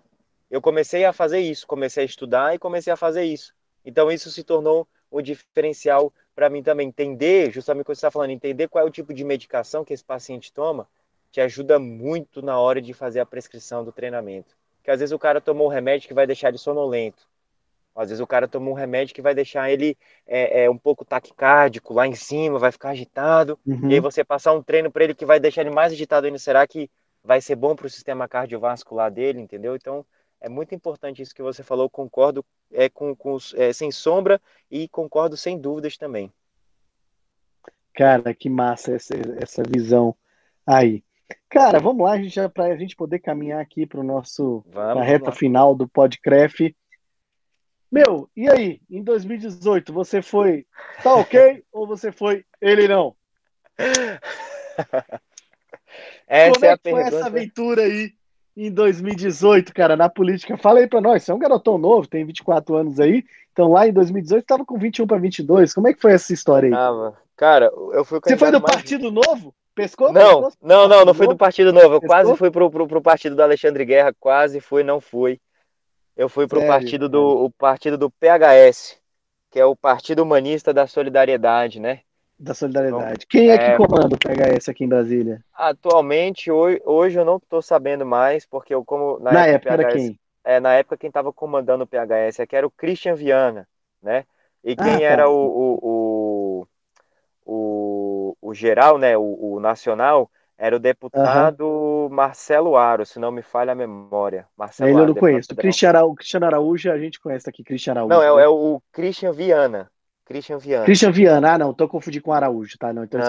Eu 0.50 0.60
comecei 0.60 1.04
a 1.04 1.12
fazer 1.12 1.38
isso, 1.38 1.68
comecei 1.68 2.02
a 2.02 2.06
estudar 2.06 2.52
e 2.52 2.58
comecei 2.58 2.92
a 2.92 2.96
fazer 2.96 3.22
isso. 3.22 3.54
Então 3.84 4.10
isso 4.10 4.30
se 4.30 4.42
tornou 4.42 4.86
o 5.10 5.20
diferencial 5.20 6.12
para 6.34 6.48
mim 6.48 6.62
também. 6.62 6.88
Entender, 6.88 7.50
justamente 7.50 7.82
o 7.82 7.84
que 7.86 7.94
você 7.94 7.98
está 7.98 8.10
falando, 8.10 8.30
entender 8.30 8.68
qual 8.68 8.84
é 8.84 8.88
o 8.88 8.90
tipo 8.90 9.12
de 9.12 9.24
medicação 9.24 9.84
que 9.84 9.92
esse 9.92 10.04
paciente 10.04 10.52
toma, 10.52 10.88
te 11.30 11.40
ajuda 11.40 11.78
muito 11.78 12.42
na 12.42 12.58
hora 12.58 12.80
de 12.80 12.92
fazer 12.92 13.20
a 13.20 13.26
prescrição 13.26 13.84
do 13.84 13.92
treinamento 13.92 14.54
que 14.82 14.90
às 14.90 15.00
vezes 15.00 15.12
o 15.12 15.18
cara 15.18 15.40
tomou 15.40 15.66
um 15.66 15.70
remédio 15.70 16.08
que 16.08 16.14
vai 16.14 16.26
deixar 16.26 16.48
ele 16.48 16.58
sonolento. 16.58 17.30
Às 17.94 18.08
vezes 18.08 18.20
o 18.20 18.26
cara 18.26 18.48
tomou 18.48 18.72
um 18.72 18.76
remédio 18.76 19.14
que 19.14 19.20
vai 19.20 19.34
deixar 19.34 19.70
ele 19.70 19.96
é, 20.26 20.64
é 20.64 20.70
um 20.70 20.78
pouco 20.78 21.04
taquicárdico 21.04 21.92
lá 21.92 22.06
em 22.06 22.14
cima, 22.14 22.58
vai 22.58 22.72
ficar 22.72 22.90
agitado. 22.90 23.58
Uhum. 23.66 23.90
E 23.90 23.94
aí 23.94 24.00
você 24.00 24.24
passar 24.24 24.52
um 24.54 24.62
treino 24.62 24.90
para 24.90 25.04
ele 25.04 25.14
que 25.14 25.26
vai 25.26 25.38
deixar 25.38 25.60
ele 25.60 25.70
mais 25.70 25.92
agitado 25.92 26.26
ainda, 26.26 26.38
será 26.38 26.66
que 26.66 26.90
vai 27.22 27.40
ser 27.40 27.54
bom 27.54 27.76
para 27.76 27.86
o 27.86 27.90
sistema 27.90 28.26
cardiovascular 28.26 29.10
dele, 29.10 29.40
entendeu? 29.40 29.76
Então 29.76 30.04
é 30.42 30.48
muito 30.48 30.74
importante 30.74 31.22
isso 31.22 31.34
que 31.34 31.42
você 31.42 31.62
falou, 31.62 31.88
concordo 31.88 32.44
é, 32.72 32.88
com, 32.88 33.14
com 33.14 33.38
é, 33.54 33.72
sem 33.72 33.92
sombra 33.92 34.40
e 34.68 34.88
concordo 34.88 35.36
sem 35.36 35.56
dúvidas 35.56 35.96
também. 35.96 36.32
Cara, 37.94 38.34
que 38.34 38.50
massa 38.50 38.92
essa, 38.92 39.14
essa 39.40 39.62
visão 39.62 40.16
aí. 40.66 41.04
Cara, 41.48 41.78
vamos 41.78 42.04
lá, 42.04 42.12
a 42.12 42.20
gente, 42.20 42.48
para 42.48 42.66
a 42.66 42.76
gente 42.76 42.96
poder 42.96 43.20
caminhar 43.20 43.60
aqui 43.60 43.86
para 43.86 44.00
o 44.00 44.04
nosso 44.04 44.64
vamos, 44.66 44.96
na 44.96 45.04
reta 45.04 45.30
final 45.30 45.76
do 45.76 45.86
podcast. 45.86 46.74
Meu, 47.90 48.28
e 48.34 48.50
aí? 48.50 48.80
Em 48.90 49.02
2018, 49.02 49.92
você 49.92 50.20
foi 50.20 50.66
tá 51.04 51.14
ok 51.14 51.62
ou 51.70 51.86
você 51.86 52.10
foi 52.10 52.44
ele 52.60 52.88
não? 52.88 53.14
essa 56.26 56.54
Como 56.54 56.64
é, 56.64 56.68
é 56.68 56.72
a 56.72 56.78
que 56.78 56.90
foi 56.90 57.02
essa 57.02 57.26
aventura 57.26 57.82
aí 57.82 58.12
em 58.56 58.70
2018, 58.70 59.72
cara, 59.72 59.96
na 59.96 60.08
política? 60.08 60.56
Fala 60.56 60.80
aí 60.80 60.86
para 60.86 61.00
nós, 61.00 61.22
você 61.22 61.30
é 61.30 61.34
um 61.34 61.38
garotão 61.38 61.78
novo, 61.78 62.06
tem 62.06 62.24
24 62.24 62.76
anos 62.76 63.00
aí, 63.00 63.24
então 63.52 63.72
lá 63.72 63.86
em 63.86 63.92
2018 63.92 64.42
estava 64.42 64.64
com 64.64 64.78
21 64.78 65.06
para 65.06 65.18
22. 65.18 65.72
Como 65.72 65.88
é 65.88 65.94
que 65.94 66.00
foi 66.00 66.12
essa 66.12 66.32
história 66.32 66.68
aí? 66.68 66.74
Ah, 66.74 67.12
cara, 67.36 67.70
eu 67.92 68.04
fui 68.04 68.20
Você 68.22 68.36
foi 68.36 68.50
do 68.50 68.60
mais... 68.60 68.74
Partido 68.74 69.10
Novo? 69.10 69.54
Pescou? 69.74 70.12
Não, 70.12 70.42
pescou? 70.42 70.52
não, 70.62 70.86
não, 70.86 71.04
não 71.04 71.14
fui 71.14 71.26
do 71.26 71.36
Partido 71.36 71.72
Novo. 71.72 71.94
Eu 71.94 72.00
pescou? 72.00 72.08
quase 72.08 72.36
fui 72.36 72.50
pro, 72.50 72.70
pro, 72.70 72.86
pro, 72.86 73.02
partido 73.02 73.34
do 73.34 73.42
Alexandre 73.42 73.84
Guerra, 73.84 74.14
quase 74.20 74.60
fui, 74.60 74.82
não 74.82 75.00
fui. 75.00 75.40
Eu 76.14 76.28
fui 76.28 76.46
pro 76.46 76.60
Sério? 76.60 76.74
partido 76.74 77.08
do 77.08 77.44
o 77.44 77.50
partido 77.50 77.96
do 77.96 78.10
PHS, 78.10 78.98
que 79.50 79.58
é 79.58 79.64
o 79.64 79.74
Partido 79.74 80.22
Humanista 80.22 80.74
da 80.74 80.86
Solidariedade, 80.86 81.80
né? 81.80 82.00
Da 82.42 82.54
Solidariedade. 82.54 83.24
Então, 83.24 83.26
Quem 83.28 83.50
é, 83.50 83.54
é 83.54 83.70
que 83.70 83.76
comanda 83.76 84.16
o 84.16 84.18
PHS 84.18 84.68
aqui 84.68 84.84
em 84.84 84.88
Brasília? 84.88 85.40
Atualmente, 85.54 86.50
hoje, 86.50 86.82
hoje 86.84 87.18
eu 87.18 87.24
não 87.24 87.36
estou 87.36 87.62
sabendo 87.62 88.04
mais, 88.04 88.44
porque 88.44 88.74
eu 88.74 88.84
como 88.84 89.18
na, 89.20 89.32
na 89.32 89.46
época, 89.46 89.74
época 89.74 89.84
PHS, 89.84 89.84
era 89.84 89.92
quem? 89.92 90.20
É, 90.44 90.60
na 90.60 90.74
época 90.74 90.96
quem 90.96 91.08
estava 91.08 91.32
comandando 91.32 91.84
o 91.84 91.86
PHS 91.86 92.40
aqui 92.40 92.56
era 92.56 92.66
o 92.66 92.70
Christian 92.70 93.14
Viana, 93.14 93.68
né? 94.02 94.24
E 94.64 94.74
quem 94.74 94.94
ah, 94.94 94.98
tá. 94.98 95.04
era 95.04 95.30
o, 95.30 95.34
o, 95.34 95.78
o, 95.82 96.66
o 97.46 98.36
o 98.42 98.54
geral, 98.54 98.98
né, 98.98 99.16
o, 99.16 99.54
o 99.54 99.60
nacional, 99.60 100.30
Era 100.58 100.76
o 100.76 100.78
deputado 100.78 101.64
uhum. 101.64 102.08
Marcelo 102.10 102.76
Aro, 102.76 103.06
se 103.06 103.18
não 103.18 103.32
me 103.32 103.42
falha 103.42 103.72
a 103.72 103.74
memória. 103.74 104.46
Marcelo 104.56 104.90
Ele 104.90 104.96
Aro, 104.96 105.04
eu 105.04 105.14
não 105.14 105.20
conheço. 105.20 105.56
Cristiano 105.56 106.46
Araújo, 106.46 106.90
a 106.90 106.98
gente 106.98 107.18
conhece 107.18 107.48
aqui, 107.48 107.64
Cristiano 107.64 108.00
Araújo. 108.00 108.14
Não, 108.14 108.22
é, 108.22 108.36
né? 108.36 108.44
é, 108.44 108.48
o 108.48 108.80
Christian 108.92 109.32
Viana. 109.32 109.90
Christian 110.32 110.58
Viana. 110.58 110.84
Christian 110.84 111.12
Viana, 111.12 111.54
ah, 111.54 111.58
não, 111.58 111.74
tô 111.74 111.88
confundindo 111.88 112.24
com 112.24 112.32
Araújo, 112.32 112.76
tá? 112.78 112.92
Não, 112.92 113.04
então 113.04 113.20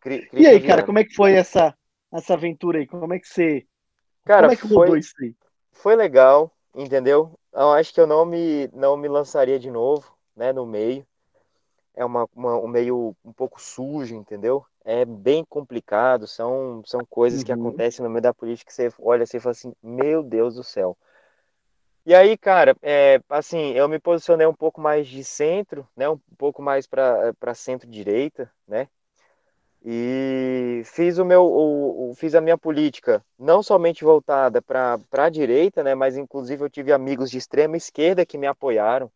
Cri 0.00 0.28
E 0.32 0.46
aí, 0.46 0.60
cara, 0.60 0.82
como 0.82 0.98
é 0.98 1.04
que 1.04 1.14
foi 1.14 1.34
essa, 1.34 1.74
essa 2.12 2.34
aventura 2.34 2.78
aí? 2.78 2.86
Como 2.86 3.12
é 3.12 3.18
que 3.18 3.28
você. 3.28 3.66
Cara, 4.24 4.42
como 4.42 4.52
é 4.52 4.56
que 4.56 4.68
foi, 4.68 4.98
isso 4.98 5.14
aí? 5.20 5.34
Foi 5.72 5.96
legal, 5.96 6.52
entendeu? 6.74 7.38
Eu 7.52 7.72
acho 7.72 7.92
que 7.92 8.00
eu 8.00 8.06
não 8.06 8.24
me, 8.24 8.68
não 8.72 8.96
me 8.96 9.08
lançaria 9.08 9.58
de 9.58 9.70
novo, 9.70 10.12
né, 10.36 10.52
no 10.52 10.66
meio. 10.66 11.06
É 11.94 12.04
uma, 12.04 12.28
uma 12.34 12.58
um 12.58 12.68
meio 12.68 13.16
um 13.24 13.32
pouco 13.32 13.60
sujo, 13.60 14.14
entendeu? 14.14 14.64
é 14.88 15.04
bem 15.04 15.44
complicado, 15.44 16.26
são, 16.26 16.82
são 16.86 17.04
coisas 17.04 17.40
uhum. 17.40 17.44
que 17.44 17.52
acontecem 17.52 18.02
no 18.02 18.08
meio 18.08 18.22
da 18.22 18.32
política 18.32 18.70
que 18.70 18.74
você 18.74 18.90
olha 18.98 19.24
assim 19.24 19.36
e 19.36 19.40
fala 19.40 19.50
assim, 19.50 19.74
meu 19.82 20.22
Deus 20.22 20.54
do 20.54 20.64
céu. 20.64 20.96
E 22.08 22.14
aí, 22.14 22.38
cara, 22.38 22.74
é, 22.80 23.20
assim, 23.28 23.72
eu 23.72 23.86
me 23.86 23.98
posicionei 23.98 24.46
um 24.46 24.54
pouco 24.54 24.80
mais 24.80 25.06
de 25.06 25.22
centro, 25.22 25.86
né, 25.94 26.08
um 26.08 26.16
pouco 26.38 26.62
mais 26.62 26.86
para 26.86 27.54
centro-direita, 27.54 28.50
né, 28.66 28.88
e 29.84 30.80
fiz 30.86 31.18
o 31.18 31.24
meu, 31.26 31.44
o, 31.44 32.10
o, 32.10 32.14
fiz 32.14 32.34
a 32.34 32.40
minha 32.40 32.56
política 32.56 33.22
não 33.38 33.62
somente 33.62 34.04
voltada 34.04 34.62
para 34.62 34.98
a 35.12 35.28
direita, 35.28 35.84
né, 35.84 35.94
mas 35.94 36.16
inclusive 36.16 36.64
eu 36.64 36.70
tive 36.70 36.94
amigos 36.94 37.30
de 37.30 37.36
extrema 37.36 37.76
esquerda 37.76 38.24
que 38.24 38.38
me 38.38 38.46
apoiaram, 38.46 39.10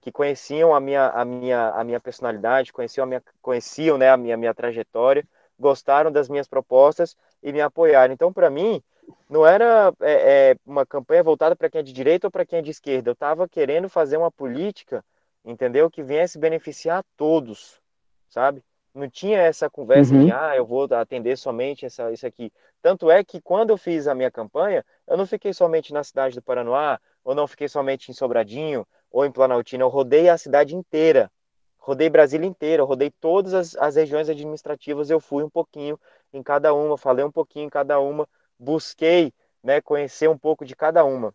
que 0.00 0.10
conheciam 0.10 0.74
a 0.74 0.80
minha, 0.80 1.10
a 1.10 1.24
minha, 1.24 1.68
a 1.70 1.84
minha 1.84 2.00
personalidade, 2.00 2.72
conheciam, 2.72 3.04
a 3.04 3.06
minha, 3.06 3.22
conheciam 3.40 3.96
né, 3.96 4.10
a 4.10 4.16
minha, 4.16 4.36
minha 4.36 4.52
trajetória, 4.52 5.24
gostaram 5.56 6.10
das 6.10 6.28
minhas 6.28 6.48
propostas 6.48 7.16
e 7.40 7.52
me 7.52 7.60
apoiaram. 7.60 8.12
Então, 8.12 8.32
para 8.32 8.50
mim, 8.50 8.82
não 9.28 9.46
era 9.46 9.92
é, 10.00 10.50
é, 10.50 10.56
uma 10.66 10.84
campanha 10.84 11.22
voltada 11.22 11.56
para 11.56 11.70
quem 11.70 11.80
é 11.80 11.82
de 11.82 11.92
direita 11.92 12.26
ou 12.26 12.30
para 12.30 12.44
quem 12.44 12.58
é 12.58 12.62
de 12.62 12.70
esquerda. 12.70 13.10
Eu 13.10 13.14
estava 13.14 13.48
querendo 13.48 13.88
fazer 13.88 14.16
uma 14.16 14.30
política, 14.30 15.04
entendeu, 15.44 15.90
que 15.90 16.02
viesse 16.02 16.38
beneficiar 16.38 17.00
a 17.00 17.04
todos, 17.16 17.80
sabe? 18.28 18.62
Não 18.94 19.08
tinha 19.08 19.38
essa 19.38 19.70
conversa 19.70 20.14
uhum. 20.14 20.26
de, 20.26 20.32
ah, 20.32 20.54
eu 20.54 20.66
vou 20.66 20.84
atender 20.94 21.36
somente 21.38 21.86
essa, 21.86 22.12
isso 22.12 22.26
aqui. 22.26 22.52
Tanto 22.82 23.10
é 23.10 23.24
que 23.24 23.40
quando 23.40 23.70
eu 23.70 23.78
fiz 23.78 24.06
a 24.06 24.14
minha 24.14 24.30
campanha, 24.30 24.84
eu 25.08 25.16
não 25.16 25.26
fiquei 25.26 25.54
somente 25.54 25.92
na 25.92 26.04
cidade 26.04 26.34
do 26.34 26.42
Paranoá, 26.42 27.00
ou 27.24 27.34
não 27.34 27.46
fiquei 27.46 27.68
somente 27.68 28.10
em 28.10 28.14
Sobradinho, 28.14 28.86
ou 29.10 29.24
em 29.24 29.30
Planaltina, 29.30 29.84
eu 29.84 29.88
rodei 29.88 30.28
a 30.28 30.36
cidade 30.36 30.74
inteira, 30.74 31.30
rodei 31.78 32.08
Brasília 32.08 32.46
inteira, 32.46 32.82
rodei 32.82 33.10
todas 33.10 33.52
as, 33.54 33.76
as 33.76 33.96
regiões 33.96 34.28
administrativas, 34.28 35.10
eu 35.10 35.20
fui 35.20 35.44
um 35.44 35.50
pouquinho 35.50 35.98
em 36.32 36.42
cada 36.42 36.72
uma, 36.72 36.96
falei 36.96 37.24
um 37.24 37.30
pouquinho 37.30 37.66
em 37.66 37.70
cada 37.70 38.00
uma, 38.00 38.26
busquei 38.62 39.32
né, 39.62 39.80
conhecer 39.80 40.28
um 40.28 40.38
pouco 40.38 40.64
de 40.64 40.76
cada 40.76 41.04
uma. 41.04 41.34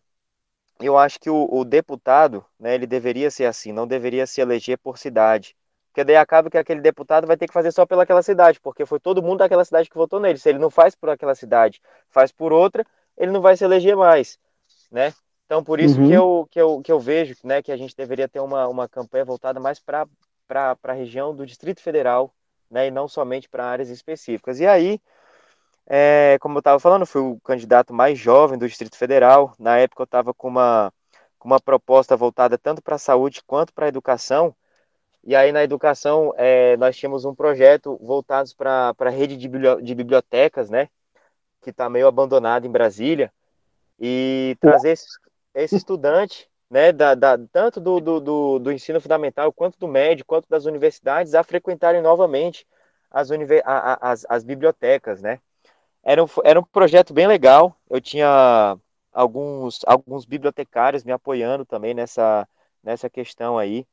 Eu 0.80 0.96
acho 0.96 1.18
que 1.18 1.28
o, 1.28 1.48
o 1.50 1.64
deputado, 1.64 2.44
né, 2.58 2.74
ele 2.74 2.86
deveria 2.86 3.30
ser 3.30 3.46
assim, 3.46 3.72
não 3.72 3.86
deveria 3.86 4.26
se 4.26 4.40
eleger 4.40 4.78
por 4.78 4.96
cidade, 4.96 5.56
porque 5.88 6.04
daí 6.04 6.16
acaba 6.16 6.48
que 6.48 6.56
aquele 6.56 6.80
deputado 6.80 7.26
vai 7.26 7.36
ter 7.36 7.48
que 7.48 7.52
fazer 7.52 7.72
só 7.72 7.84
pelaquela 7.84 8.22
cidade, 8.22 8.60
porque 8.60 8.86
foi 8.86 9.00
todo 9.00 9.22
mundo 9.22 9.38
daquela 9.38 9.64
cidade 9.64 9.90
que 9.90 9.96
votou 9.96 10.20
nele. 10.20 10.38
Se 10.38 10.48
ele 10.48 10.58
não 10.58 10.70
faz 10.70 10.94
por 10.94 11.10
aquela 11.10 11.34
cidade, 11.34 11.80
faz 12.08 12.30
por 12.30 12.52
outra, 12.52 12.86
ele 13.16 13.32
não 13.32 13.40
vai 13.40 13.56
se 13.56 13.64
eleger 13.64 13.96
mais, 13.96 14.38
né? 14.90 15.12
Então, 15.44 15.64
por 15.64 15.80
isso 15.80 16.00
uhum. 16.00 16.06
que, 16.06 16.12
eu, 16.12 16.48
que, 16.50 16.60
eu, 16.60 16.82
que 16.82 16.92
eu 16.92 17.00
vejo 17.00 17.34
né, 17.42 17.62
que 17.62 17.72
a 17.72 17.76
gente 17.76 17.96
deveria 17.96 18.28
ter 18.28 18.38
uma, 18.38 18.68
uma 18.68 18.86
campanha 18.88 19.24
voltada 19.24 19.58
mais 19.58 19.80
para 19.80 20.06
a 20.82 20.92
região 20.92 21.34
do 21.34 21.46
Distrito 21.46 21.80
Federal, 21.80 22.32
né, 22.70 22.86
e 22.86 22.90
não 22.90 23.08
somente 23.08 23.48
para 23.48 23.64
áreas 23.64 23.88
específicas. 23.88 24.60
E 24.60 24.66
aí, 24.66 25.00
é, 25.90 26.36
como 26.40 26.58
eu 26.58 26.60
estava 26.60 26.78
falando, 26.78 27.06
fui 27.06 27.22
o 27.22 27.40
candidato 27.40 27.94
mais 27.94 28.18
jovem 28.18 28.58
do 28.58 28.68
Distrito 28.68 28.96
Federal. 28.96 29.54
Na 29.58 29.78
época, 29.78 30.02
eu 30.02 30.04
estava 30.04 30.34
com 30.34 30.48
uma, 30.48 30.92
com 31.38 31.48
uma 31.48 31.58
proposta 31.58 32.14
voltada 32.14 32.58
tanto 32.58 32.82
para 32.82 32.96
a 32.96 32.98
saúde 32.98 33.42
quanto 33.46 33.72
para 33.72 33.86
a 33.86 33.88
educação. 33.88 34.54
E 35.24 35.34
aí, 35.34 35.50
na 35.50 35.64
educação, 35.64 36.34
é, 36.36 36.76
nós 36.76 36.96
tínhamos 36.96 37.24
um 37.24 37.34
projeto 37.34 37.98
voltado 38.02 38.50
para 38.54 38.94
a 38.98 39.08
rede 39.08 39.36
de, 39.36 39.48
bibliotecas, 39.94 40.68
né, 40.68 40.88
que 41.62 41.70
está 41.70 41.88
meio 41.88 42.06
abandonada 42.06 42.66
em 42.66 42.70
Brasília, 42.70 43.32
e 43.98 44.56
trazer 44.60 44.90
esses, 44.90 45.18
esse 45.54 45.76
estudante, 45.76 46.48
né, 46.70 46.92
da, 46.92 47.14
da, 47.14 47.38
tanto 47.50 47.80
do, 47.80 47.98
do, 47.98 48.58
do, 48.58 48.72
ensino 48.72 49.00
fundamental, 49.00 49.52
quanto 49.52 49.78
do 49.78 49.88
médio, 49.88 50.24
quanto 50.24 50.48
das 50.48 50.66
universidades, 50.66 51.34
a 51.34 51.42
frequentarem 51.42 52.02
novamente 52.02 52.66
as, 53.10 53.30
a, 53.64 54.10
as, 54.10 54.26
as 54.28 54.44
bibliotecas, 54.44 55.22
né. 55.22 55.40
Era 56.08 56.24
um, 56.24 56.26
era 56.42 56.58
um 56.58 56.62
projeto 56.62 57.12
bem 57.12 57.26
legal, 57.26 57.76
eu 57.90 58.00
tinha 58.00 58.78
alguns, 59.12 59.80
alguns 59.86 60.24
bibliotecários 60.24 61.04
me 61.04 61.12
apoiando 61.12 61.66
também 61.66 61.92
nessa, 61.92 62.48
nessa 62.82 63.10
questão 63.10 63.58
aí. 63.58 63.86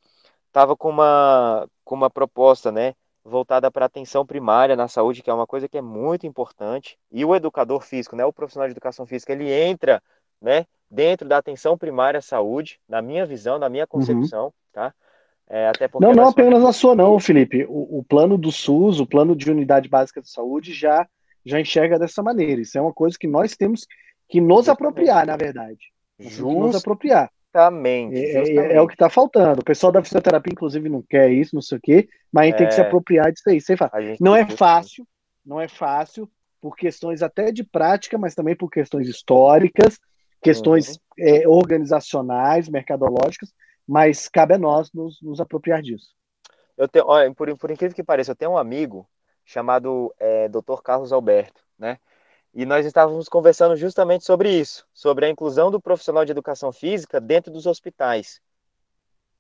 Estava 0.48 0.78
com 0.78 0.88
uma, 0.88 1.68
com 1.84 1.94
uma 1.94 2.10
proposta, 2.10 2.72
né, 2.72 2.94
voltada 3.22 3.70
para 3.70 3.86
atenção 3.86 4.26
primária 4.26 4.78
na 4.78 4.88
saúde, 4.88 5.22
que 5.22 5.30
é 5.30 5.34
uma 5.34 5.46
coisa 5.46 5.68
que 5.68 5.78
é 5.78 5.82
muito 5.82 6.26
importante. 6.26 6.98
E 7.12 7.26
o 7.26 7.36
educador 7.36 7.82
físico, 7.82 8.16
né, 8.16 8.24
o 8.24 8.32
profissional 8.32 8.70
de 8.70 8.72
educação 8.72 9.06
física, 9.06 9.34
ele 9.34 9.52
entra, 9.52 10.02
né, 10.42 10.66
dentro 10.90 11.28
da 11.28 11.36
atenção 11.36 11.78
primária 11.78 12.20
à 12.20 12.22
saúde, 12.22 12.80
na 12.88 13.02
minha 13.02 13.26
visão, 13.26 13.60
na 13.60 13.68
minha 13.68 13.84
uhum. 13.84 14.00
concepção, 14.00 14.46
uhum. 14.46 14.52
tá? 14.72 14.94
É, 15.50 15.68
até 15.68 15.90
não, 16.00 16.14
não 16.14 16.30
apenas 16.30 16.64
na 16.64 16.72
sua 16.72 16.96
não, 16.96 17.20
Felipe. 17.20 17.66
O, 17.66 18.00
o, 18.00 18.04
plano 18.06 18.38
do 18.38 18.54
SUS, 18.54 19.02
o 19.02 19.06
plano 19.06 19.36
de 19.36 19.52
unidade 19.52 19.90
básica 19.90 20.22
de 20.22 20.30
saúde 20.30 20.74
já 20.74 21.06
já 21.46 21.60
enxerga 21.60 22.00
dessa 22.00 22.24
maneira. 22.24 22.62
Isso 22.62 22.78
é 22.78 22.82
uma 22.82 22.94
coisa 22.94 23.18
que 23.20 23.28
nós 23.28 23.56
temos 23.56 23.86
que 24.28 24.42
nos 24.42 24.68
apropriar, 24.68 25.26
na 25.26 25.38
verdade. 25.38 25.80
Nos 26.20 26.76
apropriar. 26.76 27.30
Justamente. 27.56 28.18
É, 28.18 28.50
é, 28.50 28.76
é, 28.76 28.82
o 28.82 28.88
que 28.88 28.96
está 28.96 29.10
faltando. 29.10 29.62
O 29.62 29.66
pessoal 29.66 29.92
da 29.92 30.04
fisioterapia, 30.04 30.52
inclusive, 30.52 30.90
não 30.90 31.02
quer 31.02 31.32
isso, 31.32 31.56
não 31.56 31.62
sei 31.62 31.78
o 31.78 31.82
quê, 31.82 32.10
mas 32.32 32.44
a 32.44 32.46
gente 32.48 32.58
tem 32.58 32.68
que 32.68 32.74
se 32.74 32.82
é. 32.82 32.84
apropriar 32.86 33.32
disso 33.32 33.50
aí. 33.50 33.62
Você 33.62 33.78
fala. 33.78 33.92
Não 34.20 34.36
é 34.36 34.46
fácil, 34.46 35.08
não 35.46 35.62
é 35.62 35.68
fácil, 35.68 36.30
por 36.60 36.76
questões 36.76 37.22
até 37.22 37.52
de 37.52 37.64
prática, 37.64 38.18
mas 38.18 38.36
também 38.36 38.56
por 38.56 38.70
questões 38.70 39.08
históricas, 39.08 40.00
questões 40.42 40.96
uhum. 40.96 40.96
é, 41.20 41.48
organizacionais, 41.48 42.68
mercadológicas, 42.68 43.54
mas 43.88 44.28
cabe 44.28 44.56
a 44.56 44.58
nós 44.58 44.92
nos, 44.94 45.22
nos 45.22 45.40
apropriar 45.40 45.82
disso. 45.82 46.08
Eu 46.78 46.88
tenho, 46.88 47.06
olha, 47.08 47.34
por, 47.34 47.58
por, 47.58 47.72
incrível 47.72 47.96
que 47.96 48.04
pareça, 48.04 48.32
eu 48.32 48.36
tenho 48.36 48.52
um 48.52 48.58
amigo 48.58 49.08
chamado 49.46 50.14
é, 50.20 50.50
Dr. 50.50 50.82
Carlos 50.84 51.14
Alberto, 51.14 51.62
né? 51.78 52.00
E 52.54 52.66
nós 52.66 52.86
estávamos 52.86 53.30
conversando 53.30 53.76
justamente 53.76 54.26
sobre 54.26 54.50
isso, 54.50 54.88
sobre 54.94 55.26
a 55.26 55.30
inclusão 55.30 55.70
do 55.70 55.80
profissional 55.80 56.26
de 56.26 56.32
educação 56.32 56.72
física 56.72 57.20
dentro 57.20 57.52
dos 57.52 57.66
hospitais. 57.66 58.42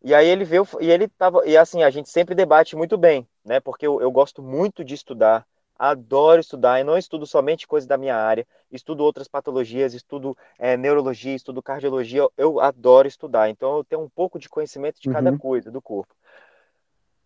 E 0.03 0.13
aí 0.13 0.27
ele 0.27 0.43
veio 0.43 0.67
e 0.79 0.91
ele 0.91 1.07
tava 1.07 1.45
e 1.47 1.57
assim 1.57 1.81
a 1.81 1.89
gente 1.89 2.09
sempre 2.09 2.35
debate 2.35 2.75
muito 2.75 2.97
bem, 2.97 3.27
né? 3.43 3.59
Porque 3.59 3.87
eu, 3.87 3.99
eu 4.01 4.11
gosto 4.11 4.43
muito 4.43 4.83
de 4.83 4.93
estudar, 4.93 5.47
adoro 5.79 6.39
estudar, 6.39 6.79
e 6.79 6.83
não 6.83 6.97
estudo 6.97 7.25
somente 7.25 7.65
coisas 7.65 7.87
da 7.87 7.97
minha 7.97 8.15
área, 8.15 8.45
estudo 8.71 9.03
outras 9.03 9.27
patologias, 9.27 9.93
estudo 9.93 10.37
é, 10.59 10.77
neurologia, 10.77 11.35
estudo 11.35 11.63
cardiologia, 11.63 12.27
eu 12.37 12.59
adoro 12.59 13.07
estudar, 13.07 13.49
então 13.49 13.77
eu 13.77 13.83
tenho 13.83 14.01
um 14.01 14.09
pouco 14.09 14.37
de 14.37 14.49
conhecimento 14.49 15.01
de 15.01 15.09
cada 15.09 15.31
uhum. 15.31 15.37
coisa 15.37 15.71
do 15.71 15.81
corpo. 15.81 16.13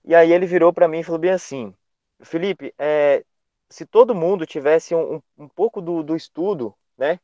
E 0.05 0.15
aí 0.15 0.31
ele 0.31 0.45
virou 0.45 0.71
para 0.71 0.87
mim 0.87 0.99
e 0.99 1.03
falou 1.03 1.19
bem 1.19 1.31
assim, 1.31 1.73
Felipe, 2.21 2.73
é, 2.77 3.23
se 3.69 3.85
todo 3.85 4.15
mundo 4.15 4.45
tivesse 4.45 4.95
um, 4.95 5.21
um 5.37 5.47
pouco 5.47 5.81
do, 5.81 6.03
do, 6.03 6.15
estudo, 6.15 6.73
né, 6.97 7.19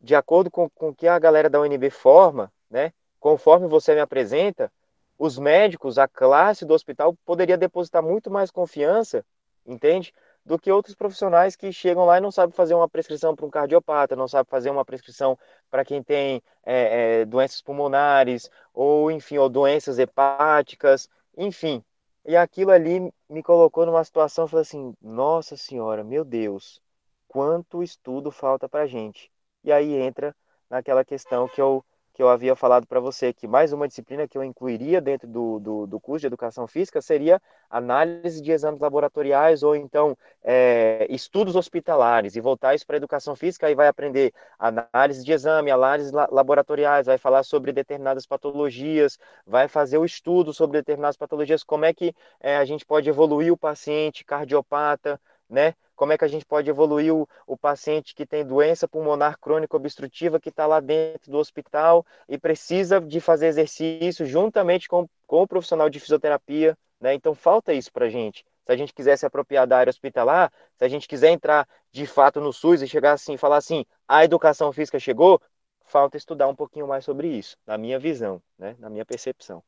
de 0.00 0.14
acordo 0.14 0.50
com 0.50 0.70
o 0.76 0.94
que 0.94 1.06
a 1.06 1.18
galera 1.18 1.50
da 1.50 1.60
UNB 1.60 1.90
forma, 1.90 2.52
né, 2.70 2.92
conforme 3.20 3.66
você 3.66 3.94
me 3.94 4.00
apresenta, 4.00 4.72
os 5.18 5.38
médicos, 5.38 5.98
a 5.98 6.06
classe 6.06 6.64
do 6.64 6.74
hospital 6.74 7.14
poderia 7.24 7.58
depositar 7.58 8.02
muito 8.02 8.30
mais 8.30 8.50
confiança, 8.50 9.24
entende? 9.66 10.12
do 10.48 10.58
que 10.58 10.72
outros 10.72 10.94
profissionais 10.94 11.54
que 11.54 11.70
chegam 11.70 12.06
lá 12.06 12.16
e 12.16 12.20
não 12.20 12.30
sabem 12.30 12.54
fazer 12.54 12.74
uma 12.74 12.88
prescrição 12.88 13.36
para 13.36 13.44
um 13.44 13.50
cardiopata, 13.50 14.16
não 14.16 14.26
sabem 14.26 14.48
fazer 14.48 14.70
uma 14.70 14.84
prescrição 14.84 15.38
para 15.70 15.84
quem 15.84 16.02
tem 16.02 16.42
é, 16.64 17.20
é, 17.20 17.24
doenças 17.26 17.60
pulmonares, 17.60 18.50
ou 18.72 19.10
enfim, 19.10 19.36
ou 19.36 19.48
doenças 19.50 19.98
hepáticas, 19.98 21.08
enfim. 21.36 21.84
E 22.28 22.36
aquilo 22.36 22.70
ali 22.72 23.12
me 23.26 23.42
colocou 23.42 23.86
numa 23.86 24.04
situação, 24.04 24.44
eu 24.44 24.48
falei 24.48 24.60
assim, 24.60 24.94
nossa 25.00 25.56
senhora, 25.56 26.04
meu 26.04 26.26
Deus, 26.26 26.78
quanto 27.26 27.82
estudo 27.82 28.30
falta 28.30 28.68
para 28.68 28.86
gente. 28.86 29.32
E 29.64 29.72
aí 29.72 29.94
entra 29.94 30.36
naquela 30.68 31.02
questão 31.06 31.48
que 31.48 31.58
eu 31.58 31.82
que 32.18 32.22
eu 32.22 32.28
havia 32.28 32.56
falado 32.56 32.84
para 32.84 32.98
você, 32.98 33.32
que 33.32 33.46
mais 33.46 33.72
uma 33.72 33.86
disciplina 33.86 34.26
que 34.26 34.36
eu 34.36 34.42
incluiria 34.42 35.00
dentro 35.00 35.28
do, 35.28 35.60
do, 35.60 35.86
do, 35.86 36.00
curso 36.00 36.22
de 36.22 36.26
Educação 36.26 36.66
Física 36.66 37.00
seria 37.00 37.40
análise 37.70 38.42
de 38.42 38.50
exames 38.50 38.80
laboratoriais 38.80 39.62
ou 39.62 39.76
então 39.76 40.18
é, 40.42 41.06
estudos 41.08 41.54
hospitalares, 41.54 42.34
e 42.34 42.40
voltar 42.40 42.74
isso 42.74 42.84
para 42.84 42.96
a 42.96 42.98
Educação 42.98 43.36
Física, 43.36 43.68
aí 43.68 43.74
vai 43.76 43.86
aprender 43.86 44.32
análise 44.58 45.24
de 45.24 45.30
exame, 45.30 45.70
análises 45.70 46.10
laboratoriais, 46.10 47.06
vai 47.06 47.18
falar 47.18 47.44
sobre 47.44 47.70
determinadas 47.70 48.26
patologias, 48.26 49.16
vai 49.46 49.68
fazer 49.68 49.98
o 49.98 50.04
estudo 50.04 50.52
sobre 50.52 50.78
determinadas 50.78 51.16
patologias, 51.16 51.62
como 51.62 51.84
é 51.84 51.94
que 51.94 52.12
é, 52.40 52.56
a 52.56 52.64
gente 52.64 52.84
pode 52.84 53.08
evoluir 53.08 53.52
o 53.52 53.56
paciente 53.56 54.24
cardiopata, 54.24 55.20
né? 55.48 55.72
Como 55.98 56.12
é 56.12 56.16
que 56.16 56.24
a 56.24 56.28
gente 56.28 56.46
pode 56.46 56.70
evoluir 56.70 57.12
o, 57.12 57.28
o 57.44 57.56
paciente 57.56 58.14
que 58.14 58.24
tem 58.24 58.46
doença 58.46 58.86
pulmonar 58.86 59.36
crônica 59.40 59.76
obstrutiva 59.76 60.38
que 60.38 60.48
está 60.48 60.64
lá 60.64 60.78
dentro 60.78 61.30
do 61.32 61.38
hospital 61.38 62.06
e 62.28 62.38
precisa 62.38 63.00
de 63.00 63.20
fazer 63.20 63.48
exercício 63.48 64.24
juntamente 64.24 64.88
com, 64.88 65.08
com 65.26 65.42
o 65.42 65.46
profissional 65.46 65.90
de 65.90 65.98
fisioterapia, 65.98 66.78
né? 67.00 67.14
Então 67.14 67.34
falta 67.34 67.74
isso 67.74 67.92
para 67.92 68.06
a 68.06 68.08
gente. 68.08 68.44
Se 68.64 68.70
a 68.72 68.76
gente 68.76 68.94
quiser 68.94 69.16
se 69.16 69.26
apropriar 69.26 69.66
da 69.66 69.76
área 69.76 69.90
hospitalar, 69.90 70.52
se 70.76 70.84
a 70.84 70.88
gente 70.88 71.08
quiser 71.08 71.30
entrar 71.32 71.68
de 71.90 72.06
fato 72.06 72.40
no 72.40 72.52
SUS 72.52 72.80
e 72.80 72.86
chegar 72.86 73.12
assim, 73.14 73.36
falar 73.36 73.56
assim, 73.56 73.84
a 74.06 74.24
educação 74.24 74.72
física 74.72 75.00
chegou, 75.00 75.42
falta 75.84 76.16
estudar 76.16 76.46
um 76.46 76.54
pouquinho 76.54 76.86
mais 76.86 77.04
sobre 77.04 77.26
isso, 77.26 77.56
na 77.66 77.76
minha 77.76 77.98
visão, 77.98 78.40
né? 78.56 78.76
Na 78.78 78.88
minha 78.88 79.04
percepção. 79.04 79.64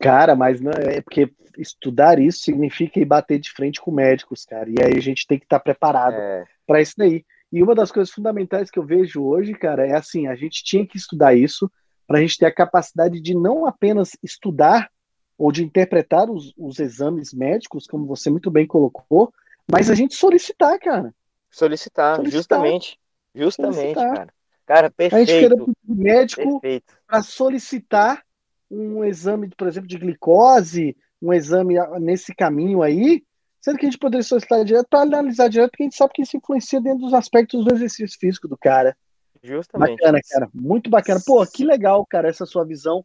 Cara, 0.00 0.34
mas 0.34 0.60
não 0.60 0.72
é 0.72 1.00
porque 1.00 1.30
estudar 1.58 2.18
isso 2.18 2.40
significa 2.40 2.98
ir 2.98 3.04
bater 3.04 3.38
de 3.38 3.52
frente 3.52 3.80
com 3.80 3.90
médicos, 3.90 4.44
cara. 4.44 4.68
E 4.68 4.82
aí 4.82 4.96
a 4.96 5.00
gente 5.00 5.26
tem 5.26 5.38
que 5.38 5.44
estar 5.44 5.60
preparado 5.60 6.14
é. 6.14 6.44
para 6.66 6.80
isso 6.80 6.94
daí. 6.96 7.24
E 7.52 7.62
uma 7.62 7.74
das 7.74 7.92
coisas 7.92 8.12
fundamentais 8.12 8.70
que 8.70 8.78
eu 8.78 8.84
vejo 8.84 9.22
hoje, 9.22 9.52
cara, 9.54 9.86
é 9.86 9.94
assim: 9.94 10.26
a 10.26 10.34
gente 10.34 10.64
tinha 10.64 10.86
que 10.86 10.96
estudar 10.96 11.34
isso 11.34 11.70
para 12.06 12.18
a 12.18 12.20
gente 12.22 12.38
ter 12.38 12.46
a 12.46 12.54
capacidade 12.54 13.20
de 13.20 13.34
não 13.34 13.66
apenas 13.66 14.16
estudar 14.22 14.90
ou 15.36 15.52
de 15.52 15.64
interpretar 15.64 16.30
os, 16.30 16.52
os, 16.56 16.78
exames 16.78 17.32
médicos, 17.32 17.86
como 17.86 18.06
você 18.06 18.28
muito 18.28 18.50
bem 18.50 18.66
colocou, 18.66 19.32
mas 19.70 19.90
a 19.90 19.94
gente 19.94 20.14
solicitar, 20.14 20.78
cara. 20.78 21.14
Solicitar, 21.50 22.16
solicitar. 22.16 22.38
justamente. 22.38 22.98
Justamente, 23.34 23.76
solicitar. 23.76 24.14
cara. 24.14 24.34
Cara, 24.66 24.90
perfeito. 24.90 25.30
A 25.30 25.34
gente 25.34 25.48
quer 25.48 25.72
médico 25.88 26.60
para 27.06 27.22
solicitar 27.22 28.22
um 28.70 29.04
exame, 29.04 29.50
por 29.56 29.66
exemplo, 29.66 29.88
de 29.88 29.98
glicose, 29.98 30.96
um 31.20 31.32
exame 31.32 31.74
nesse 32.00 32.34
caminho 32.34 32.82
aí, 32.82 33.22
sendo 33.60 33.78
que 33.78 33.86
a 33.86 33.90
gente 33.90 33.98
poderia 33.98 34.22
solicitar 34.22 34.64
direto 34.64 34.86
para 34.88 35.00
analisar 35.00 35.48
direto, 35.48 35.70
porque 35.70 35.82
a 35.82 35.86
gente 35.86 35.96
sabe 35.96 36.12
que 36.14 36.22
isso 36.22 36.36
influencia 36.36 36.80
dentro 36.80 37.00
dos 37.00 37.14
aspectos 37.14 37.64
do 37.64 37.74
exercício 37.74 38.18
físico 38.18 38.48
do 38.48 38.56
cara. 38.56 38.96
Justamente. 39.42 39.96
Bacana, 39.96 40.20
cara. 40.30 40.48
Muito 40.54 40.88
bacana. 40.88 41.20
Pô, 41.24 41.44
que 41.46 41.64
legal, 41.64 42.06
cara, 42.06 42.28
essa 42.28 42.46
sua 42.46 42.64
visão 42.64 43.04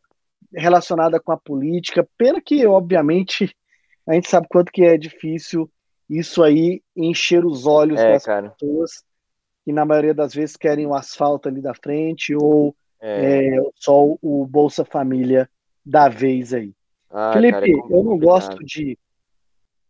relacionada 0.54 1.20
com 1.20 1.32
a 1.32 1.38
política. 1.38 2.08
Pena 2.18 2.40
que, 2.42 2.66
obviamente, 2.66 3.56
a 4.08 4.14
gente 4.14 4.30
sabe 4.30 4.48
quanto 4.50 4.72
que 4.72 4.84
é 4.84 4.98
difícil 4.98 5.70
isso 6.10 6.44
aí 6.44 6.82
encher 6.96 7.46
os 7.46 7.66
olhos 7.66 8.00
é, 8.00 8.14
das 8.14 8.26
cara. 8.26 8.50
pessoas 8.52 9.04
que 9.64 9.74
na 9.74 9.84
maioria 9.84 10.14
das 10.14 10.34
vezes 10.34 10.56
querem 10.56 10.86
o 10.86 10.94
asfalto 10.94 11.50
ali 11.50 11.62
da 11.62 11.74
frente 11.74 12.36
ou 12.36 12.76
é. 13.02 13.58
É, 13.58 13.62
só 13.76 14.04
o 14.22 14.48
Bolsa 14.48 14.86
Família 14.86 15.50
da 15.86 16.10
vez 16.10 16.54
aí. 16.54 16.74
Ah, 17.10 17.34
Felipe, 17.34 17.54
cara, 17.54 17.68
é 17.68 17.72
eu 17.72 18.04
não 18.04 18.18
gosto 18.18 18.58
de 18.64 18.98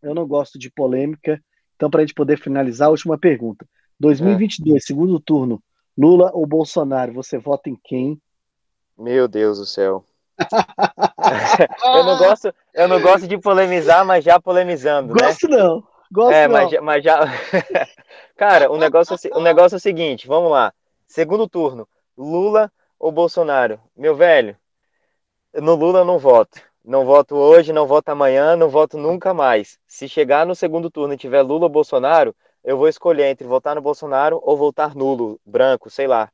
eu 0.02 0.14
não 0.14 0.28
gosto 0.28 0.60
de 0.60 0.70
polêmica. 0.70 1.42
Então, 1.76 1.90
para 1.90 2.02
a 2.02 2.06
gente 2.06 2.14
poder 2.14 2.38
finalizar, 2.38 2.88
a 2.88 2.92
última 2.92 3.18
pergunta. 3.18 3.66
2022, 4.00 4.76
é. 4.76 4.86
segundo 4.86 5.20
turno, 5.20 5.62
Lula 5.98 6.32
ou 6.34 6.46
Bolsonaro, 6.46 7.14
você 7.14 7.38
vota 7.38 7.70
em 7.70 7.80
quem? 7.84 8.22
Meu 8.98 9.28
Deus 9.28 9.58
do 9.58 9.66
céu. 9.66 10.06
eu, 11.84 12.04
não 12.04 12.18
gosto, 12.18 12.54
eu 12.74 12.88
não 12.88 13.02
gosto 13.02 13.28
de 13.28 13.38
polemizar, 13.38 14.06
mas 14.06 14.24
já 14.24 14.40
polemizando. 14.40 15.14
Né? 15.14 15.22
Gosto 15.22 15.48
né? 15.48 15.58
não. 15.58 15.84
Gosto 16.12 16.34
é, 16.34 16.48
não. 16.48 16.54
Mas, 16.54 16.82
mas 16.82 17.04
já. 17.04 17.20
Cara, 18.38 18.72
o 18.72 18.78
negócio, 18.78 19.16
é 19.16 19.38
o 19.38 19.42
negócio 19.42 19.76
é 19.76 19.78
o 19.78 19.82
seguinte: 19.82 20.28
vamos 20.28 20.52
lá. 20.52 20.74
Segundo 21.08 21.48
turno, 21.48 21.88
Lula 22.18 22.72
ou 23.00 23.12
Bolsonaro? 23.12 23.80
Meu 23.96 24.16
velho, 24.16 24.58
no 25.62 25.76
Lula 25.76 26.00
eu 26.00 26.06
não 26.06 26.20
voto. 26.20 26.60
Não 26.84 27.04
voto 27.04 27.36
hoje, 27.36 27.74
não 27.74 27.88
voto 27.88 28.10
amanhã, 28.10 28.56
não 28.56 28.70
voto 28.70 28.98
nunca 28.98 29.34
mais. 29.34 29.80
Se 29.88 30.08
chegar 30.08 30.46
no 30.46 30.54
segundo 30.54 30.90
turno 30.92 31.14
e 31.14 31.18
tiver 31.18 31.42
Lula 31.42 31.64
ou 31.64 31.70
Bolsonaro, 31.70 32.36
eu 32.64 32.78
vou 32.78 32.88
escolher 32.88 33.26
entre 33.26 33.48
votar 33.48 33.76
no 33.76 33.82
Bolsonaro 33.82 34.40
ou 34.44 34.56
votar 34.56 34.96
nulo, 34.96 35.40
branco, 35.46 35.90
sei 35.90 36.08
lá. 36.08 36.30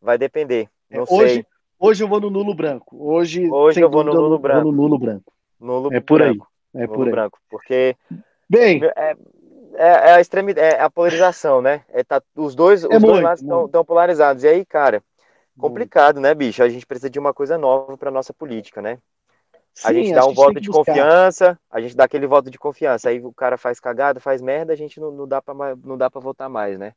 Vai 0.00 0.18
depender. 0.18 0.68
Não 0.90 1.00
é, 1.00 1.06
hoje, 1.08 1.34
sei. 1.34 1.46
Hoje 1.78 2.04
eu 2.04 2.08
vou 2.08 2.20
no 2.20 2.30
nulo 2.30 2.54
branco. 2.54 2.96
Hoje, 2.98 3.50
hoje 3.50 3.80
eu 3.80 3.90
vou 3.90 4.04
no 4.04 4.12
nulo 4.12 4.38
branco. 4.38 4.62
Vou 4.62 4.72
no 4.72 4.82
nulo 4.82 4.98
branco. 4.98 5.32
Nulo 5.58 5.94
é 5.94 6.00
por 6.00 6.18
branco. 6.18 6.48
aí. 6.74 6.82
É 6.82 6.86
nulo 6.86 6.98
por 6.98 7.06
aí. 7.06 7.10
branco. 7.12 7.38
Porque. 7.50 7.96
Bem. 8.48 8.82
É, 8.96 9.16
é, 9.74 9.88
é 9.88 10.12
a 10.14 10.20
extremidade, 10.20 10.74
é 10.74 10.80
a 10.80 10.90
polarização, 10.90 11.60
né? 11.60 11.82
É, 11.88 12.02
tá, 12.02 12.22
os 12.34 12.54
dois, 12.54 12.84
os 12.84 12.90
é 12.90 12.98
dois 12.98 13.22
lados 13.22 13.42
estão 13.42 13.84
polarizados. 13.84 14.42
E 14.42 14.48
aí, 14.48 14.64
cara, 14.64 15.02
complicado, 15.58 16.20
né, 16.20 16.34
bicho? 16.34 16.62
A 16.62 16.68
gente 16.68 16.86
precisa 16.86 17.10
de 17.10 17.18
uma 17.18 17.32
coisa 17.32 17.56
nova 17.56 17.96
para 17.96 18.10
nossa 18.10 18.32
política, 18.32 18.82
né? 18.82 18.98
Sim, 19.74 19.88
a 19.88 19.92
gente 19.92 20.14
dá 20.14 20.26
um 20.26 20.32
voto 20.32 20.58
de 20.58 20.70
confiança, 20.70 21.58
a 21.70 21.80
gente 21.80 21.94
dá 21.94 22.04
aquele 22.04 22.26
voto 22.26 22.50
de 22.50 22.58
confiança. 22.58 23.10
Aí 23.10 23.20
o 23.20 23.32
cara 23.32 23.58
faz 23.58 23.78
cagada, 23.78 24.18
faz 24.18 24.40
merda, 24.40 24.72
a 24.72 24.76
gente 24.76 24.98
não, 24.98 25.10
não 25.10 25.28
dá 25.28 25.42
para 25.42 25.76
não 25.76 25.98
dá 25.98 26.10
para 26.10 26.20
votar 26.20 26.48
mais, 26.48 26.78
né? 26.78 26.94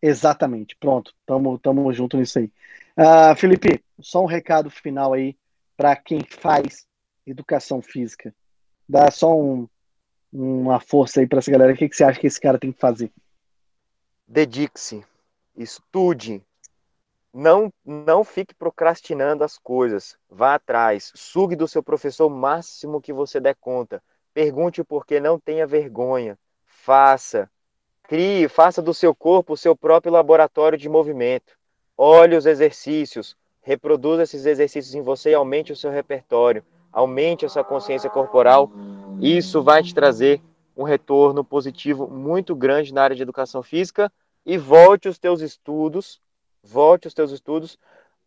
Exatamente. 0.00 0.76
Pronto, 0.76 1.12
tamo, 1.26 1.58
tamo 1.58 1.92
junto 1.92 2.16
nisso 2.16 2.38
aí. 2.38 2.50
Uh, 2.96 3.34
Felipe, 3.36 3.82
só 4.00 4.22
um 4.22 4.26
recado 4.26 4.70
final 4.70 5.12
aí 5.12 5.36
para 5.76 5.96
quem 5.96 6.20
faz 6.20 6.86
educação 7.26 7.82
física. 7.82 8.32
Dá 8.88 9.10
só 9.10 9.36
um, 9.36 9.66
uma 10.32 10.78
força 10.78 11.20
aí 11.20 11.26
para 11.26 11.38
essa 11.38 11.50
galera. 11.50 11.72
O 11.72 11.76
que, 11.76 11.88
que 11.88 11.96
você 11.96 12.04
acha 12.04 12.20
que 12.20 12.26
esse 12.26 12.40
cara 12.40 12.58
tem 12.58 12.70
que 12.70 12.78
fazer? 12.78 13.10
Dedique-se, 14.28 15.04
estude, 15.56 16.42
não, 17.34 17.72
não 17.84 18.22
fique 18.22 18.54
procrastinando 18.54 19.42
as 19.42 19.58
coisas. 19.58 20.16
Vá 20.30 20.54
atrás. 20.54 21.10
Sugue 21.16 21.56
do 21.56 21.66
seu 21.66 21.82
professor 21.82 22.26
o 22.26 22.30
máximo 22.30 23.00
que 23.00 23.12
você 23.12 23.40
der 23.40 23.56
conta. 23.56 24.00
Pergunte 24.32 24.80
o 24.80 24.84
porquê, 24.84 25.18
não 25.18 25.38
tenha 25.38 25.66
vergonha. 25.66 26.38
Faça. 26.64 27.50
Crie, 28.04 28.48
faça 28.48 28.80
do 28.80 28.94
seu 28.94 29.12
corpo 29.12 29.54
o 29.54 29.56
seu 29.56 29.74
próprio 29.74 30.12
laboratório 30.12 30.78
de 30.78 30.88
movimento. 30.88 31.54
Olhe 31.98 32.36
os 32.36 32.46
exercícios. 32.46 33.36
Reproduza 33.62 34.22
esses 34.22 34.46
exercícios 34.46 34.94
em 34.94 35.02
você 35.02 35.30
e 35.30 35.34
aumente 35.34 35.72
o 35.72 35.76
seu 35.76 35.90
repertório. 35.90 36.64
Aumente 36.92 37.44
a 37.44 37.48
sua 37.48 37.64
consciência 37.64 38.08
corporal. 38.08 38.70
Isso 39.20 39.60
vai 39.60 39.82
te 39.82 39.92
trazer 39.92 40.40
um 40.76 40.84
retorno 40.84 41.42
positivo 41.42 42.06
muito 42.06 42.54
grande 42.54 42.94
na 42.94 43.02
área 43.02 43.16
de 43.16 43.22
educação 43.22 43.60
física. 43.60 44.12
E 44.46 44.56
volte 44.56 45.08
os 45.08 45.18
teus 45.18 45.40
estudos 45.40 46.22
volte 46.64 47.06
os 47.06 47.14
teus 47.14 47.30
estudos 47.30 47.78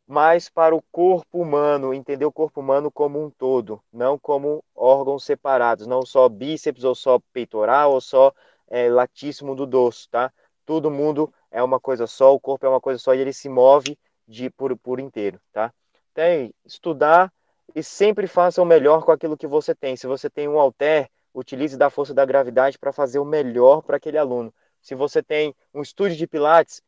mais 0.08 0.50
para 0.50 0.74
o 0.74 0.82
corpo 0.90 1.42
humano, 1.42 1.94
entender 1.94 2.26
o 2.26 2.32
corpo 2.32 2.62
humano 2.62 2.90
como 2.90 3.22
um 3.22 3.30
todo, 3.30 3.82
não 3.92 4.18
como 4.18 4.64
órgãos 4.74 5.26
separados, 5.26 5.86
não 5.86 6.06
só 6.06 6.30
bíceps 6.30 6.86
ou 6.86 6.96
só 6.96 7.20
peitoral 7.34 7.92
ou 7.92 8.00
só 8.00 8.32
é, 8.70 8.90
latíssimo 8.90 9.54
do 9.54 9.66
dorso, 9.66 10.08
tá? 10.10 10.32
Todo 10.66 10.90
mundo 10.90 11.34
é 11.52 11.62
uma 11.62 11.80
coisa 11.80 12.08
só, 12.08 12.34
o 12.34 12.40
corpo 12.40 12.66
é 12.66 12.70
uma 12.70 12.80
coisa 12.80 13.00
só 13.00 13.14
e 13.14 13.20
ele 13.20 13.34
se 13.34 13.50
move 13.50 13.98
de 14.26 14.50
por, 14.50 14.78
por 14.78 15.00
inteiro, 15.00 15.42
tá? 15.52 15.74
Tem 16.14 16.54
estudar 16.66 17.32
e 17.76 17.84
sempre 17.84 18.28
faça 18.28 18.62
o 18.62 18.66
melhor 18.66 19.04
com 19.04 19.12
aquilo 19.12 19.38
que 19.38 19.48
você 19.48 19.76
tem. 19.76 19.98
Se 19.98 20.08
você 20.08 20.30
tem 20.30 20.48
um 20.48 20.58
halter, 20.58 21.10
utilize 21.34 21.78
da 21.78 21.90
força 21.90 22.14
da 22.14 22.26
gravidade 22.26 22.80
para 22.80 22.94
fazer 22.94 23.20
o 23.20 23.26
melhor 23.26 23.82
para 23.82 23.98
aquele 23.98 24.18
aluno. 24.18 24.54
Se 24.82 24.96
você 24.96 25.22
tem 25.22 25.54
um 25.74 25.82
estúdio 25.82 26.16
de 26.16 26.26
pilates, 26.26 26.82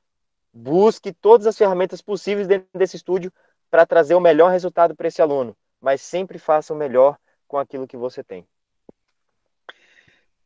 busque 0.54 1.14
todas 1.14 1.48
as 1.48 1.58
ferramentas 1.58 2.02
possíveis 2.02 2.48
dentro 2.48 2.68
desse 2.74 2.96
estúdio 2.96 3.32
para 3.70 3.86
trazer 3.86 4.16
o 4.16 4.20
melhor 4.20 4.52
resultado 4.52 4.96
para 4.96 5.08
esse 5.08 5.22
aluno, 5.22 5.56
mas 5.80 6.02
sempre 6.02 6.40
faça 6.40 6.74
o 6.74 6.78
melhor 6.78 7.18
com 7.48 7.58
aquilo 7.58 7.88
que 7.88 7.98
você 7.98 8.24
tem. 8.24 8.48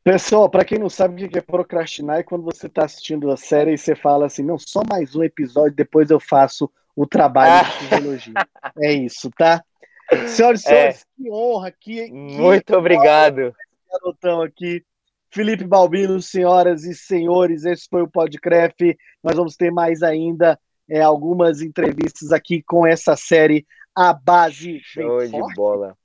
Pessoal, 0.04 0.50
para 0.50 0.66
quem 0.66 0.78
não 0.78 0.90
sabe 0.90 1.24
o 1.24 1.30
que 1.30 1.38
é 1.38 1.42
procrastinar, 1.42 2.20
é 2.20 2.24
quando 2.24 2.44
você 2.44 2.68
está 2.68 2.84
assistindo 2.84 3.32
a 3.32 3.38
série 3.38 3.74
e 3.74 3.78
você 3.78 3.96
fala 3.96 4.26
assim, 4.26 4.44
não, 4.44 4.58
só 4.60 4.82
mais 4.90 5.16
um 5.16 5.24
episódio, 5.24 5.74
depois 5.74 6.10
eu 6.10 6.20
faço 6.20 6.70
o 6.94 7.08
trabalho 7.08 7.66
de 7.66 7.72
fisiologia. 7.78 8.34
é 8.80 8.92
isso, 8.92 9.32
tá? 9.32 9.64
Senhoras 10.28 10.60
e 10.62 10.64
senhores, 10.64 11.02
é. 11.02 11.04
que 11.16 11.32
honra, 11.32 11.72
que, 11.72 12.12
Muito 12.12 12.66
que 12.66 12.76
obrigado. 12.76 13.40
Honra, 13.40 13.56
garotão 13.92 14.42
aqui. 14.42 14.84
Felipe 15.34 15.64
Balbino, 15.64 16.22
senhoras 16.22 16.84
e 16.84 16.94
senhores, 16.94 17.66
esse 17.66 17.88
foi 17.90 18.04
o 18.04 18.08
Podcraft. 18.08 18.96
Nós 19.24 19.36
vamos 19.36 19.56
ter 19.56 19.72
mais 19.72 20.04
ainda 20.04 20.60
é, 20.88 21.02
algumas 21.02 21.60
entrevistas 21.60 22.32
aqui 22.32 22.62
com 22.62 22.86
essa 22.86 23.16
série 23.16 23.66
A 23.96 24.14
Base 24.14 24.80
Show 24.84 25.26
de 25.26 25.32
Forte. 25.32 25.56
bola. 25.56 25.98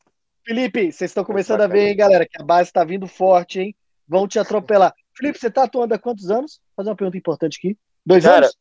Felipe, 0.46 0.90
vocês 0.90 1.10
estão 1.10 1.26
começando 1.26 1.60
a 1.60 1.66
ver, 1.66 1.88
hein, 1.88 1.96
galera, 1.96 2.26
que 2.26 2.40
a 2.40 2.42
base 2.44 2.70
está 2.70 2.82
vindo 2.84 3.06
forte, 3.06 3.60
hein? 3.60 3.76
Vão 4.08 4.26
te 4.26 4.38
atropelar. 4.38 4.94
Felipe, 5.14 5.38
você 5.38 5.48
está 5.48 5.64
atuando 5.64 5.92
há 5.92 5.98
quantos 5.98 6.30
anos? 6.30 6.58
Vou 6.68 6.76
fazer 6.76 6.88
uma 6.88 6.96
pergunta 6.96 7.18
importante 7.18 7.58
aqui. 7.58 7.76
Dois 8.06 8.24
Cara, 8.24 8.46
anos? 8.46 8.56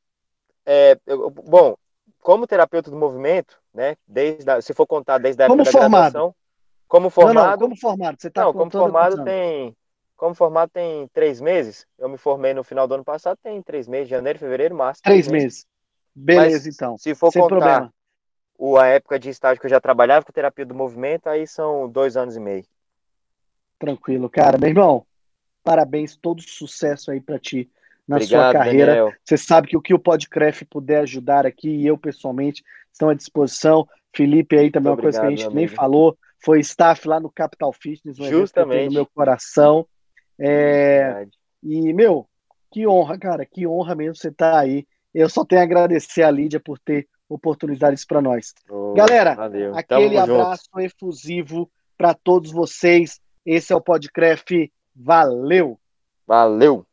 É, 0.65 0.99
eu, 1.07 1.30
bom, 1.30 1.78
como 2.20 2.45
terapeuta 2.45 2.91
do 2.91 2.97
movimento, 2.97 3.57
né? 3.74 3.95
Desde 4.05 4.51
a, 4.51 4.61
se 4.61 4.74
for 4.74 4.86
contar 4.86 5.18
desde 5.18 5.41
a 5.41 5.45
época 5.45 5.59
como 5.59 5.63
da 5.63 5.72
formado? 5.72 6.11
graduação. 6.11 6.36
Como 6.89 7.09
formado? 7.09 7.36
Não, 7.36 7.51
não, 7.51 7.57
como 7.57 7.80
formado? 7.80 8.18
Você 8.20 8.30
tá 8.30 8.43
não, 8.43 8.51
como 8.51 8.70
formado 8.70 9.24
tem 9.24 9.74
como 10.18 10.36
formado 10.36 10.70
tem 10.70 11.07
três 11.13 11.39
meses, 11.39 11.88
eu 11.97 12.09
me 12.09 12.18
formei 12.18 12.53
no 12.53 12.63
final 12.63 12.88
do 12.88 12.95
ano 12.95 13.05
passado, 13.05 13.38
tem 13.41 13.61
três 13.61 13.88
meses, 13.88 14.09
janeiro, 14.09 14.39
fevereiro, 14.39 14.76
março. 14.76 15.01
Três, 15.01 15.28
meses. 15.28 15.43
meses. 15.43 15.68
Beleza, 16.13 16.65
Mas, 16.65 16.76
então. 16.76 16.97
Se 16.97 17.15
for 17.15 17.32
Sem 17.32 17.41
contar 17.41 17.55
problema. 17.55 17.93
O, 18.57 18.76
a 18.76 18.88
época 18.88 19.20
de 19.20 19.30
estágio 19.30 19.61
que 19.61 19.68
eu 19.68 19.72
já 19.72 19.80
trabalhava 19.80 20.26
com 20.26 20.32
terapia 20.32 20.65
do 20.65 20.74
movimento, 20.74 21.28
aí 21.28 21.47
são 21.47 21.88
dois 21.88 22.18
anos 22.18 22.36
e 22.36 22.39
meio. 22.39 22.65
Tranquilo, 23.80 24.28
cara. 24.28 24.57
Meu 24.57 24.70
irmão, 24.70 25.05
Parabéns, 25.68 26.15
todo 26.15 26.41
sucesso 26.41 27.11
aí 27.11 27.20
para 27.20 27.38
ti 27.38 27.70
na 28.07 28.15
Obrigado, 28.15 28.41
sua 28.41 28.53
carreira. 28.53 28.86
Daniel. 28.86 29.13
Você 29.22 29.38
sabe 29.38 29.68
que 29.68 29.76
o 29.76 29.82
que 29.82 29.93
o 29.93 29.99
Podcraft 29.99 30.63
puder 30.70 31.01
ajudar 31.01 31.45
aqui, 31.45 31.68
e 31.68 31.86
eu 31.86 31.97
pessoalmente, 31.97 32.63
estão 32.89 33.09
à 33.09 33.13
disposição. 33.13 33.86
Felipe 34.15 34.57
aí 34.57 34.72
também, 34.72 34.91
é 34.91 34.95
uma 34.95 35.01
coisa 35.01 35.20
que 35.20 35.26
a 35.26 35.30
gente 35.30 35.53
nem 35.53 35.68
falou, 35.68 36.18
foi 36.41 36.61
staff 36.61 37.05
lá 37.05 37.20
no 37.20 37.30
Capital 37.30 37.74
Fitness, 37.74 38.15
Justamente. 38.15 38.88
no 38.88 38.93
meu 38.93 39.05
coração. 39.07 39.86
É... 40.39 41.27
E, 41.63 41.93
meu, 41.93 42.27
que 42.71 42.88
honra, 42.88 43.17
cara, 43.17 43.45
que 43.45 43.67
honra 43.67 43.95
mesmo 43.95 44.15
você 44.15 44.29
estar 44.29 44.51
tá 44.51 44.59
aí. 44.59 44.85
Eu 45.13 45.29
só 45.29 45.43
tenho 45.43 45.61
a 45.61 45.63
agradecer 45.63 46.23
a 46.23 46.31
Lídia 46.31 46.59
por 46.59 46.77
ter 46.79 47.07
oportunidade 47.29 47.95
isso 47.95 48.07
para 48.07 48.21
nós. 48.21 48.53
Oh, 48.69 48.93
Galera, 48.93 49.35
valeu. 49.35 49.75
aquele 49.75 50.15
Tamo 50.15 50.19
abraço 50.19 50.69
junto. 50.73 50.85
efusivo 50.85 51.69
para 51.97 52.13
todos 52.13 52.51
vocês. 52.51 53.19
Esse 53.45 53.73
é 53.73 53.75
o 53.75 53.81
Podcraft. 53.81 54.51
Valeu! 54.95 55.79
Valeu! 56.25 56.85